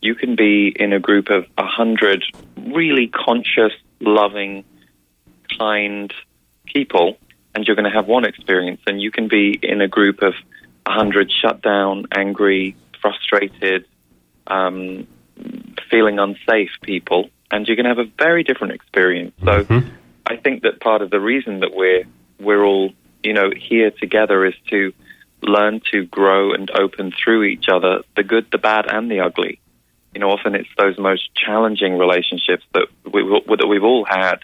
[0.00, 2.24] you can be in a group of a hundred
[2.56, 4.64] really conscious, loving,
[5.58, 6.12] kind
[6.66, 7.16] people,
[7.54, 8.80] and you're going to have one experience.
[8.86, 10.34] And you can be in a group of
[10.86, 13.84] a hundred shut down, angry, frustrated,
[14.46, 15.06] um,
[15.90, 19.34] feeling unsafe people, and you're going to have a very different experience.
[19.44, 19.66] So,
[20.26, 22.04] I think that part of the reason that we're
[22.40, 22.92] we're all
[23.22, 24.94] you know here together is to
[25.42, 29.60] learn to grow and open through each other, the good, the bad, and the ugly.
[30.14, 33.22] You know, often it's those most challenging relationships that we
[33.58, 34.38] that we've all had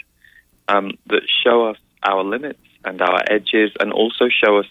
[0.68, 4.66] um, that show us our limits and our edges, and also show us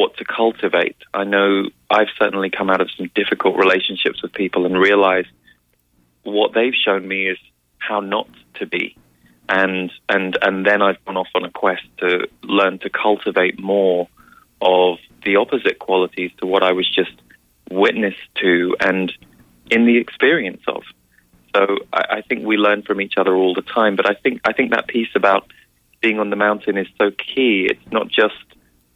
[0.00, 0.96] what to cultivate.
[1.12, 5.28] I know I've certainly come out of some difficult relationships with people and realized
[6.22, 7.36] what they've shown me is
[7.76, 8.96] how not to be.
[9.46, 14.08] And and and then I've gone off on a quest to learn to cultivate more
[14.62, 17.12] of the opposite qualities to what I was just
[17.70, 19.12] witness to and
[19.70, 20.82] in the experience of.
[21.54, 23.96] So I, I think we learn from each other all the time.
[23.96, 25.52] But I think I think that piece about
[26.00, 27.68] being on the mountain is so key.
[27.70, 28.46] It's not just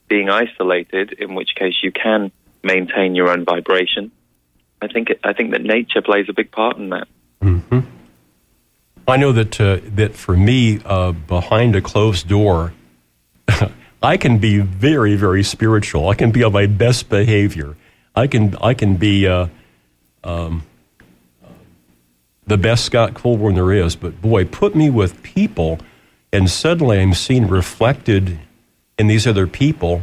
[0.08, 2.30] being isolated, in which case you can
[2.62, 4.10] maintain your own vibration.
[4.80, 7.08] I think I think that nature plays a big part in that.
[7.40, 7.80] hmm
[9.06, 12.72] I know that uh, that for me, uh, behind a closed door,
[14.02, 16.08] I can be very, very spiritual.
[16.08, 17.76] I can be on my best behavior.
[18.14, 19.48] I can I can be uh,
[20.22, 20.62] um,
[22.46, 23.96] the best Scott Colborn there is.
[23.96, 25.78] But boy, put me with people,
[26.32, 28.38] and suddenly I'm seen reflected
[28.98, 30.02] in these other people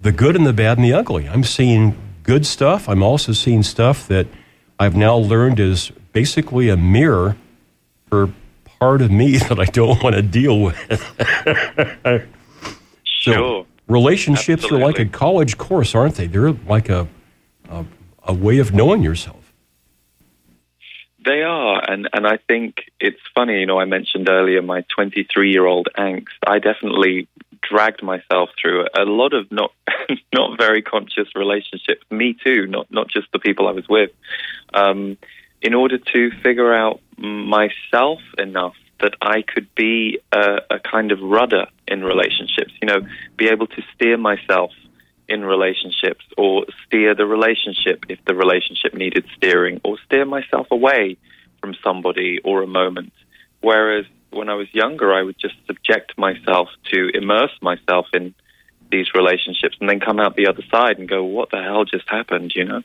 [0.00, 1.28] the good and the bad and the ugly.
[1.28, 2.88] I'm seeing good stuff.
[2.88, 4.26] I'm also seeing stuff that
[4.78, 7.36] I've now learned is basically a mirror
[8.06, 8.32] for
[8.78, 12.26] part of me that I don't want to deal with.
[13.20, 13.66] Sure.
[13.88, 16.28] relationships are like a college course, aren't they?
[16.28, 17.08] They're like a,
[17.68, 17.84] a
[18.22, 19.52] a way of knowing yourself.
[21.24, 23.60] They are, and and I think it's funny.
[23.60, 26.38] You know, I mentioned earlier my 23 year old angst.
[26.46, 27.28] I definitely
[27.68, 29.72] dragged myself through a lot of not
[30.32, 32.02] not very conscious relationships.
[32.10, 34.10] Me too, not not just the people I was with.
[34.72, 35.16] Um,
[35.60, 41.20] in order to figure out myself enough that I could be a, a kind of
[41.20, 42.72] rudder in relationships.
[42.80, 43.00] You know,
[43.36, 44.72] be able to steer myself
[45.28, 51.16] in relationships or steer the relationship if the relationship needed steering or steer myself away
[51.60, 53.12] from somebody or a moment.
[53.60, 58.34] Whereas when I was younger, I would just subject myself to immerse myself in
[58.90, 62.08] these relationships and then come out the other side and go, what the hell just
[62.08, 62.82] happened, you know?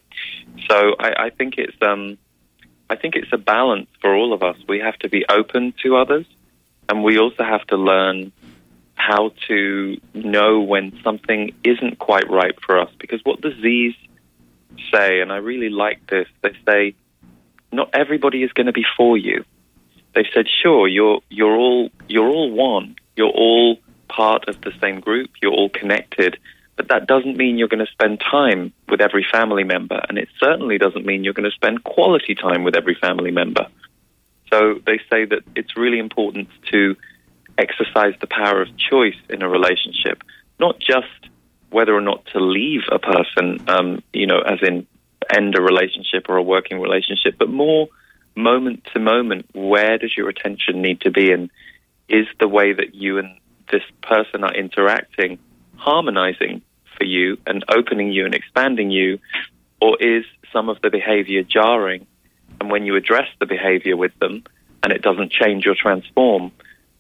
[0.70, 2.18] So I, I think it's, um,
[2.89, 4.58] I think it's a balance for all of us.
[4.68, 6.26] We have to be open to others
[6.89, 8.32] and we also have to learn
[8.96, 13.96] how to know when something isn't quite right for us because what the Z's
[14.94, 16.28] say, and I really like this.
[16.41, 16.96] They say,
[17.72, 19.44] not everybody is going to be for you.
[20.16, 22.95] They said, sure, you're you're all you're all one.
[23.16, 25.32] You're all part of the same group.
[25.41, 26.38] You're all connected,
[26.76, 30.30] but that doesn't mean you're going to spend time with every family member, and it
[30.39, 33.68] certainly doesn't mean you're going to spend quality time with every family member.
[34.51, 36.95] So they say that it's really important to
[37.57, 40.24] exercise the power of choice in a relationship,
[40.59, 41.07] not just
[41.72, 44.86] whether or not to leave a person, um, you know, as in
[45.34, 47.88] end a relationship or a working relationship, but more
[48.36, 51.32] moment to moment, where does your attention need to be?
[51.32, 51.50] And
[52.10, 53.38] is the way that you and
[53.72, 55.40] this person are interacting
[55.76, 56.62] harmonizing
[56.98, 59.20] for you and opening you and expanding you?
[59.82, 62.08] Or is some of the behavior jarring?
[62.60, 64.44] And when you address the behavior with them
[64.82, 66.52] and it doesn't change or transform,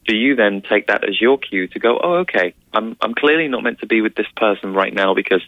[0.05, 3.47] do you then take that as your cue to go, oh, okay, I'm, I'm clearly
[3.47, 5.41] not meant to be with this person right now because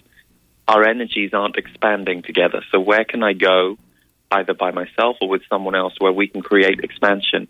[0.67, 2.61] our energies aren't expanding together.
[2.71, 3.77] So where can I go,
[4.37, 7.47] either by myself or with someone else, where we can create expansion?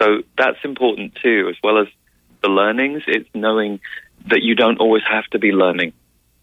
[0.00, 1.88] So that's important too, as well as
[2.42, 3.02] the learnings.
[3.06, 3.80] It's knowing
[4.26, 5.92] that you don't always have to be learning,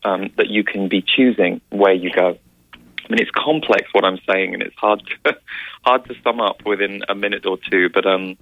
[0.03, 2.37] um, that you can be choosing where you go.
[2.73, 5.37] I mean, it's complex what I'm saying, and it's hard to,
[5.85, 7.89] hard to sum up within a minute or two.
[7.89, 8.37] But um, you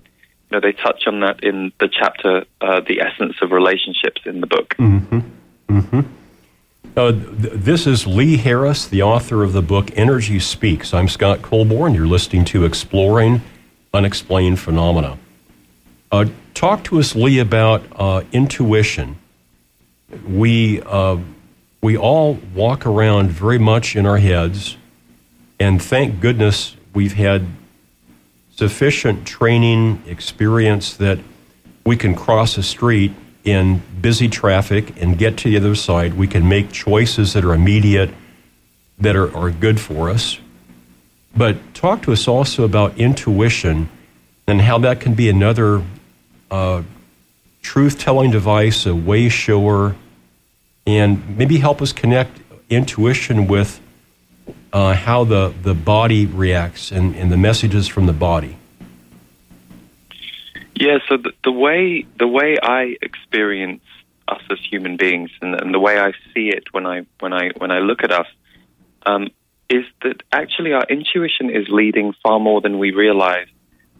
[0.52, 4.48] know, they touch on that in the chapter, uh, "The Essence of Relationships" in the
[4.48, 4.76] book.
[4.80, 5.20] Mm-hmm.
[5.70, 6.02] Mm-hmm.
[6.96, 10.94] Uh, th- this is Lee Harris, the author of the book Energy Speaks.
[10.94, 11.96] I'm Scott Colborn.
[11.96, 13.42] You're listening to Exploring
[13.96, 15.18] Unexplained Phenomena.
[16.12, 19.18] Uh, talk to us, Lee, about uh, intuition.
[20.28, 21.18] We uh,
[21.82, 24.78] we all walk around very much in our heads,
[25.60, 27.48] and thank goodness we've had
[28.52, 31.18] sufficient training experience that
[31.88, 33.14] we can cross a street
[33.44, 36.14] in busy traffic and get to the other side.
[36.14, 38.12] We can make choices that are immediate,
[39.00, 40.40] that are, are good for us.
[41.36, 43.90] But talk to us also about intuition
[44.48, 45.84] and how that can be another
[46.52, 46.84] uh,
[47.62, 49.96] truth telling device, a way shower,
[50.86, 52.40] and maybe help us connect
[52.70, 53.80] intuition with
[54.72, 58.58] uh, how the, the body reacts and, and the messages from the body.
[60.76, 63.84] Yeah, so the, the way the way I experience
[64.28, 67.52] us as human beings, and, and, the way I see it when I when I
[67.58, 68.28] when I look at us,
[69.06, 69.30] um,
[69.70, 73.48] is that actually our intuition is leading far more than we realize.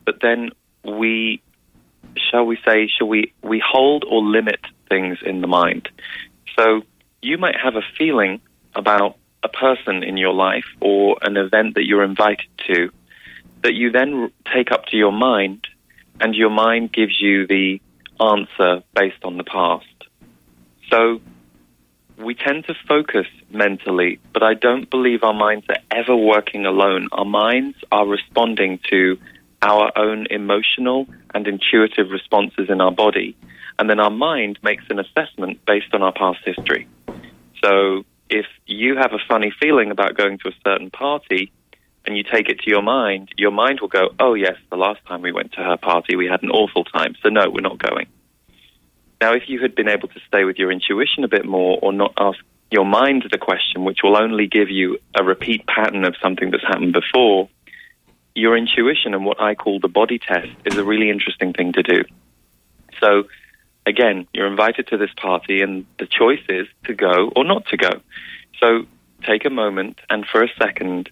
[0.06, 0.52] But then
[0.84, 1.42] we,
[2.18, 4.60] shall we say, shall we we hold or limit
[4.90, 5.90] things in the mind.
[6.58, 6.82] So
[7.22, 8.42] you might have a feeling
[8.76, 12.92] about a person in your life or an event that you're invited to
[13.64, 15.68] that you then take up to your mind
[16.24, 17.82] and your mind gives you the
[18.18, 19.86] answer based on the past.
[20.90, 21.20] So
[22.18, 27.10] we tend to focus mentally, but I don't believe our minds are ever working alone.
[27.12, 29.18] Our minds are responding to
[29.62, 33.36] our own emotional and intuitive responses in our body.
[33.78, 36.88] And then our mind makes an assessment based on our past history.
[37.62, 41.52] So if you have a funny feeling about going to a certain party,
[42.06, 45.00] and you take it to your mind, your mind will go, oh, yes, the last
[45.08, 47.78] time we went to her party, we had an awful time, so no, we're not
[47.78, 48.08] going.
[49.22, 51.94] Now, if you had been able to stay with your intuition a bit more or
[51.94, 52.40] not ask
[52.72, 56.64] your mind the question, which will only give you a repeat pattern of something that's
[56.64, 57.48] happened before,
[58.36, 61.84] your intuition and what I call the body test is a really interesting thing to
[61.84, 62.04] do.
[63.00, 63.24] So,
[63.86, 67.78] again, you're invited to this party, and the choice is to go or not to
[67.78, 68.02] go.
[68.60, 68.88] So,
[69.24, 71.10] take a moment and for a second,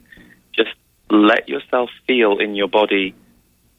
[1.12, 3.14] let yourself feel in your body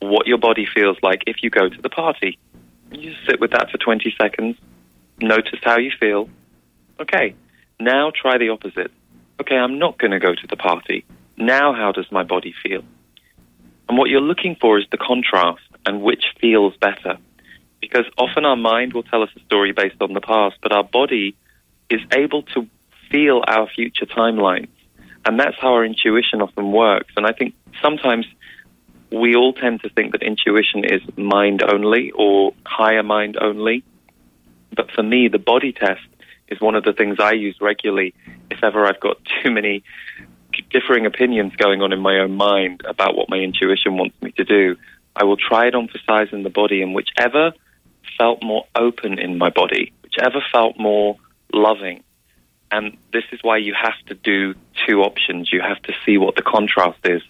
[0.00, 2.38] what your body feels like if you go to the party.
[2.90, 4.56] You just sit with that for 20 seconds,
[5.18, 6.28] notice how you feel.
[7.00, 7.34] Okay,
[7.80, 8.90] now try the opposite.
[9.40, 11.04] Okay, I'm not going to go to the party.
[11.38, 12.82] Now, how does my body feel?
[13.88, 17.16] And what you're looking for is the contrast and which feels better.
[17.80, 20.84] Because often our mind will tell us a story based on the past, but our
[20.84, 21.34] body
[21.88, 22.68] is able to
[23.10, 24.68] feel our future timelines.
[25.24, 27.12] And that's how our intuition often works.
[27.16, 28.26] And I think sometimes
[29.12, 33.84] we all tend to think that intuition is mind only or higher mind only.
[34.74, 36.00] But for me, the body test
[36.48, 38.14] is one of the things I use regularly
[38.50, 39.84] if ever I've got too many
[40.70, 44.44] differing opinions going on in my own mind about what my intuition wants me to
[44.44, 44.76] do.
[45.14, 47.52] I will try it on for size in the body, and whichever
[48.18, 51.16] felt more open in my body, whichever felt more
[51.52, 52.02] loving,
[52.72, 54.54] and this is why you have to do
[54.86, 55.52] two options.
[55.52, 57.22] You have to see what the contrast is.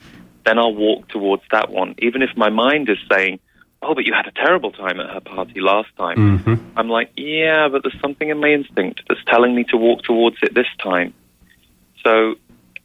[0.47, 1.97] Then I'll walk towards that one.
[1.99, 3.40] Even if my mind is saying,
[3.82, 6.38] oh, but you had a terrible time at her party last time.
[6.38, 6.78] Mm-hmm.
[6.78, 10.36] I'm like, yeah, but there's something in my instinct that's telling me to walk towards
[10.43, 11.12] it this time.
[12.05, 12.36] So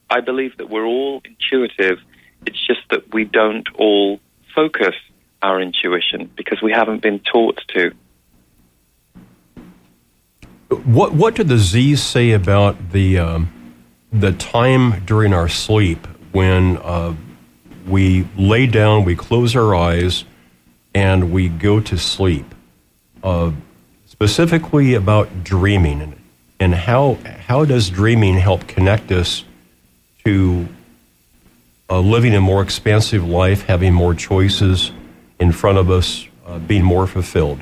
[0.09, 1.99] I believe that we're all intuitive.
[2.45, 4.19] It's just that we don't all
[4.55, 4.95] focus
[5.43, 7.91] our intuition because we haven't been taught to.
[10.69, 13.73] What what do the Z's say about the um,
[14.11, 17.15] the time during our sleep when uh,
[17.87, 20.25] we lay down, we close our eyes,
[20.93, 22.53] and we go to sleep?
[23.23, 23.51] Uh,
[24.05, 26.21] specifically about dreaming and,
[26.59, 29.45] and how how does dreaming help connect us
[30.25, 30.67] to
[31.89, 34.91] uh, living a more expansive life, having more choices
[35.39, 37.61] in front of us, uh, being more fulfilled?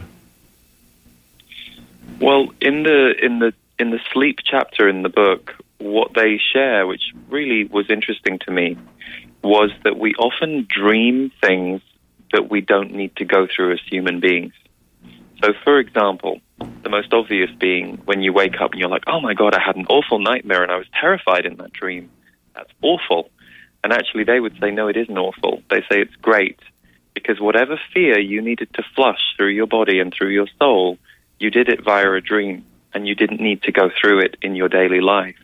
[2.20, 6.88] Well, in the in the in the sleep chapter in the book, what they share,
[6.88, 8.78] which really was interesting to me,
[9.44, 11.82] was that we often dream things
[12.32, 14.54] that we don't need to go through as human beings.
[15.44, 16.40] So, for example,
[16.84, 19.60] the most obvious being when you wake up and you're like, oh my God, I
[19.60, 22.10] had an awful nightmare and I was terrified in that dream.
[22.56, 23.30] That's awful.
[23.84, 25.62] And actually, they would say, no, it isn't awful.
[25.70, 26.60] They say it's great
[27.14, 30.98] because whatever fear you needed to flush through your body and through your soul,
[31.40, 34.56] you did it via a dream and you didn't need to go through it in
[34.56, 35.36] your daily life.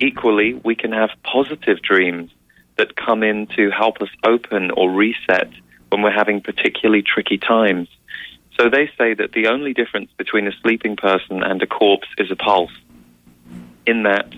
[0.00, 2.30] Equally, we can have positive dreams
[2.76, 5.50] that come in to help us open or reset
[5.88, 7.88] when we're having particularly tricky times.
[8.58, 12.30] So they say that the only difference between a sleeping person and a corpse is
[12.30, 12.72] a pulse.
[13.86, 14.32] In that,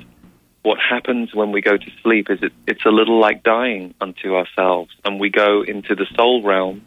[0.62, 4.36] what happens when we go to sleep is it, it's a little like dying unto
[4.36, 6.82] ourselves, and we go into the soul realm,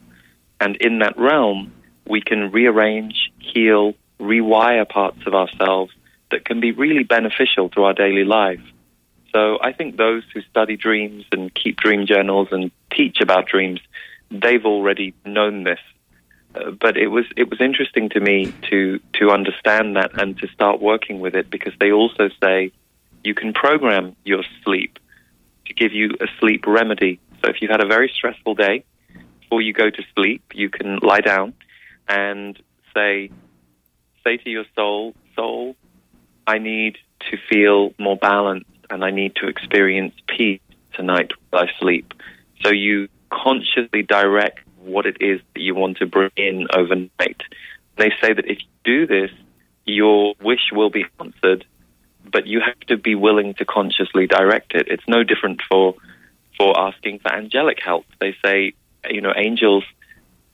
[0.62, 1.74] and in that realm,
[2.08, 5.94] we can rearrange, heal, rewire parts of ourselves
[6.32, 8.62] that can be really beneficial to our daily life.
[9.34, 13.80] So I think those who study dreams and keep dream journals and teach about dreams,
[14.30, 15.80] they've already known this.
[16.56, 20.48] Uh, but it was it was interesting to me to to understand that and to
[20.50, 22.72] start working with it because they also say
[23.24, 25.00] you can program your sleep
[25.66, 27.20] to give you a sleep remedy.
[27.44, 28.84] So if you've had a very stressful day,
[29.42, 31.54] before you go to sleep, you can lie down
[32.08, 32.62] and
[32.94, 33.32] say
[34.24, 35.76] say to your soul, soul,
[36.48, 36.98] I need
[37.32, 40.62] to feel more balanced and I need to experience peace
[40.94, 42.14] tonight while I sleep.
[42.62, 47.42] So you consciously direct what it is that you want to bring in overnight.
[47.98, 49.32] They say that if you do this,
[49.86, 51.66] your wish will be answered,
[52.32, 54.88] but you have to be willing to consciously direct it.
[54.88, 55.96] It's no different for
[56.58, 58.06] for asking for angelic help.
[58.20, 58.74] They say,
[59.10, 59.84] you know, angels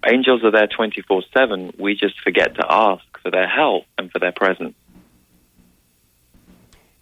[0.05, 1.73] angels are there 24/7.
[1.77, 4.75] We just forget to ask for their help and for their presence.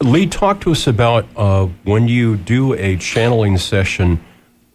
[0.02, 4.24] Lee, talk to us about uh, when you do a channeling session,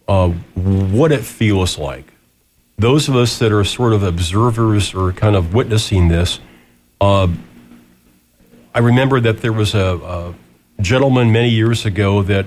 [0.08, 2.12] uh, what it feels like.
[2.76, 6.40] Those of us that are sort of observers or kind of witnessing this,
[7.00, 7.28] uh,
[8.74, 10.34] I remember that there was a,
[10.78, 12.46] a gentleman many years ago that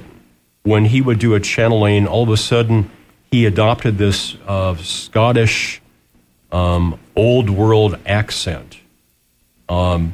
[0.64, 2.90] when he would do a channeling, all of a sudden
[3.36, 5.82] he adopted this uh, Scottish
[6.54, 8.80] um, old world accent.
[9.68, 10.14] Um,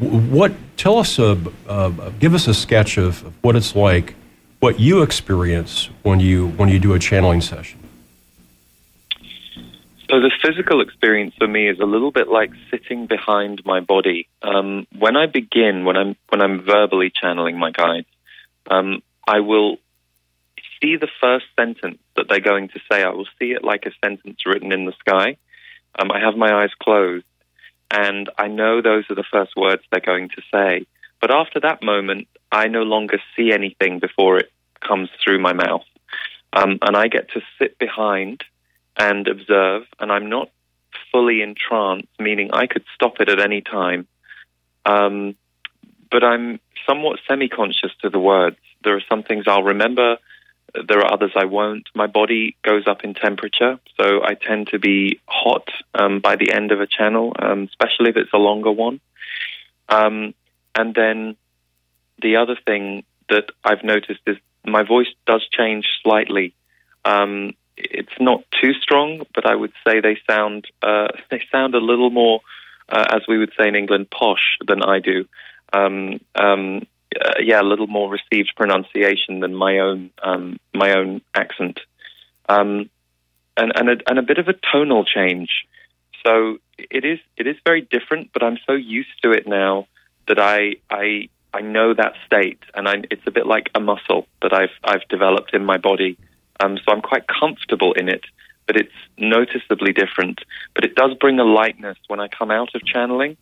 [0.00, 1.38] what tell us a,
[1.68, 4.16] uh, give us a sketch of what it's like,
[4.58, 7.78] what you experience when you when you do a channeling session.
[10.10, 14.26] So the physical experience for me is a little bit like sitting behind my body.
[14.42, 18.08] Um, when I begin, when I'm when I'm verbally channeling my guides,
[18.68, 19.78] um, I will
[20.80, 23.02] see the first sentence that they're going to say.
[23.02, 25.36] I will see it like a sentence written in the sky.
[25.98, 27.24] Um, I have my eyes closed,
[27.90, 30.86] and I know those are the first words they're going to say.
[31.20, 34.50] But after that moment, I no longer see anything before it
[34.80, 35.84] comes through my mouth.
[36.52, 38.42] Um, and I get to sit behind
[38.98, 40.50] and observe, and I'm not
[41.12, 44.06] fully in trance, meaning I could stop it at any time.
[44.86, 45.36] Um,
[46.10, 48.56] but I'm somewhat semi conscious to the words.
[48.82, 50.16] There are some things I'll remember,
[50.74, 51.88] there are others I won't.
[51.94, 56.52] My body goes up in temperature, so I tend to be hot um, by the
[56.52, 59.00] end of a channel, um, especially if it's a longer one.
[59.88, 60.34] Um,
[60.74, 61.36] and then
[62.22, 66.54] the other thing that I've noticed is my voice does change slightly.
[67.04, 71.78] Um, it's not too strong, but I would say they sound uh, they sound a
[71.78, 72.40] little more,
[72.88, 75.26] uh, as we would say in England, posh than I do.
[75.72, 76.86] Um, um,
[77.18, 81.80] uh, yeah, a little more received pronunciation than my own um, my own accent,
[82.48, 82.88] um,
[83.56, 85.66] and and a, and a bit of a tonal change.
[86.24, 89.86] So it is it is very different, but I'm so used to it now
[90.28, 94.26] that I I I know that state, and I, it's a bit like a muscle
[94.42, 96.16] that I've I've developed in my body.
[96.60, 98.24] Um, so I'm quite comfortable in it,
[98.66, 100.42] but it's noticeably different.
[100.74, 103.36] But it does bring a lightness when I come out of channeling.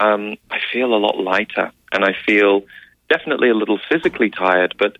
[0.00, 2.64] Um, I feel a lot lighter, and I feel
[3.08, 4.98] definitely a little physically tired, but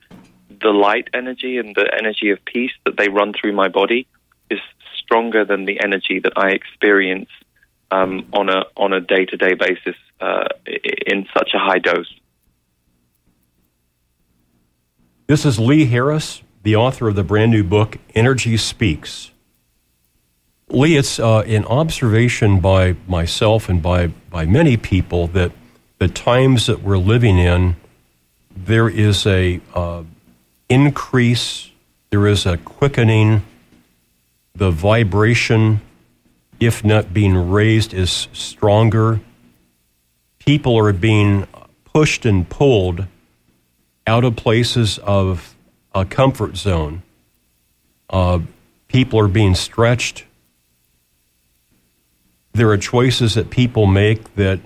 [0.60, 4.06] the light energy and the energy of peace that they run through my body
[4.50, 4.60] is
[4.98, 7.28] stronger than the energy that I experience
[7.90, 10.48] um, on a on a day to day basis uh,
[11.06, 12.12] in such a high dose.
[15.26, 19.32] This is Lee Harris, the author of the brand new book Energy Speaks.
[20.68, 25.52] Lee, it's uh, an observation by myself and by, by many people that
[25.98, 27.76] the times that we're living in,
[28.56, 30.02] there is a uh,
[30.68, 31.70] increase,
[32.10, 33.42] there is a quickening,
[34.54, 35.80] the vibration,
[36.58, 39.20] if not being raised, is stronger.
[40.38, 41.46] People are being
[41.84, 43.06] pushed and pulled
[44.06, 45.54] out of places of
[45.94, 47.02] a comfort zone.
[48.08, 48.40] Uh,
[48.88, 50.24] people are being stretched
[52.56, 54.58] there are choices that people make that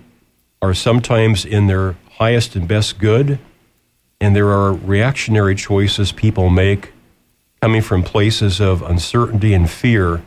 [0.63, 3.39] are sometimes in their highest and best good,
[4.21, 6.93] and there are reactionary choices people make
[7.61, 10.23] coming from places of uncertainty and fear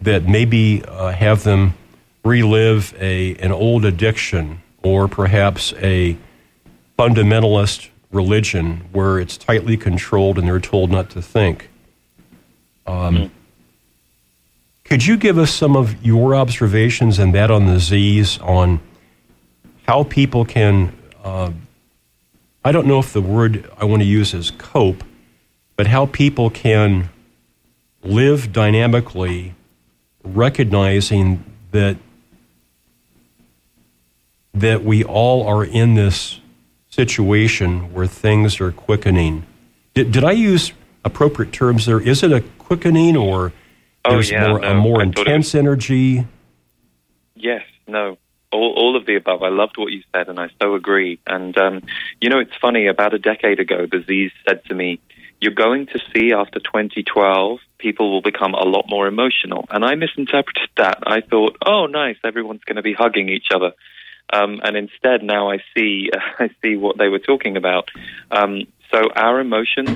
[0.00, 1.74] that maybe uh, have them
[2.24, 6.16] relive a, an old addiction or perhaps a
[6.98, 11.68] fundamentalist religion where it's tightly controlled and they're told not to think.
[12.86, 13.26] Um, mm-hmm.
[14.84, 18.80] Could you give us some of your observations and that on the Z's on
[19.86, 20.92] how people can,
[21.22, 21.52] uh,
[22.64, 25.02] I don't know if the word I want to use is cope,
[25.76, 27.08] but how people can
[28.02, 29.54] live dynamically,
[30.22, 31.96] recognizing that
[34.52, 36.40] that we all are in this
[36.88, 39.46] situation where things are quickening.
[39.94, 40.72] Did, did I use
[41.04, 42.00] appropriate terms there?
[42.00, 43.52] Is it a quickening or
[44.04, 46.26] Oh, There's yeah, more, no, a more I intense energy.
[47.34, 48.16] Yes, no,
[48.52, 49.42] all, all of the above.
[49.42, 51.20] I loved what you said, and I so agree.
[51.26, 51.82] And um,
[52.20, 52.86] you know, it's funny.
[52.86, 55.00] About a decade ago, Z's said to me,
[55.40, 59.94] "You're going to see after 2012, people will become a lot more emotional." And I
[59.94, 60.98] misinterpreted that.
[61.06, 63.72] I thought, "Oh, nice, everyone's going to be hugging each other."
[64.32, 67.90] Um, and instead, now I see I see what they were talking about.
[68.30, 69.90] Um, so our emotions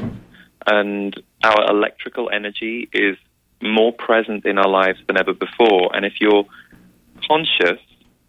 [0.67, 3.17] and our electrical energy is
[3.61, 5.95] more present in our lives than ever before.
[5.95, 6.47] And if you're
[7.27, 7.81] conscious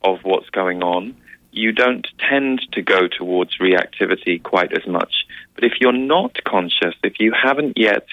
[0.06, 1.16] of what's going on,
[1.52, 5.26] you don't tend to go towards reactivity quite as much.
[5.56, 8.06] But if you're not conscious, if you haven't yet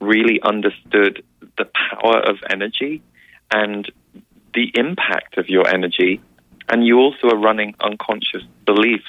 [0.00, 1.24] really understood
[1.58, 3.02] the power of energy
[3.50, 3.90] and
[4.54, 6.20] the impact of your energy,
[6.68, 9.04] and you also are running unconscious beliefs,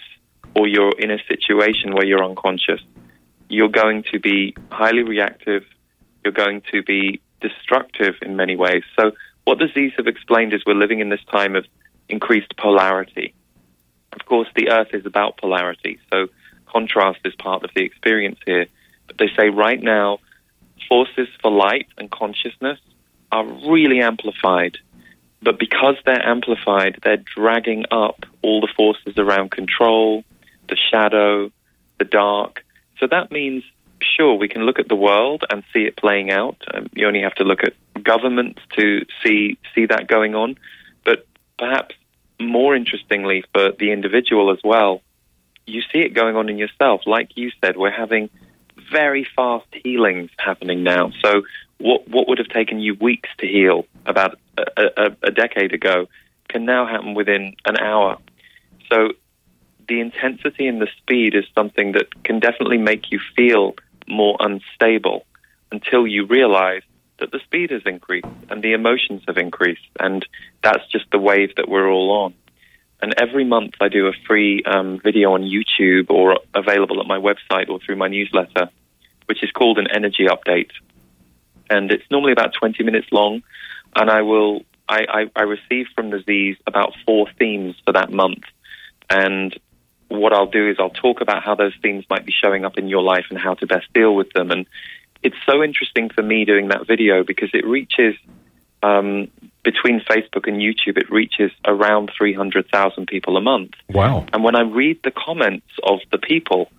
[0.56, 2.82] or you're in a situation where you're unconscious,
[3.48, 5.64] you're going to be highly reactive,
[6.24, 8.84] you're going to be destructive in many ways.
[9.00, 9.12] So,
[9.46, 11.66] what the Z's have explained is we're living in this time of
[12.10, 13.34] increased polarity.
[14.14, 16.28] Of course, the Earth is about polarity, so
[16.66, 18.68] contrast is part of the experience here.
[19.08, 20.20] But they say right now,
[20.88, 22.80] forces for light and consciousness
[23.32, 24.78] are really amplified.
[25.42, 30.24] But because they're amplified, they're dragging up all the forces around control,
[30.68, 31.52] the shadow,
[32.00, 32.64] the dark.
[33.00, 33.64] So that means
[34.02, 36.58] sure, we can look at the world and see it playing out.
[36.74, 37.74] Um, you only have to look at
[38.04, 40.58] governments to see see that going on.
[41.58, 41.96] Perhaps
[42.40, 45.02] more interestingly for the individual as well,
[45.66, 47.02] you see it going on in yourself.
[47.06, 48.30] Like you said, we're having
[48.92, 51.12] very fast healings happening now.
[51.24, 51.44] So
[51.80, 56.08] what what would have taken you weeks to heal about a, a, a decade ago
[56.48, 58.18] can now happen within an hour.
[58.90, 59.10] So
[59.88, 63.76] the intensity and the speed is something that can definitely make you feel
[64.08, 65.26] more unstable
[65.72, 66.84] until you realize
[67.20, 70.26] that the speed has increased and the emotions have increased, and
[70.64, 72.34] that's just the wave that we're all on.
[73.02, 77.20] And every month I do a free um, video on YouTube or available at my
[77.20, 78.70] website or through my newsletter,
[79.28, 80.72] which is called an energy update.
[81.70, 83.44] And it's normally about 20 minutes long,
[83.96, 88.12] and I will I, I, I receive from the Z's about four themes for that
[88.12, 88.44] month.
[89.10, 89.58] And
[90.08, 92.88] what I'll do is I'll talk about how those themes might be showing up in
[92.88, 94.52] your life and how to best deal with them.
[94.52, 94.66] And
[95.24, 98.16] it's so interesting for me doing that video because it reaches
[98.84, 99.30] um,
[99.64, 103.72] between Facebook and YouTube, it reaches around 300,000 people a month.
[103.90, 104.26] Wow.
[104.32, 106.70] And when I read the comments of the people,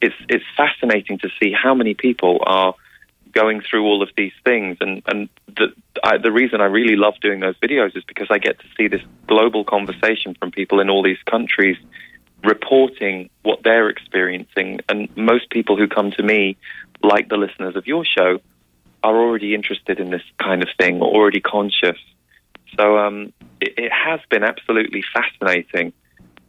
[0.00, 2.74] it's, it's fascinating to see how many people are
[3.32, 4.76] going through all of these things.
[4.80, 5.72] And, and the,
[6.04, 8.88] I, the reason I really love doing those videos is because I get to see
[8.88, 11.76] this global conversation from people in all these countries
[12.44, 14.80] reporting what they're experiencing.
[14.88, 16.56] And most people who come to me,
[17.06, 18.40] like the listeners of your show,
[19.02, 21.98] are already interested in this kind of thing, already conscious.
[22.76, 25.92] So um, it, it, has been absolutely fascinating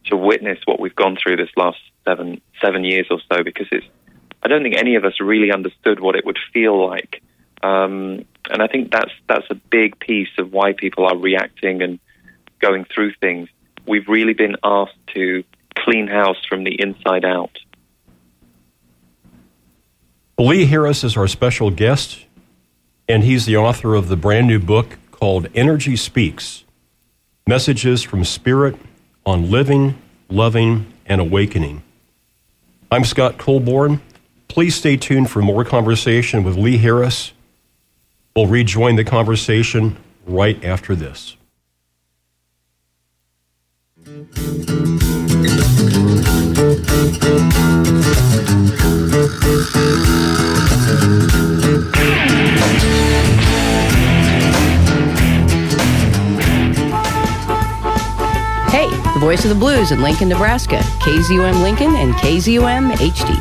[0.06, 3.86] to witness what we've gone through this last seven seven years or so because it's.
[4.42, 7.22] I don't think any of us really understood what it would feel like,
[7.62, 11.98] um, and I think that's that's a big piece of why people are reacting and
[12.60, 13.48] going through things.
[13.86, 15.44] We've really been asked to
[15.76, 17.58] clean house from the inside out.
[20.40, 22.24] Lee Harris is our special guest,
[23.08, 26.62] and he's the author of the brand new book called Energy Speaks
[27.44, 28.76] Messages from Spirit
[29.26, 31.82] on Living, Loving, and Awakening.
[32.92, 34.00] I'm Scott Colborn.
[34.46, 37.32] Please stay tuned for more conversation with Lee Harris.
[38.36, 41.36] We'll rejoin the conversation right after this.
[59.28, 60.78] Voice of the blues in Lincoln, Nebraska.
[61.00, 63.36] KZUM Lincoln and KZUM HD.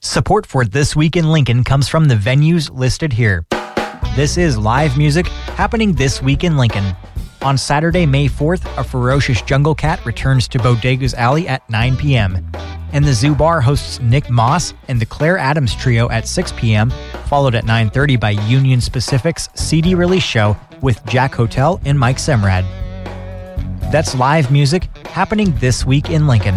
[0.00, 3.46] Support for This Week in Lincoln comes from the venues listed here.
[4.14, 5.26] This is live music
[5.56, 6.84] happening this week in Lincoln.
[7.44, 12.50] On Saturday, May 4th, a ferocious jungle cat returns to Bodega's Alley at 9 p.m.
[12.94, 16.90] And the Zoo Bar hosts Nick Moss and the Claire Adams Trio at 6 p.m.,
[17.26, 22.64] followed at 9.30 by Union Specific's CD release show with Jack Hotel and Mike Semrad.
[23.92, 26.54] That's live music happening this week in Lincoln.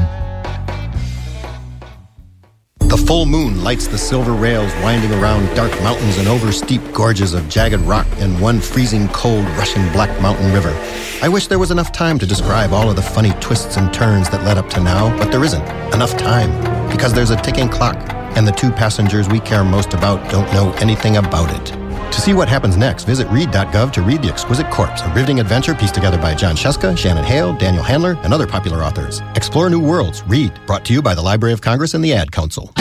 [2.87, 7.33] The full moon lights the silver rails winding around dark mountains and over steep gorges
[7.33, 10.73] of jagged rock and one freezing cold rushing black mountain river.
[11.21, 14.29] I wish there was enough time to describe all of the funny twists and turns
[14.29, 16.49] that led up to now, but there isn't enough time
[16.89, 17.97] because there's a ticking clock
[18.37, 21.86] and the two passengers we care most about don't know anything about it.
[22.11, 25.75] To see what happens next, visit read.gov to read The Exquisite Corpse, a riveting adventure
[25.75, 29.21] pieced together by Jon Scieszka, Shannon Hale, Daniel Handler, and other popular authors.
[29.35, 30.23] Explore new worlds.
[30.23, 30.59] Read.
[30.65, 32.71] Brought to you by the Library of Congress and the Ad Council.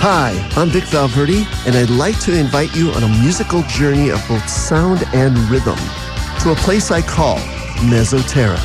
[0.00, 4.24] Hi, I'm Vic Valverde, and I'd like to invite you on a musical journey of
[4.28, 5.78] both sound and rhythm
[6.42, 7.38] to a place I call
[7.78, 8.60] Mesoterra.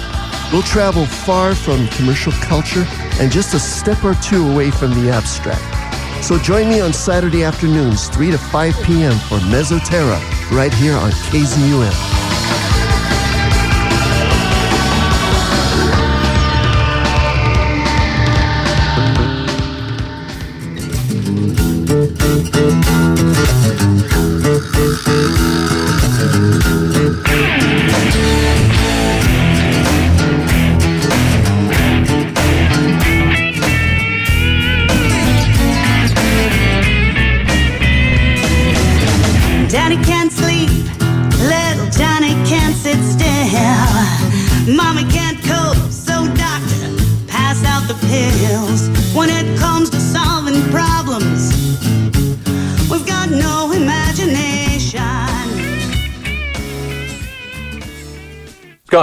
[0.52, 2.86] We'll travel far from commercial culture
[3.20, 5.83] and just a step or two away from the abstract.
[6.24, 9.12] So join me on Saturday afternoons, 3 to 5 p.m.
[9.28, 10.22] for Mesoterra,
[10.52, 12.53] right here on KZUM.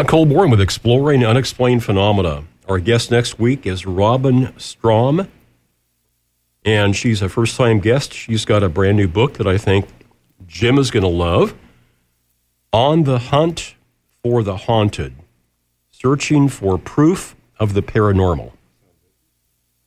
[0.01, 2.44] Scott Colborn with Exploring Unexplained Phenomena.
[2.66, 5.28] Our guest next week is Robin Strom,
[6.64, 8.14] and she's a first time guest.
[8.14, 9.89] She's got a brand new book that I think
[10.47, 11.52] Jim is going to love
[12.72, 13.74] On the Hunt
[14.22, 15.12] for the Haunted
[15.90, 18.52] Searching for Proof of the Paranormal.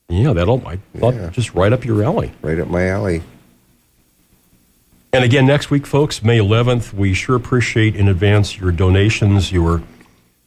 [0.09, 1.29] Yeah, that'll, I thought, Yeah.
[1.31, 2.33] just right up your alley.
[2.43, 3.23] Right up my alley.
[5.11, 9.81] And again, next week, folks, May 11th, we sure appreciate in advance your donations, your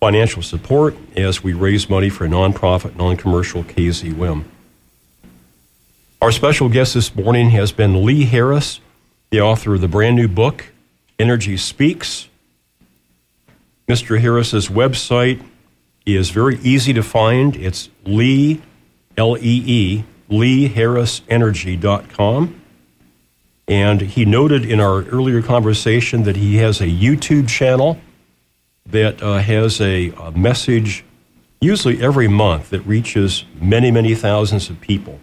[0.00, 4.44] financial support as we raise money for a nonprofit, non commercial KZUM.
[6.20, 8.80] Our special guest this morning has been Lee Harris,
[9.30, 10.66] the author of the brand new book,
[11.18, 12.28] Energy Speaks.
[13.88, 14.20] Mr.
[14.20, 15.42] Harris's website
[16.04, 17.56] is very easy to find.
[17.56, 18.60] It's Lee,
[19.16, 22.60] L E E, LeeHarrisEnergy.com.
[23.68, 27.98] And he noted in our earlier conversation that he has a YouTube channel
[28.90, 31.04] that uh, has a, a message
[31.60, 35.18] usually every month that reaches many, many thousands of people.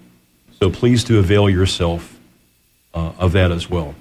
[0.59, 2.19] So please do avail yourself
[2.93, 3.95] uh, of that as well.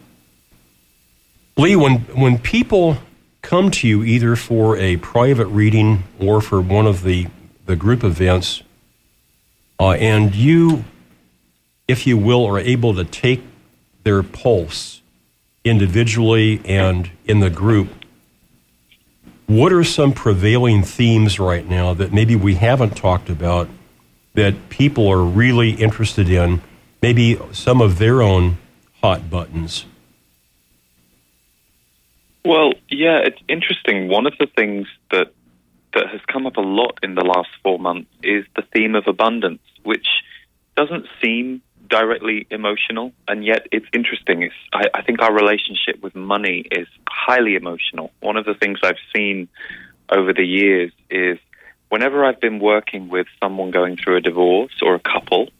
[1.56, 2.96] Lee, when, when people
[3.42, 7.26] come to you either for a private reading or for one of the,
[7.66, 8.62] the group events,
[9.78, 10.84] uh, and you,
[11.86, 13.42] if you will, are able to take
[14.04, 15.02] their pulse
[15.64, 17.88] individually and in the group,
[19.46, 23.68] what are some prevailing themes right now that maybe we haven't talked about
[24.34, 26.62] that people are really interested in?
[27.02, 28.58] Maybe some of their own
[29.02, 29.84] hot buttons.
[32.44, 34.08] Well, yeah, it's interesting.
[34.08, 35.32] One of the things that
[35.94, 39.06] that has come up a lot in the last four months is the theme of
[39.06, 40.06] abundance, which
[40.74, 41.60] doesn't seem
[41.92, 44.42] directly emotional, and yet it's interesting.
[44.42, 48.10] It's, I, I think our relationship with money is highly emotional.
[48.20, 49.48] One of the things I've seen
[50.08, 51.38] over the years is
[51.90, 55.50] whenever I've been working with someone going through a divorce or a couple,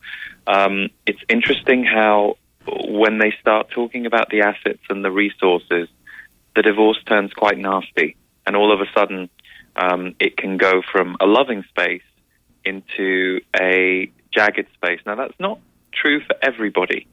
[0.47, 5.87] um, it's interesting how when they start talking about the assets and the resources,
[6.57, 9.29] the divorce turns quite nasty, and all of a sudden,
[9.77, 12.09] um, it can go from a loving space
[12.65, 15.01] into a jagged space.
[15.05, 15.59] Now, that's not
[15.93, 17.07] true for everybody,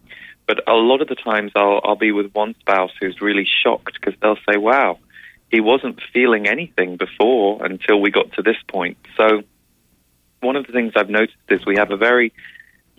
[0.47, 3.99] but a lot of the times I'll, I'll be with one spouse who's really shocked
[3.99, 4.99] because they'll say, "Wow,
[5.51, 9.43] he wasn't feeling anything before until we got to this point." So,
[10.41, 12.33] one of the things I've noticed is we have a very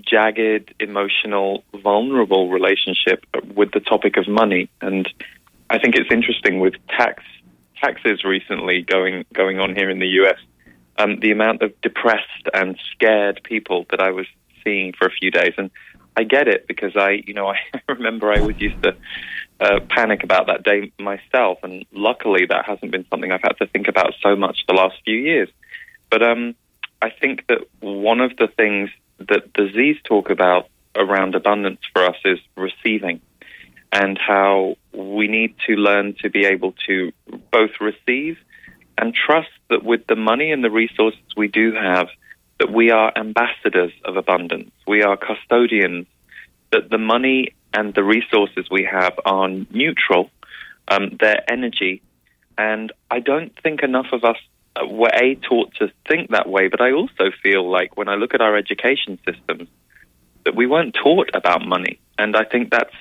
[0.01, 3.25] jagged, emotional, vulnerable relationship
[3.55, 5.09] with the topic of money, and
[5.69, 7.23] I think it's interesting with tax
[7.81, 10.39] taxes recently going going on here in the U.S.
[10.99, 14.27] Um, the amount of depressed and scared people that I was
[14.65, 15.71] seeing for a few days, and
[16.17, 18.97] I get it because I, you know, I remember I was used to
[19.61, 23.67] uh, panic about that day myself, and luckily that hasn't been something I've had to
[23.67, 25.49] think about so much the last few years.
[26.11, 26.55] But um,
[27.01, 32.05] I think that one of the things that the Z's talk about around abundance for
[32.05, 33.21] us is receiving
[33.93, 37.13] and how we need to learn to be able to
[37.51, 38.39] both receive
[38.99, 42.09] and trust that with the money and the resources we do have,
[42.61, 44.71] that we are ambassadors of abundance.
[44.87, 46.07] We are custodians,
[46.71, 50.31] that the money and the resources we have are neutral,
[50.87, 52.03] um, their energy.
[52.59, 54.37] And I don't think enough of us
[54.77, 58.17] uh, were A, taught to think that way, but I also feel like when I
[58.17, 59.69] look at our education systems,
[60.45, 61.99] that we weren't taught about money.
[62.19, 62.95] And I think that's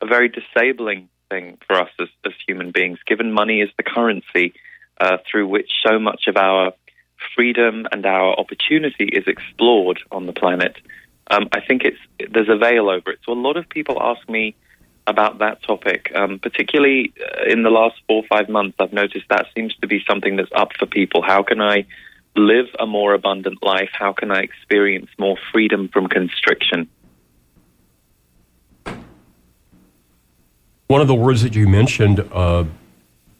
[0.00, 4.54] a very disabling thing for us as, as human beings, given money is the currency
[5.00, 6.72] uh, through which so much of our
[7.34, 10.76] freedom and our opportunity is explored on the planet.
[11.30, 11.98] Um, I think it's
[12.32, 13.20] there's a veil over it.
[13.24, 14.54] So a lot of people ask me
[15.06, 18.76] about that topic, um, particularly uh, in the last four or five months.
[18.78, 21.22] I've noticed that seems to be something that's up for people.
[21.22, 21.86] How can I
[22.36, 23.90] live a more abundant life?
[23.92, 26.88] How can I experience more freedom from constriction?
[30.86, 32.64] One of the words that you mentioned, uh,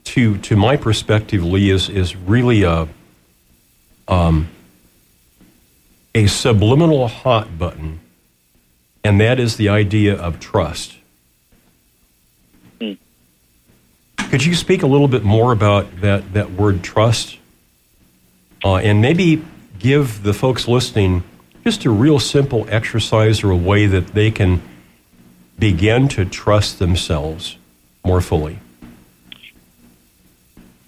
[0.04, 2.88] to to my perspective, Lee, is is really a
[4.12, 4.48] um,
[6.14, 8.01] a subliminal hot button,
[9.02, 10.97] and that is the idea of trust.
[12.78, 12.98] Mm.
[14.18, 17.39] Could you speak a little bit more about that that word trust,
[18.62, 19.43] uh, and maybe
[19.78, 21.24] give the folks listening
[21.64, 24.60] just a real simple exercise or a way that they can
[25.59, 27.56] begin to trust themselves
[28.05, 28.59] more fully?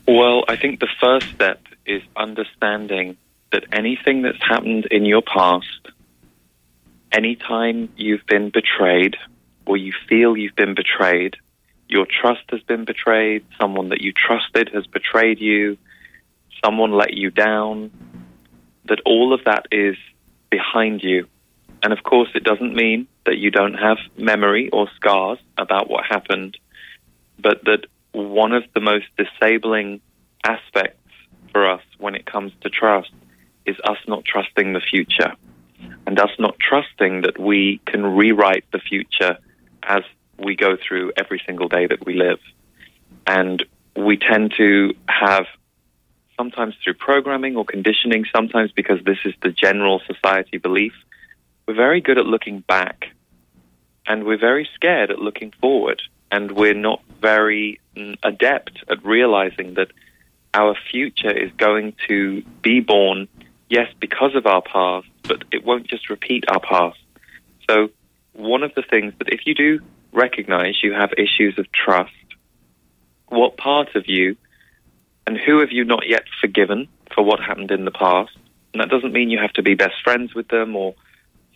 [0.07, 3.17] Well, I think the first step is understanding
[3.53, 5.89] that anything that's happened in your past,
[7.13, 9.17] anytime you've been betrayed
[9.67, 11.37] or you feel you've been betrayed,
[11.89, 15.79] your trust has been betrayed, someone that you trusted has betrayed you,
[16.65, 17.91] someone let you down,
[18.87, 19.97] that all of that is
[20.51, 21.27] behind you.
[21.83, 26.05] And of course, it doesn't mean that you don't have memory or scars about what
[26.09, 26.57] happened,
[27.39, 30.01] but that one of the most disabling
[30.45, 31.04] aspects
[31.55, 33.13] for us when it comes to trust
[33.65, 35.33] is us not trusting the future
[36.07, 39.39] and us not trusting that we can rewrite the future
[39.83, 40.03] as
[40.37, 42.41] we go through every single day that we live.
[43.27, 43.65] And
[43.97, 45.47] we tend to have,
[46.37, 50.93] sometimes through programming or conditioning, sometimes because this is the general society belief,
[51.67, 53.07] we're very good at looking back
[54.07, 59.75] and we're very scared at looking forward and we're not very mm, adept at realizing
[59.75, 59.89] that
[60.55, 63.29] our future is going to be born,
[63.69, 66.99] yes, because of our past, but it won't just repeat our past.
[67.69, 67.89] So,
[68.33, 69.81] one of the things that if you do
[70.13, 72.13] recognize you have issues of trust,
[73.29, 74.37] what part of you
[75.27, 78.37] and who have you not yet forgiven for what happened in the past?
[78.73, 80.95] And that doesn't mean you have to be best friends with them or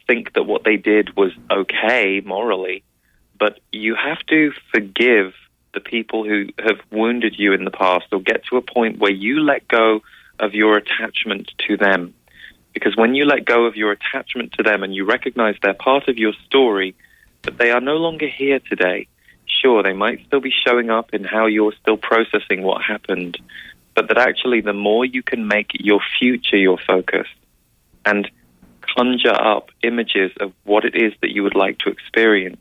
[0.07, 2.83] think that what they did was okay morally,
[3.39, 5.35] but you have to forgive
[5.75, 9.13] the people who have wounded you in the past or get to a point where
[9.13, 10.01] you let go
[10.39, 12.15] of your attachment to them.
[12.73, 16.09] Because when you let go of your attachment to them and you recognize they're part
[16.09, 16.95] of your story,
[17.43, 19.09] but they are no longer here today,
[19.47, 23.39] sure, they might still be showing up in how you're still processing what happened,
[23.95, 27.27] but that actually the more you can make your future your focus
[28.05, 28.31] and
[28.97, 32.61] conjure up images of what it is that you would like to experience.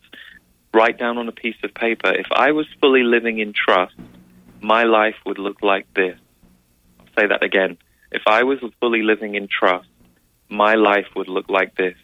[0.78, 2.14] Write down on a piece of paper.
[2.14, 3.96] If I was fully living in trust,
[4.62, 6.20] my life would look like this.
[7.00, 7.80] I'll say that again.
[8.12, 9.90] If I was fully living in trust,
[10.50, 11.96] my life would look like this.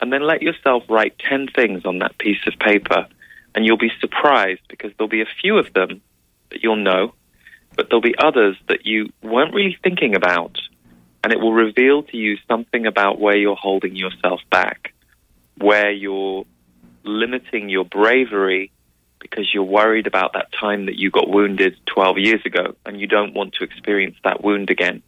[0.00, 3.06] And then let yourself write 10 things on that piece of paper,
[3.54, 6.02] and you'll be surprised because there'll be a few of them
[6.50, 7.14] that you'll know,
[7.76, 10.58] but there'll be others that you weren't really thinking about.
[11.22, 14.94] And it will reveal to you something about where you're holding yourself back,
[15.58, 16.44] where you're
[17.06, 18.70] limiting your bravery
[19.20, 23.06] because you're worried about that time that you got wounded 12 years ago and you
[23.06, 25.02] don't want to experience that wound again.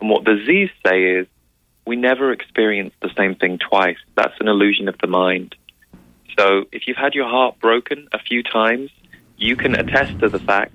[0.00, 1.26] And what the Z's say is,
[1.86, 3.96] we never experience the same thing twice.
[4.14, 5.54] That's an illusion of the mind.
[6.38, 8.90] So if you've had your heart broken a few times,
[9.36, 10.74] you can attest to the fact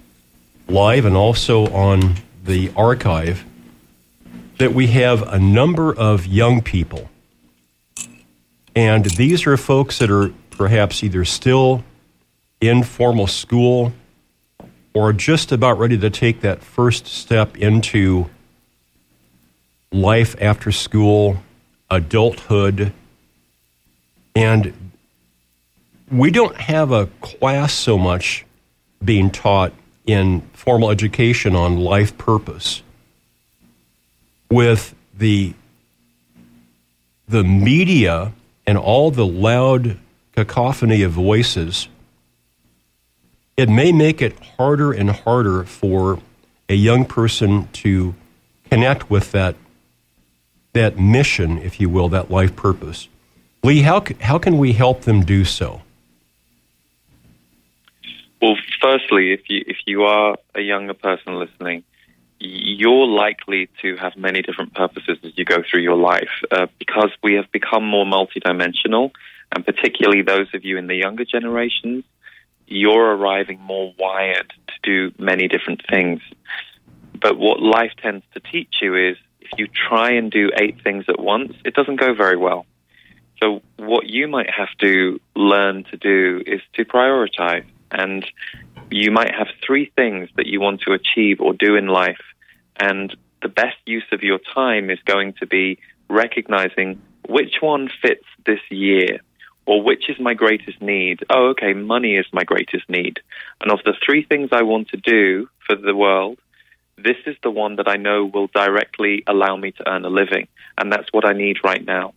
[0.67, 3.45] live and also on the archive,
[4.57, 7.09] that we have a number of young people
[8.75, 11.83] and these are folks that are perhaps either still
[12.59, 13.93] in formal school
[14.93, 18.29] or just about ready to take that first step into
[19.91, 21.37] life after school,
[21.89, 22.93] adulthood.
[24.35, 24.73] And
[26.11, 28.45] we don't have a class so much
[29.03, 29.73] being taught
[30.05, 32.81] in formal education on life purpose.
[34.49, 35.53] With the
[37.27, 38.33] the media
[38.67, 39.97] and all the loud
[40.35, 41.87] cacophony of voices,
[43.55, 46.19] it may make it harder and harder for
[46.69, 48.13] a young person to
[48.69, 49.55] connect with that
[50.73, 53.07] that mission, if you will, that life purpose.
[53.63, 55.81] Lee, how, how can we help them do so?
[58.41, 61.85] Well, firstly, if you if you are a younger person listening,
[62.39, 67.11] you're likely to have many different purposes as you go through your life uh, because
[67.23, 69.11] we have become more multidimensional,
[69.55, 72.03] and particularly those of you in the younger generations,
[72.67, 76.19] you're arriving more wired to do many different things.
[77.21, 81.05] But what life tends to teach you is if you try and do eight things
[81.07, 82.65] at once, it doesn't go very well.
[83.43, 87.65] So, what you might have to learn to do is to prioritize.
[87.91, 88.25] And
[88.89, 92.23] you might have three things that you want to achieve or do in life.
[92.79, 95.77] And the best use of your time is going to be
[96.09, 99.19] recognizing which one fits this year
[99.65, 101.19] or which is my greatest need.
[101.29, 103.19] Oh, okay, money is my greatest need.
[103.61, 106.39] And of the three things I want to do for the world,
[106.97, 110.47] this is the one that I know will directly allow me to earn a living.
[110.77, 112.13] And that's what I need right now.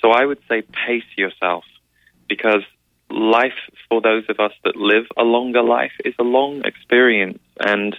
[0.00, 1.64] So I would say pace yourself
[2.28, 2.62] because
[3.10, 3.58] life
[3.88, 7.96] for those of us that live a longer life is a long experience and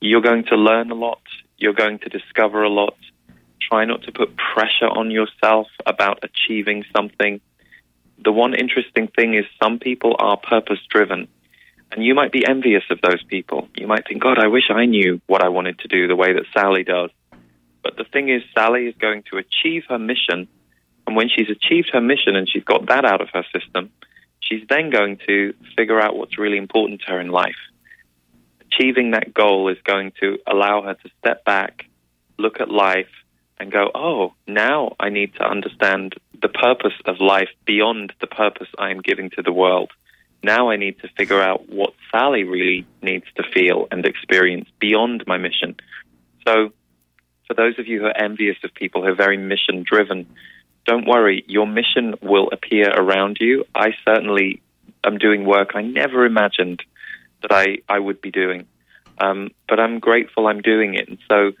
[0.00, 1.22] you're going to learn a lot.
[1.58, 2.96] You're going to discover a lot.
[3.60, 7.40] Try not to put pressure on yourself about achieving something.
[8.22, 11.28] The one interesting thing is some people are purpose driven
[11.92, 13.68] and you might be envious of those people.
[13.76, 16.32] You might think, God, I wish I knew what I wanted to do the way
[16.32, 17.10] that Sally does.
[17.82, 20.48] But the thing is, Sally is going to achieve her mission.
[21.06, 23.90] And when she's achieved her mission and she's got that out of her system,
[24.40, 27.56] she's then going to figure out what's really important to her in life.
[28.60, 31.86] Achieving that goal is going to allow her to step back,
[32.38, 33.08] look at life,
[33.58, 38.68] and go, oh, now I need to understand the purpose of life beyond the purpose
[38.78, 39.90] I am giving to the world.
[40.42, 45.24] Now I need to figure out what Sally really needs to feel and experience beyond
[45.26, 45.76] my mission.
[46.46, 46.72] So,
[47.46, 50.26] for those of you who are envious of people who are very mission driven,
[50.86, 53.64] don't worry, your mission will appear around you.
[53.74, 54.62] I certainly
[55.04, 56.82] am doing work I never imagined
[57.42, 58.66] that I, I would be doing.
[59.18, 61.08] Um, but I'm grateful I'm doing it.
[61.08, 61.52] And so,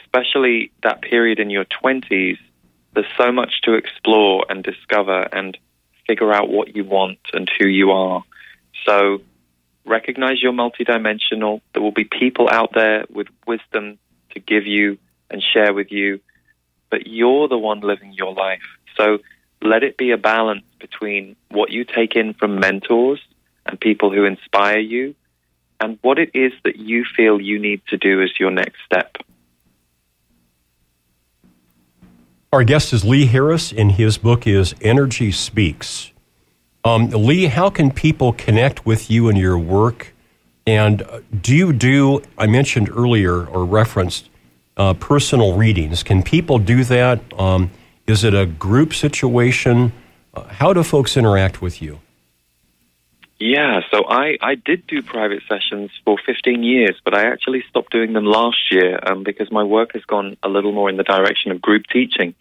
[0.00, 2.38] especially that period in your 20s,
[2.94, 5.58] there's so much to explore and discover and
[6.06, 8.22] figure out what you want and who you are.
[8.86, 9.22] So,
[9.84, 11.60] recognize you're multidimensional.
[11.72, 13.98] There will be people out there with wisdom
[14.30, 14.98] to give you
[15.30, 16.20] and share with you,
[16.94, 18.62] but you're the one living your life.
[18.96, 19.18] So,
[19.60, 23.20] let it be a balance between what you take in from mentors
[23.66, 25.16] and people who inspire you
[25.80, 29.16] and what it is that you feel you need to do as your next step.
[32.52, 36.12] Our guest is Lee Harris, and his book is Energy Speaks.
[36.84, 40.14] Um, Lee, how can people connect with you and your work?
[40.64, 44.28] And uh, do you do, I mentioned earlier or referenced
[44.76, 46.02] uh, personal readings.
[46.02, 47.20] Can people do that?
[47.38, 47.70] Um,
[48.06, 49.92] is it a group situation?
[50.32, 52.00] Uh, how do folks interact with you?
[53.40, 57.90] Yeah, so I, I did do private sessions for 15 years, but I actually stopped
[57.92, 61.02] doing them last year um, because my work has gone a little more in the
[61.02, 62.36] direction of group teaching.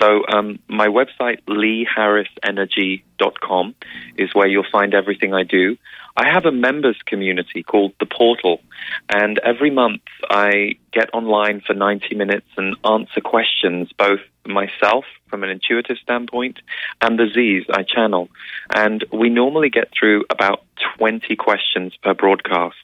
[0.00, 3.74] So um, my website, leeharrisenergy.com,
[4.16, 5.76] is where you'll find everything I do.
[6.16, 8.60] I have a members community called The Portal,
[9.08, 15.42] and every month I get online for 90 minutes and answer questions, both myself from
[15.42, 16.60] an intuitive standpoint
[17.00, 18.28] and the Z's I channel.
[18.72, 20.64] And we normally get through about
[20.98, 22.76] 20 questions per broadcast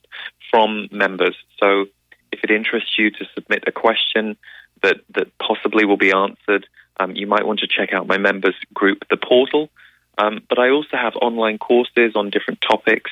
[0.51, 1.37] from members.
[1.61, 1.87] So
[2.33, 4.37] if it interests you to submit a question
[4.83, 6.67] that, that possibly will be answered,
[6.99, 9.71] um, you might want to check out my members group, The Portal.
[10.19, 13.11] Um, but I also have online courses on different topics.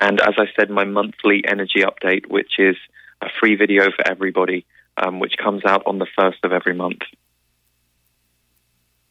[0.00, 2.76] And as I said, my monthly energy update, which is
[3.20, 4.64] a free video for everybody,
[4.96, 7.02] um, which comes out on the first of every month.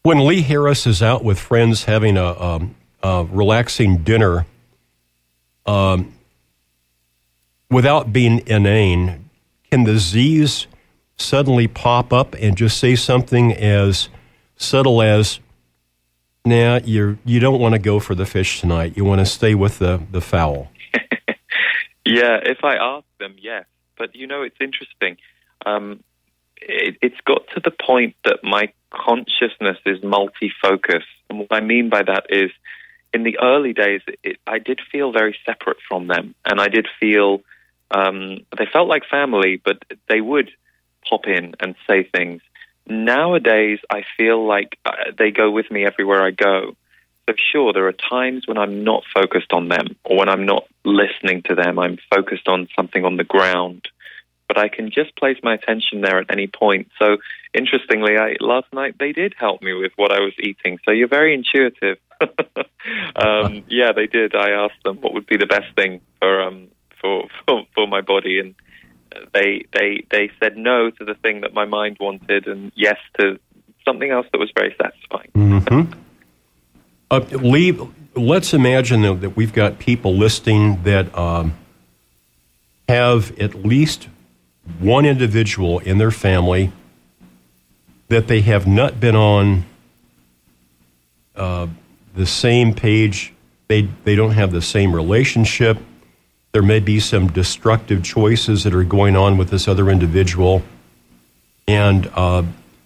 [0.03, 4.45] When Lee Harris is out with friends having a, um, a relaxing dinner,
[5.65, 6.13] um,
[7.69, 9.29] without being inane,
[9.69, 10.67] can the Z's
[11.17, 14.07] suddenly pop up and just say something as
[14.55, 15.39] subtle as,
[16.49, 18.95] nah, you you don't want to go for the fish tonight.
[18.95, 20.69] You want to stay with the, the fowl.
[22.05, 23.65] yeah, if I ask them, yes.
[23.97, 25.17] But you know, it's interesting.
[25.65, 26.03] Um,
[26.57, 31.89] it, it's got to the point that my consciousness is multi-focus, and what I mean
[31.89, 32.51] by that is,
[33.13, 36.87] in the early days, it, I did feel very separate from them, and I did
[36.99, 37.41] feel
[37.91, 40.51] um, they felt like family, but they would
[41.07, 42.41] pop in and say things
[42.89, 46.75] Nowadays, I feel like uh, they go with me everywhere I go.
[47.29, 50.65] So, sure, there are times when I'm not focused on them or when I'm not
[50.85, 51.77] listening to them.
[51.77, 53.89] I'm focused on something on the ground.
[54.47, 56.87] But I can just place my attention there at any point.
[56.97, 57.17] So,
[57.53, 60.79] interestingly, I, last night they did help me with what I was eating.
[60.85, 61.97] So, you're very intuitive.
[63.15, 64.35] um, yeah, they did.
[64.35, 66.67] I asked them what would be the best thing for um,
[67.01, 68.55] for, for for my body, and
[69.33, 73.39] they they they said no to the thing that my mind wanted and yes to
[73.85, 75.31] something else that was very satisfying.
[75.33, 75.99] Mm-hmm.
[77.09, 77.77] uh, Lee,
[78.15, 81.53] let's imagine that, that, we've got people listening that um,
[82.89, 84.09] have at least
[84.79, 86.71] one individual in their family
[88.09, 89.65] that they have not been on
[91.35, 91.67] uh,
[92.15, 93.33] the same page.
[93.67, 95.77] They they don't have the same relationship
[96.57, 100.63] there may be some destructive choices that are going on with this other individual.
[101.67, 102.41] And uh,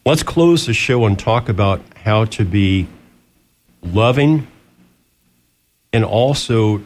[0.05, 2.89] let's close the show and talk about how to be
[3.81, 4.45] loving
[5.93, 6.83] and also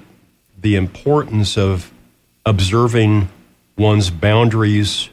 [0.61, 1.91] the importance of
[2.45, 3.29] observing
[3.75, 5.09] one's boundaries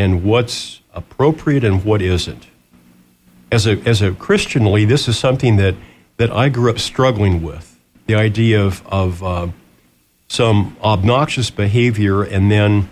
[0.00, 2.48] and what's appropriate and what isn't.
[3.52, 5.76] As a, as a Christianly, this is something that,
[6.16, 9.46] that I grew up struggling with the idea of, of uh,
[10.32, 12.88] some obnoxious behavior and then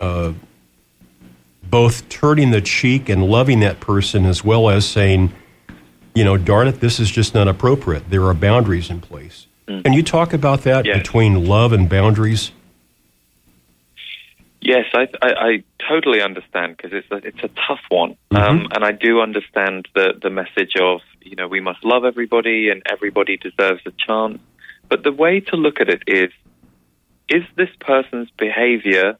[0.00, 0.34] uh,
[1.64, 5.32] both turning the cheek and loving that person as well as saying,
[6.14, 8.10] you know, darn it, this is just not appropriate.
[8.10, 9.46] There are boundaries in place.
[9.66, 9.84] Mm.
[9.84, 10.98] Can you talk about that yes.
[10.98, 12.52] between love and boundaries?
[14.60, 18.36] Yes, I, I, I totally understand because it's a, it's a tough one, mm-hmm.
[18.36, 22.68] um, and I do understand the the message of you know we must love everybody
[22.70, 24.40] and everybody deserves a chance.
[24.88, 26.30] But the way to look at it is
[27.28, 29.18] is this person's behavior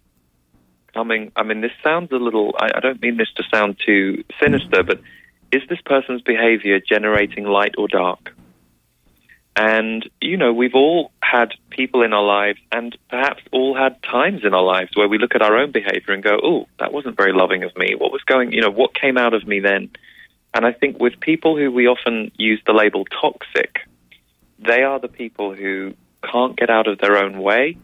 [0.94, 1.32] coming?
[1.36, 4.82] I mean, this sounds a little, I, I don't mean this to sound too sinister,
[4.82, 5.00] but
[5.52, 8.34] is this person's behavior generating light or dark?
[9.56, 14.42] And, you know, we've all had people in our lives and perhaps all had times
[14.44, 17.16] in our lives where we look at our own behavior and go, oh, that wasn't
[17.16, 17.94] very loving of me.
[17.96, 19.90] What was going, you know, what came out of me then?
[20.52, 23.80] And I think with people who we often use the label toxic,
[24.58, 27.76] they are the people who can't get out of their own way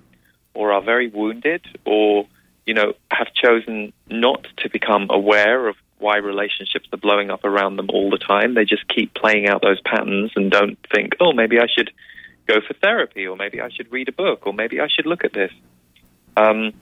[0.55, 2.27] or are very wounded or,
[2.66, 7.77] you know, have chosen not to become aware of why relationships are blowing up around
[7.77, 8.55] them all the time.
[8.55, 11.90] They just keep playing out those patterns and don't think, oh, maybe I should
[12.47, 15.24] go for therapy or maybe I should read a book or maybe I should look
[15.24, 15.53] at this.
[16.36, 16.73] Um,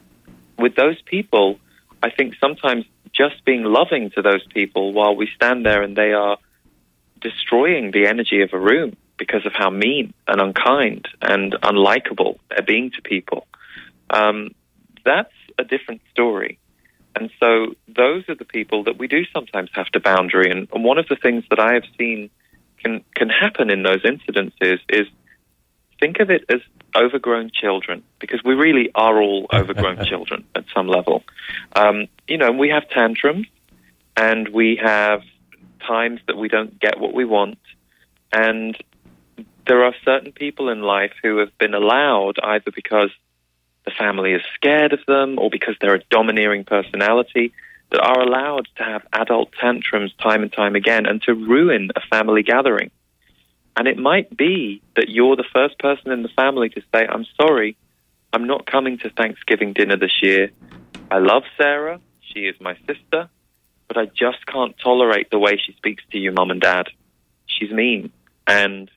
[0.58, 1.58] with those people,
[2.02, 6.12] I think sometimes just being loving to those people while we stand there and they
[6.12, 6.38] are
[7.20, 12.62] destroying the energy of a room because of how mean and unkind and unlikable they're
[12.62, 13.46] being to people.
[14.08, 14.54] Um,
[15.04, 16.58] that's a different story.
[17.14, 20.50] And so those are the people that we do sometimes have to boundary.
[20.50, 22.30] And, and one of the things that I have seen
[22.82, 25.06] can can happen in those incidences is
[26.00, 26.60] think of it as
[26.96, 31.22] overgrown children because we really are all overgrown children at some level.
[31.76, 33.46] Um, you know, we have tantrums
[34.16, 35.22] and we have
[35.86, 37.58] times that we don't get what we want,
[38.32, 38.76] and
[39.70, 43.10] there are certain people in life who have been allowed either because
[43.84, 47.52] the family is scared of them or because they're a domineering personality
[47.92, 52.00] that are allowed to have adult tantrums time and time again and to ruin a
[52.00, 52.90] family gathering.
[53.76, 57.26] And it might be that you're the first person in the family to say, I'm
[57.40, 57.76] sorry,
[58.32, 60.50] I'm not coming to Thanksgiving dinner this year.
[61.12, 62.00] I love Sarah.
[62.22, 63.28] She is my sister.
[63.86, 66.88] But I just can't tolerate the way she speaks to you, mom and dad.
[67.46, 68.10] She's mean.
[68.48, 68.90] And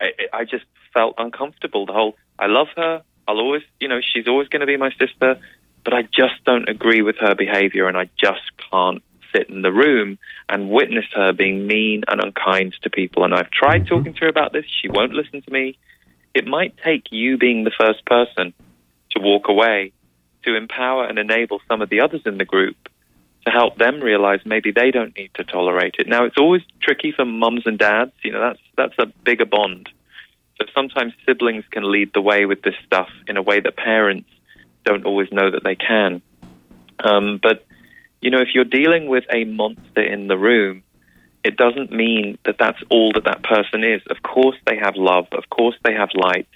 [0.00, 1.86] I, I just felt uncomfortable.
[1.86, 3.02] The whole, I love her.
[3.28, 5.38] I'll always, you know, she's always going to be my sister.
[5.84, 9.02] But I just don't agree with her behavior and I just can't
[9.34, 10.18] sit in the room
[10.48, 13.24] and witness her being mean and unkind to people.
[13.24, 14.64] And I've tried talking to her about this.
[14.82, 15.78] She won't listen to me.
[16.34, 18.52] It might take you being the first person
[19.12, 19.92] to walk away
[20.44, 22.76] to empower and enable some of the others in the group
[23.46, 26.06] to help them realize maybe they don't need to tolerate it.
[26.06, 28.12] Now, it's always tricky for mums and dads.
[28.22, 29.88] You know, that's that's a bigger bond.
[30.58, 34.28] So sometimes siblings can lead the way with this stuff in a way that parents
[34.84, 36.20] don't always know that they can.
[37.02, 37.64] Um, but
[38.20, 40.82] you know, if you're dealing with a monster in the room,
[41.42, 44.02] it doesn't mean that that's all that that person is.
[44.10, 45.26] Of course, they have love.
[45.32, 46.48] Of course, they have light.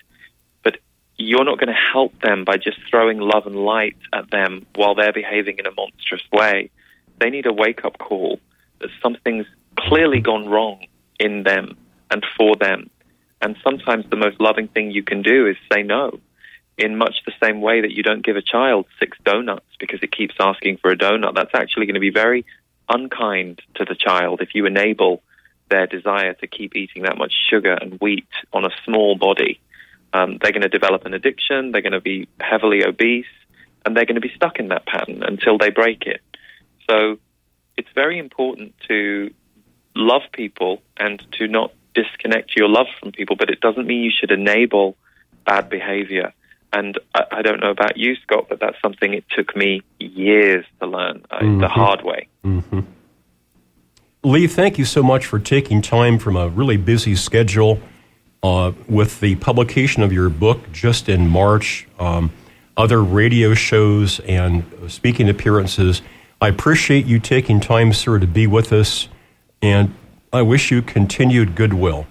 [1.16, 4.94] You're not going to help them by just throwing love and light at them while
[4.94, 6.70] they're behaving in a monstrous way.
[7.20, 8.40] They need a wake up call
[8.80, 9.46] that something's
[9.78, 10.86] clearly gone wrong
[11.18, 11.76] in them
[12.10, 12.90] and for them.
[13.40, 16.18] And sometimes the most loving thing you can do is say no
[16.76, 20.10] in much the same way that you don't give a child six donuts because it
[20.10, 21.34] keeps asking for a donut.
[21.34, 22.44] That's actually going to be very
[22.88, 25.22] unkind to the child if you enable
[25.70, 29.60] their desire to keep eating that much sugar and wheat on a small body.
[30.14, 33.26] Um, they're going to develop an addiction, they're going to be heavily obese,
[33.84, 36.20] and they're going to be stuck in that pattern until they break it.
[36.88, 37.18] So
[37.76, 39.34] it's very important to
[39.96, 44.12] love people and to not disconnect your love from people, but it doesn't mean you
[44.16, 44.96] should enable
[45.44, 46.32] bad behavior.
[46.72, 50.64] And I, I don't know about you, Scott, but that's something it took me years
[50.80, 51.60] to learn uh, Mhm.
[51.60, 52.28] the hard way.
[52.42, 52.80] hmm
[54.22, 57.78] Lee, thank you so much for taking time from a really busy schedule
[58.44, 62.30] uh, with the publication of your book just in March, um,
[62.76, 66.02] other radio shows and speaking appearances.
[66.42, 69.08] I appreciate you taking time, sir, to be with us,
[69.62, 69.94] and
[70.30, 72.06] I wish you continued goodwill.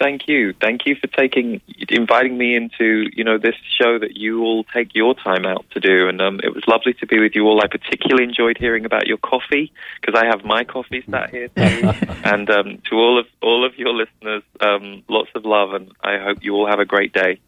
[0.00, 0.54] Thank you.
[0.54, 1.60] Thank you for taking,
[1.90, 5.80] inviting me into, you know, this show that you all take your time out to
[5.80, 6.08] do.
[6.08, 7.62] And um, it was lovely to be with you all.
[7.62, 9.70] I particularly enjoyed hearing about your coffee
[10.00, 13.92] because I have my coffee sat here and um, to all of all of your
[13.92, 17.38] listeners, um, lots of love, and I hope you all have a great day.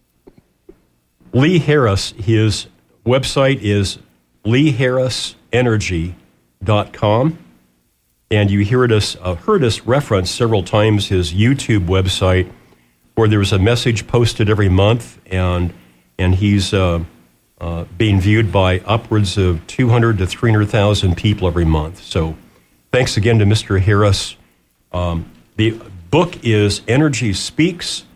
[1.33, 2.67] Lee Harris, his
[3.07, 3.99] website is
[4.45, 7.39] leeharrisenergy.com.
[8.33, 12.51] And you heard us, uh, heard us reference several times his YouTube website
[13.15, 15.75] where there's a message posted every month, and,
[16.19, 17.05] and he's uh,
[17.61, 22.03] uh, being viewed by upwards of 200 to 300,000 people every month.
[22.03, 22.35] So
[22.91, 23.79] thanks again to Mr.
[23.79, 24.35] Harris.
[24.93, 25.73] Um, the
[26.11, 28.07] book is Energy Speaks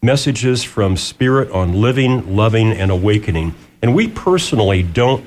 [0.00, 3.54] Messages from Spirit on Living, Loving, and Awakening.
[3.82, 5.26] And we personally don't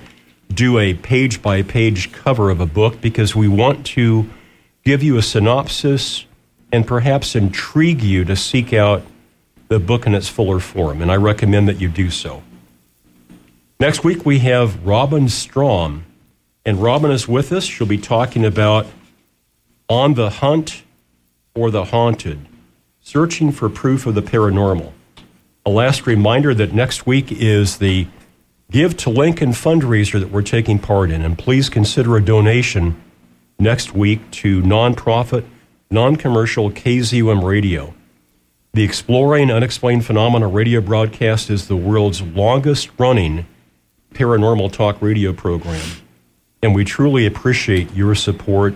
[0.52, 4.28] do a page by page cover of a book because we want to
[4.90, 6.26] give you a synopsis
[6.72, 9.04] and perhaps intrigue you to seek out
[9.68, 11.00] the book in its fuller form.
[11.00, 12.42] And I recommend that you do so.
[13.80, 16.06] Next week, we have Robin Strom.
[16.66, 17.66] And Robin is with us.
[17.66, 18.88] She'll be talking about
[19.88, 20.82] On the Hunt
[21.54, 22.48] for the Haunted,
[23.00, 24.92] searching for proof of the paranormal.
[25.68, 28.08] A last reminder that next week is the
[28.72, 31.22] Give to Lincoln fundraiser that we're taking part in.
[31.24, 33.00] And please consider a donation
[33.60, 35.46] next week to nonprofit,
[35.92, 37.94] non commercial KZUM Radio.
[38.74, 43.46] The Exploring Unexplained Phenomena radio broadcast is the world's longest running
[44.14, 45.86] paranormal talk radio program.
[46.62, 48.76] And we truly appreciate your support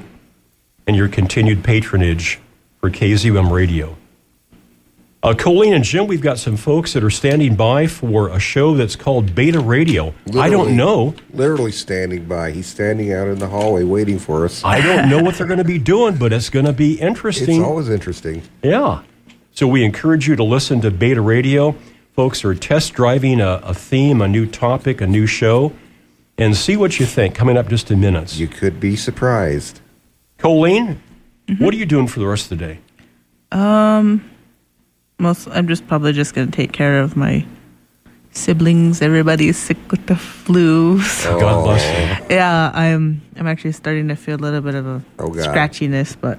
[0.88, 2.40] and your continued patronage
[2.80, 3.96] for KZUM Radio.
[5.24, 8.74] Uh, Colleen and Jim, we've got some folks that are standing by for a show
[8.76, 10.14] that's called Beta Radio.
[10.36, 11.16] I don't know.
[11.32, 12.52] Literally standing by.
[12.52, 14.62] He's standing out in the hallway waiting for us.
[14.66, 17.62] I don't know what they're going to be doing, but it's going to be interesting.
[17.62, 18.42] It's always interesting.
[18.62, 19.04] Yeah.
[19.52, 21.74] So we encourage you to listen to Beta Radio.
[22.18, 25.72] Folks are test driving a, a theme, a new topic, a new show,
[26.38, 28.38] and see what you think coming up just in minutes.
[28.40, 29.80] You could be surprised.
[30.38, 31.02] Colleen,
[31.60, 32.80] what are you doing for the rest of the day?
[33.54, 34.30] Um,
[35.24, 37.46] most I'm just probably just gonna take care of my
[38.32, 39.02] siblings.
[39.02, 41.00] Everybody's sick with the flu.
[41.24, 41.40] So.
[41.40, 42.36] God bless you.
[42.36, 43.22] Yeah, I'm.
[43.38, 46.38] I'm actually starting to feel a little bit of a Oh, scratchiness, but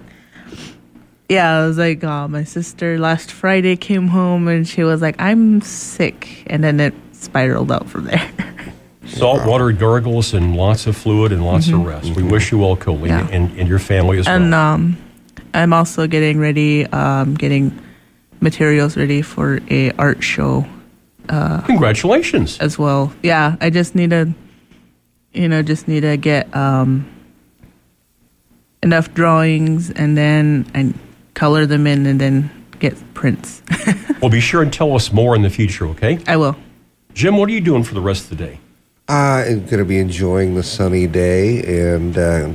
[1.28, 5.16] yeah, I was like, uh, my sister last Friday came home and she was like,
[5.18, 8.22] "I'm sick," and then it spiraled out from there.
[9.06, 11.74] Salt water gargles and lots of fluid and lots Mhm.
[11.80, 12.16] of rest.
[12.16, 13.28] We wish you well, Colleen, Yeah.
[13.30, 14.36] and, and your family as well.
[14.36, 14.96] and um,
[15.52, 17.70] I'm also getting ready, um, getting
[18.44, 20.64] materials ready for a art show.
[21.28, 23.12] Uh, Congratulations as well.
[23.22, 24.32] Yeah, I just need to,
[25.32, 27.10] you know, just need to get um,
[28.82, 30.96] enough drawings and then and
[31.32, 33.62] color them in and then get prints.
[34.20, 36.18] well, be sure and tell us more in the future, okay?
[36.28, 36.54] I will.
[37.14, 38.60] Jim, what are you doing for the rest of the day?
[39.08, 42.52] I'm going to be enjoying the sunny day and uh,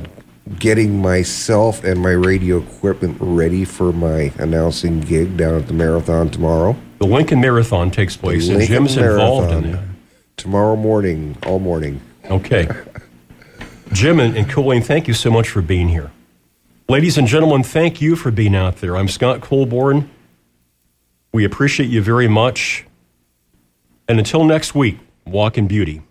[0.57, 6.29] getting myself and my radio equipment ready for my announcing gig down at the marathon
[6.29, 6.75] tomorrow.
[6.99, 9.71] The Lincoln Marathon takes place, and Lincoln Jim's involved in Marathon.
[9.71, 9.95] that.
[10.37, 12.01] Tomorrow morning, all morning.
[12.25, 12.67] Okay.
[13.93, 16.11] Jim and, and Colleen, thank you so much for being here.
[16.87, 18.97] Ladies and gentlemen, thank you for being out there.
[18.97, 20.09] I'm Scott Colborn.
[21.31, 22.85] We appreciate you very much.
[24.07, 26.01] And until next week, walk in beauty.